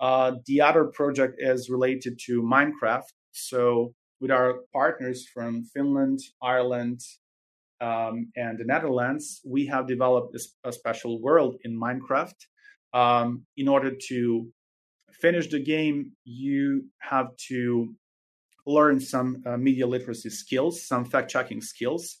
Uh, 0.00 0.32
the 0.46 0.60
other 0.60 0.84
project 0.84 1.36
is 1.38 1.70
related 1.70 2.18
to 2.26 2.42
minecraft. 2.42 3.12
So 3.32 3.94
with 4.20 4.30
our 4.30 4.60
partners 4.72 5.26
from 5.32 5.64
Finland, 5.64 6.20
Ireland, 6.42 7.00
um, 7.80 8.30
and 8.36 8.58
the 8.58 8.64
Netherlands, 8.64 9.40
we 9.44 9.66
have 9.66 9.86
developed 9.86 10.34
a, 10.34 10.68
a 10.68 10.72
special 10.72 11.20
world 11.20 11.56
in 11.64 11.78
Minecraft. 11.78 12.34
Um, 12.92 13.44
in 13.56 13.68
order 13.68 13.92
to 14.08 14.48
finish 15.12 15.48
the 15.48 15.60
game, 15.60 16.12
you 16.24 16.86
have 17.00 17.28
to 17.48 17.94
learn 18.66 19.00
some 19.00 19.42
uh, 19.46 19.56
media 19.56 19.86
literacy 19.86 20.30
skills, 20.30 20.86
some 20.86 21.04
fact 21.04 21.30
checking 21.30 21.60
skills 21.60 22.20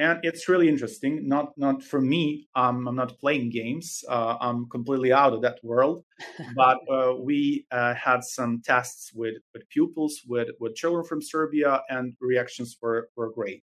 and 0.00 0.18
it's 0.22 0.48
really 0.48 0.68
interesting. 0.68 1.28
Not 1.28 1.52
not 1.58 1.82
for 1.82 2.00
me. 2.00 2.48
Um, 2.54 2.88
I'm 2.88 2.96
not 2.96 3.18
playing 3.18 3.50
games. 3.50 4.02
Uh, 4.08 4.36
I'm 4.40 4.66
completely 4.70 5.12
out 5.12 5.34
of 5.34 5.42
that 5.42 5.58
world. 5.62 6.04
but 6.56 6.78
uh, 6.90 7.14
we 7.20 7.66
uh, 7.70 7.94
had 7.94 8.24
some 8.24 8.62
tests 8.64 9.12
with 9.14 9.36
with 9.52 9.68
pupils, 9.68 10.22
with 10.26 10.48
with 10.58 10.74
children 10.74 11.04
from 11.04 11.20
Serbia, 11.20 11.82
and 11.90 12.14
reactions 12.20 12.78
were 12.80 13.10
were 13.14 13.30
great. 13.30 13.62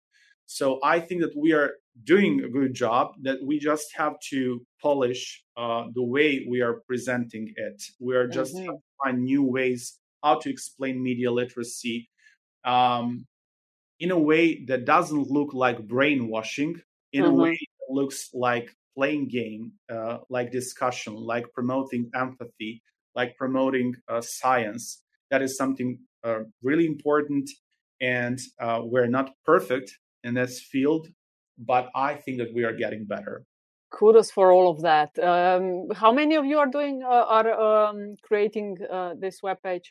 So 0.46 0.80
I 0.84 1.00
think 1.00 1.22
that 1.22 1.36
we 1.36 1.52
are 1.54 1.72
doing 2.04 2.44
a 2.44 2.50
good 2.50 2.76
job. 2.76 3.16
That 3.24 3.40
we 3.44 3.58
just 3.58 3.88
have 3.96 4.20
to 4.30 4.64
polish 4.80 5.44
uh, 5.58 5.86
the 5.96 6.04
way 6.04 6.46
we 6.48 6.62
are 6.62 6.82
presenting 6.88 7.54
it. 7.56 7.82
We 8.00 8.16
are 8.16 8.28
just 8.28 8.56
mm-hmm. 8.56 8.76
find 9.04 9.24
new 9.24 9.44
ways 9.44 9.98
how 10.24 10.36
to 10.42 10.50
explain 10.50 11.02
media 11.02 11.32
literacy. 11.32 12.10
Um, 12.66 13.26
in 14.00 14.12
a 14.12 14.20
way 14.20 14.64
that 14.66 14.86
doesn't 14.86 15.30
look 15.30 15.54
like 15.54 15.88
brainwashing, 15.88 16.82
in 17.14 17.24
mm-hmm. 17.24 17.32
a 17.32 17.44
way 17.44 17.52
that 17.52 17.94
looks 17.94 18.30
like 18.34 18.76
playing 18.96 19.28
game, 19.28 19.72
uh, 19.92 20.20
like 20.30 20.52
discussion, 20.52 21.16
like 21.16 21.46
promoting 21.54 22.10
empathy, 22.16 22.82
like 23.16 23.36
promoting 23.38 23.96
uh, 24.08 24.22
science. 24.22 25.02
That 25.32 25.42
is 25.42 25.58
something 25.58 26.00
uh, 26.24 26.42
really 26.64 26.86
important, 26.86 27.50
and 28.02 28.40
uh, 28.60 28.82
we're 28.84 29.08
not 29.08 29.32
perfect 29.46 29.98
in 30.24 30.34
this 30.34 30.62
field, 30.62 31.08
but 31.58 31.90
I 31.96 32.16
think 32.16 32.38
that 32.40 32.54
we 32.54 32.64
are 32.64 32.74
getting 32.74 33.06
better. 33.06 33.46
Kudos 33.92 34.32
for 34.32 34.52
all 34.52 34.70
of 34.70 34.82
that. 34.82 35.18
Um, 35.20 35.88
how 35.96 36.12
many 36.12 36.36
of 36.36 36.46
you 36.46 36.60
are 36.60 36.68
doing 36.68 37.02
uh, 37.04 37.08
are 37.08 37.50
um, 37.60 38.16
creating 38.22 38.78
uh, 38.92 39.16
this 39.18 39.42
webpage? 39.42 39.88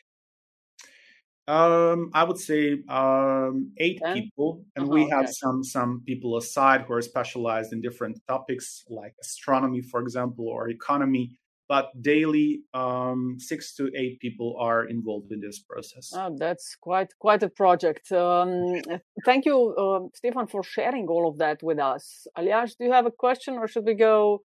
Um, 1.49 2.11
I 2.13 2.23
would 2.23 2.37
say 2.37 2.83
um, 2.89 3.71
eight 3.77 3.99
Ten? 4.03 4.13
people, 4.13 4.63
and 4.75 4.85
uh-huh, 4.85 4.93
we 4.93 5.09
have 5.09 5.23
okay. 5.23 5.31
some 5.31 5.63
some 5.63 6.03
people 6.05 6.37
aside 6.37 6.81
who 6.81 6.93
are 6.93 7.01
specialized 7.01 7.73
in 7.73 7.81
different 7.81 8.21
topics 8.27 8.85
like 8.87 9.15
astronomy, 9.19 9.81
for 9.81 9.99
example, 9.99 10.47
or 10.47 10.69
economy. 10.69 11.31
But 11.67 11.89
daily, 12.01 12.61
um, 12.73 13.37
six 13.39 13.75
to 13.77 13.91
eight 13.95 14.19
people 14.19 14.57
are 14.59 14.85
involved 14.85 15.31
in 15.31 15.39
this 15.39 15.59
process. 15.59 16.13
Oh, 16.15 16.35
that's 16.37 16.75
quite 16.75 17.09
quite 17.17 17.41
a 17.41 17.49
project. 17.49 18.11
Um, 18.11 18.81
thank 19.25 19.45
you, 19.45 19.57
uh, 19.83 20.01
Stefan, 20.13 20.45
for 20.45 20.61
sharing 20.63 21.07
all 21.07 21.27
of 21.27 21.39
that 21.39 21.63
with 21.63 21.79
us. 21.79 22.27
Aljaž, 22.37 22.77
do 22.77 22.85
you 22.85 22.91
have 22.91 23.07
a 23.07 23.11
question, 23.25 23.55
or 23.55 23.67
should 23.67 23.85
we 23.85 23.95
go? 23.95 24.43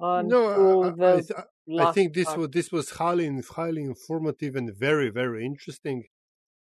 no, 0.00 0.94
I, 1.00 1.16
I, 1.16 1.44
think 1.92 2.14
this 2.14 2.26
part. 2.26 2.38
was 2.38 2.48
this 2.50 2.72
was 2.72 2.90
highly 2.90 3.30
highly 3.56 3.82
informative 3.82 4.56
and 4.56 4.74
very 4.76 5.10
very 5.10 5.44
interesting. 5.44 6.04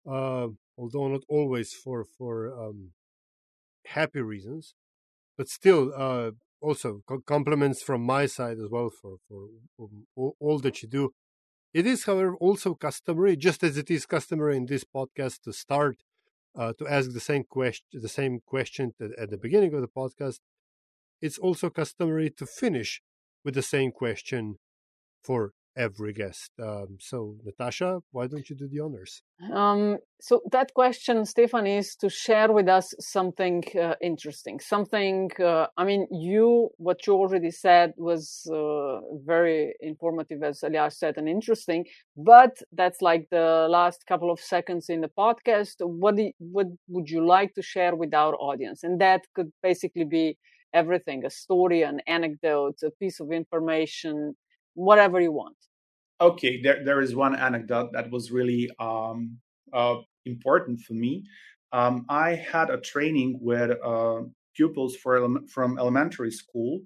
Uh, 0.08 0.48
although 0.78 1.08
not 1.08 1.22
always 1.28 1.72
for 1.72 2.04
for 2.04 2.52
um, 2.52 2.92
happy 3.86 4.20
reasons, 4.20 4.74
but 5.36 5.48
still 5.48 5.92
uh, 5.96 6.30
also 6.60 7.02
compliments 7.26 7.82
from 7.82 8.02
my 8.02 8.26
side 8.26 8.58
as 8.58 8.68
well 8.70 8.90
for 8.90 9.16
for 9.28 9.48
all, 10.16 10.36
all 10.40 10.58
that 10.58 10.82
you 10.82 10.88
do. 10.88 11.12
It 11.74 11.86
is, 11.86 12.04
however, 12.04 12.34
also 12.36 12.74
customary, 12.74 13.36
just 13.36 13.62
as 13.62 13.76
it 13.76 13.90
is 13.90 14.06
customary 14.06 14.56
in 14.56 14.64
this 14.64 14.84
podcast, 14.84 15.42
to 15.42 15.52
start 15.52 15.98
uh, 16.58 16.72
to 16.78 16.86
ask 16.88 17.12
the 17.12 17.20
same 17.20 17.44
question, 17.44 17.86
the 17.92 18.08
same 18.08 18.40
question 18.46 18.94
at 19.18 19.30
the 19.30 19.36
beginning 19.36 19.74
of 19.74 19.82
the 19.82 19.88
podcast. 19.88 20.40
It's 21.20 21.38
also 21.38 21.70
customary 21.70 22.30
to 22.30 22.46
finish 22.46 23.02
with 23.44 23.54
the 23.54 23.62
same 23.62 23.90
question 23.90 24.58
for 25.26 25.52
every 25.76 26.12
guest. 26.12 26.50
Um, 26.60 26.96
so, 26.98 27.36
Natasha, 27.44 28.00
why 28.10 28.26
don't 28.26 28.48
you 28.48 28.56
do 28.56 28.66
the 28.66 28.80
honors? 28.80 29.22
Um, 29.52 29.98
so, 30.20 30.40
that 30.50 30.72
question, 30.72 31.24
Stefan, 31.26 31.66
is 31.66 31.94
to 31.96 32.08
share 32.08 32.50
with 32.50 32.68
us 32.68 32.94
something 32.98 33.62
uh, 33.78 33.94
interesting. 34.00 34.58
Something, 34.58 35.30
uh, 35.38 35.66
I 35.76 35.84
mean, 35.84 36.06
you, 36.10 36.70
what 36.78 37.06
you 37.06 37.12
already 37.14 37.50
said 37.50 37.92
was 37.98 38.50
uh, 38.50 39.00
very 39.24 39.74
informative, 39.80 40.42
as 40.42 40.60
Aljaž 40.60 40.94
said, 40.94 41.18
and 41.18 41.28
interesting, 41.28 41.84
but 42.16 42.56
that's 42.72 43.02
like 43.02 43.28
the 43.30 43.66
last 43.68 44.06
couple 44.06 44.30
of 44.30 44.40
seconds 44.40 44.88
in 44.88 45.02
the 45.02 45.10
podcast. 45.24 45.74
What, 45.80 46.16
you, 46.16 46.32
what 46.38 46.68
would 46.88 47.10
you 47.10 47.26
like 47.26 47.52
to 47.54 47.62
share 47.62 47.94
with 47.94 48.14
our 48.14 48.34
audience? 48.36 48.82
And 48.82 48.98
that 49.02 49.22
could 49.34 49.52
basically 49.62 50.04
be 50.04 50.38
everything 50.72 51.24
a 51.24 51.30
story, 51.30 51.82
an 51.82 52.00
anecdote, 52.06 52.78
a 52.82 52.90
piece 52.90 53.20
of 53.20 53.30
information, 53.30 54.34
whatever 54.76 55.20
you 55.20 55.32
want. 55.32 55.56
Okay, 56.20 56.62
there, 56.62 56.84
there 56.84 57.00
is 57.00 57.14
one 57.14 57.34
anecdote 57.34 57.90
that 57.92 58.10
was 58.10 58.30
really 58.30 58.70
um, 58.78 59.38
uh, 59.72 59.96
important 60.24 60.80
for 60.80 60.94
me. 60.94 61.24
Um, 61.72 62.06
I 62.08 62.36
had 62.36 62.70
a 62.70 62.78
training 62.78 63.38
with 63.42 63.76
uh, 63.84 64.22
pupils 64.54 64.96
for, 64.96 65.28
from 65.52 65.78
elementary 65.78 66.30
school, 66.30 66.80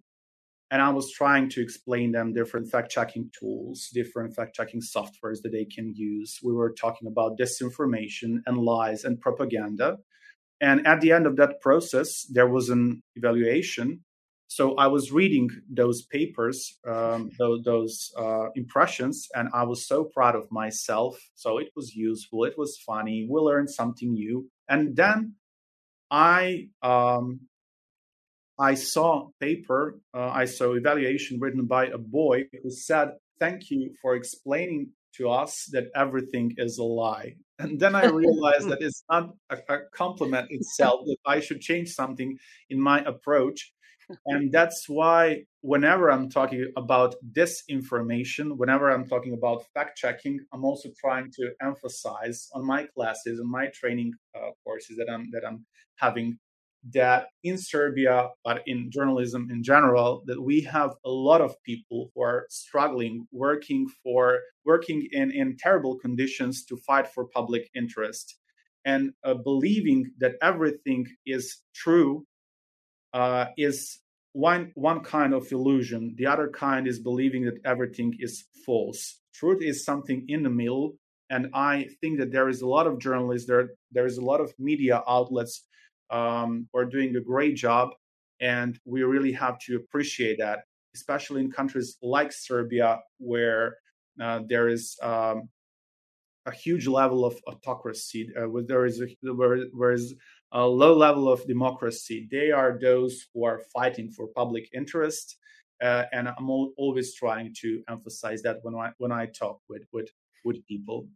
and 0.70 0.80
I 0.80 0.90
was 0.90 1.12
trying 1.12 1.48
to 1.50 1.60
explain 1.60 2.12
them 2.12 2.32
different 2.32 2.70
fact 2.70 2.90
checking 2.90 3.30
tools, 3.38 3.88
different 3.92 4.34
fact 4.34 4.54
checking 4.54 4.80
softwares 4.80 5.42
that 5.42 5.52
they 5.52 5.64
can 5.64 5.92
use. 5.94 6.38
We 6.42 6.52
were 6.52 6.72
talking 6.72 7.08
about 7.08 7.38
disinformation 7.38 8.38
and 8.46 8.58
lies 8.58 9.04
and 9.04 9.20
propaganda. 9.20 9.98
And 10.60 10.86
at 10.86 11.00
the 11.00 11.12
end 11.12 11.26
of 11.26 11.36
that 11.36 11.60
process, 11.60 12.24
there 12.30 12.48
was 12.48 12.68
an 12.68 13.02
evaluation. 13.16 14.04
So 14.50 14.74
I 14.74 14.88
was 14.88 15.12
reading 15.12 15.48
those 15.70 16.02
papers, 16.02 16.76
um, 16.84 17.30
those, 17.38 17.62
those 17.62 18.12
uh, 18.18 18.50
impressions, 18.56 19.28
and 19.32 19.48
I 19.54 19.62
was 19.62 19.86
so 19.86 20.02
proud 20.02 20.34
of 20.34 20.50
myself. 20.50 21.16
So 21.36 21.58
it 21.58 21.68
was 21.76 21.94
useful, 21.94 22.44
it 22.44 22.58
was 22.58 22.76
funny, 22.84 23.28
we 23.30 23.40
learned 23.40 23.70
something 23.70 24.12
new. 24.12 24.50
And 24.68 24.96
then 24.96 25.36
I 26.10 26.66
um, 26.82 27.42
I 28.58 28.74
saw 28.74 29.28
paper, 29.38 30.00
uh, 30.12 30.30
I 30.30 30.46
saw 30.46 30.74
evaluation 30.74 31.38
written 31.38 31.66
by 31.66 31.86
a 31.86 31.98
boy 31.98 32.46
who 32.60 32.70
said, 32.72 33.12
"Thank 33.38 33.70
you 33.70 33.94
for 34.02 34.16
explaining 34.16 34.90
to 35.18 35.30
us 35.30 35.68
that 35.72 35.84
everything 35.94 36.54
is 36.56 36.78
a 36.78 36.84
lie. 36.84 37.36
And 37.58 37.78
then 37.78 37.94
I 37.94 38.06
realized 38.06 38.68
that 38.68 38.78
it's 38.86 39.04
not 39.08 39.30
a, 39.48 39.58
a 39.68 39.78
compliment 39.92 40.48
itself, 40.50 41.02
that 41.06 41.18
I 41.26 41.40
should 41.40 41.60
change 41.60 41.90
something 41.90 42.38
in 42.68 42.80
my 42.80 43.00
approach. 43.02 43.72
And 44.26 44.52
that's 44.52 44.88
why, 44.88 45.44
whenever 45.60 46.10
I'm 46.10 46.28
talking 46.28 46.72
about 46.76 47.14
disinformation, 47.32 48.56
whenever 48.56 48.90
I'm 48.90 49.06
talking 49.06 49.34
about 49.34 49.64
fact 49.74 49.98
checking, 49.98 50.40
I'm 50.52 50.64
also 50.64 50.90
trying 51.00 51.30
to 51.32 51.52
emphasize 51.62 52.48
on 52.54 52.66
my 52.66 52.86
classes 52.94 53.38
and 53.38 53.50
my 53.50 53.68
training 53.74 54.14
uh, 54.34 54.50
courses 54.64 54.96
that 54.98 55.10
I'm 55.12 55.30
that 55.32 55.42
I'm 55.46 55.66
having 55.96 56.38
that 56.94 57.26
in 57.44 57.58
Serbia, 57.58 58.30
but 58.42 58.62
in 58.66 58.90
journalism 58.90 59.48
in 59.50 59.62
general, 59.62 60.22
that 60.26 60.42
we 60.42 60.62
have 60.62 60.94
a 61.04 61.10
lot 61.10 61.42
of 61.42 61.54
people 61.62 62.10
who 62.14 62.22
are 62.22 62.46
struggling, 62.48 63.26
working 63.32 63.86
for 64.02 64.38
working 64.64 65.06
in, 65.12 65.30
in 65.30 65.56
terrible 65.58 65.98
conditions 65.98 66.64
to 66.64 66.76
fight 66.76 67.06
for 67.06 67.26
public 67.26 67.68
interest, 67.74 68.38
and 68.84 69.12
uh, 69.24 69.34
believing 69.34 70.10
that 70.18 70.36
everything 70.42 71.06
is 71.26 71.58
true 71.74 72.24
uh, 73.12 73.46
is 73.56 73.98
one 74.32 74.72
one 74.74 75.00
kind 75.00 75.34
of 75.34 75.50
illusion. 75.50 76.14
The 76.16 76.26
other 76.26 76.48
kind 76.48 76.86
is 76.86 76.98
believing 77.00 77.44
that 77.46 77.58
everything 77.64 78.14
is 78.18 78.44
false. 78.64 79.20
Truth 79.34 79.62
is 79.62 79.84
something 79.84 80.24
in 80.28 80.42
the 80.42 80.50
middle, 80.50 80.96
and 81.30 81.48
I 81.54 81.88
think 82.00 82.18
that 82.18 82.32
there 82.32 82.48
is 82.48 82.62
a 82.62 82.68
lot 82.68 82.86
of 82.86 82.98
journalists 82.98 83.48
there. 83.48 83.70
There 83.92 84.06
is 84.06 84.18
a 84.18 84.24
lot 84.24 84.40
of 84.40 84.52
media 84.58 85.02
outlets 85.08 85.64
um, 86.10 86.68
who 86.72 86.78
are 86.80 86.84
doing 86.84 87.16
a 87.16 87.20
great 87.20 87.56
job, 87.56 87.90
and 88.40 88.78
we 88.84 89.02
really 89.02 89.32
have 89.32 89.58
to 89.60 89.76
appreciate 89.76 90.38
that, 90.38 90.60
especially 90.94 91.40
in 91.40 91.50
countries 91.50 91.96
like 92.02 92.32
Serbia, 92.32 93.00
where 93.18 93.76
uh, 94.20 94.40
there 94.48 94.68
is 94.68 94.96
um, 95.02 95.48
a 96.46 96.52
huge 96.52 96.86
level 96.86 97.24
of 97.24 97.36
autocracy, 97.46 98.30
uh, 98.36 98.48
where 98.48 98.62
there 98.62 98.84
is 98.86 99.00
a, 99.00 99.06
where, 99.32 99.58
where 99.72 99.92
is 99.92 100.14
a 100.52 100.66
low 100.66 100.96
level 100.96 101.30
of 101.30 101.46
democracy. 101.46 102.28
They 102.30 102.50
are 102.50 102.78
those 102.80 103.26
who 103.32 103.44
are 103.44 103.60
fighting 103.72 104.10
for 104.10 104.26
public 104.28 104.68
interest, 104.74 105.36
uh, 105.82 106.04
and 106.12 106.28
I'm 106.28 106.50
always 106.50 107.14
trying 107.14 107.54
to 107.60 107.82
emphasize 107.88 108.42
that 108.42 108.58
when 108.62 108.74
I 108.74 108.90
when 108.98 109.12
I 109.12 109.26
talk 109.26 109.60
with 109.68 109.84
with 109.92 110.10
with 110.44 110.66
people. 110.66 111.08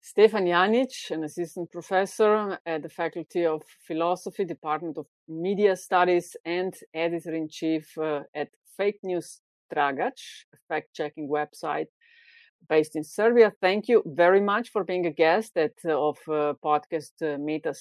Stefan 0.00 0.44
Janjić, 0.44 1.12
an 1.12 1.24
assistant 1.24 1.72
professor 1.72 2.58
at 2.66 2.82
the 2.82 2.90
Faculty 2.90 3.46
of 3.46 3.62
Philosophy, 3.86 4.44
Department 4.44 4.98
of 4.98 5.06
Media 5.28 5.74
Studies, 5.76 6.36
and 6.44 6.74
editor 6.92 7.34
in 7.34 7.48
chief 7.48 7.96
uh, 7.96 8.20
at 8.34 8.48
Fake 8.76 8.98
News 9.02 9.40
Tragač, 9.72 10.44
a 10.52 10.58
fact 10.68 10.88
checking 10.92 11.26
website 11.26 11.86
based 12.68 12.96
in 12.96 13.04
Serbia. 13.04 13.52
Thank 13.60 13.88
you 13.88 14.02
very 14.06 14.40
much 14.40 14.70
for 14.70 14.84
being 14.84 15.06
a 15.06 15.10
guest 15.10 15.56
at, 15.56 15.72
uh, 15.84 16.08
of 16.08 16.18
uh, 16.28 16.54
podcast 16.64 17.12
uh, 17.22 17.38
Meta 17.38 17.74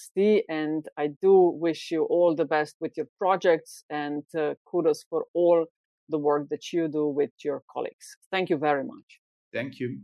And 0.50 0.88
I 0.98 1.08
do 1.22 1.34
wish 1.60 1.92
you 1.92 2.04
all 2.06 2.36
the 2.36 2.46
best 2.46 2.76
with 2.80 2.94
your 2.98 3.08
projects 3.18 3.84
and 3.90 4.24
uh, 4.38 4.54
kudos 4.66 5.04
for 5.10 5.26
all 5.34 5.66
the 6.10 6.18
work 6.18 6.50
that 6.50 6.72
you 6.74 6.88
do 6.88 7.08
with 7.08 7.32
your 7.44 7.64
colleagues. 7.72 8.18
Thank 8.32 8.50
you 8.50 8.58
very 8.58 8.84
much. 8.84 9.20
Thank 9.54 9.80
you. 9.80 10.00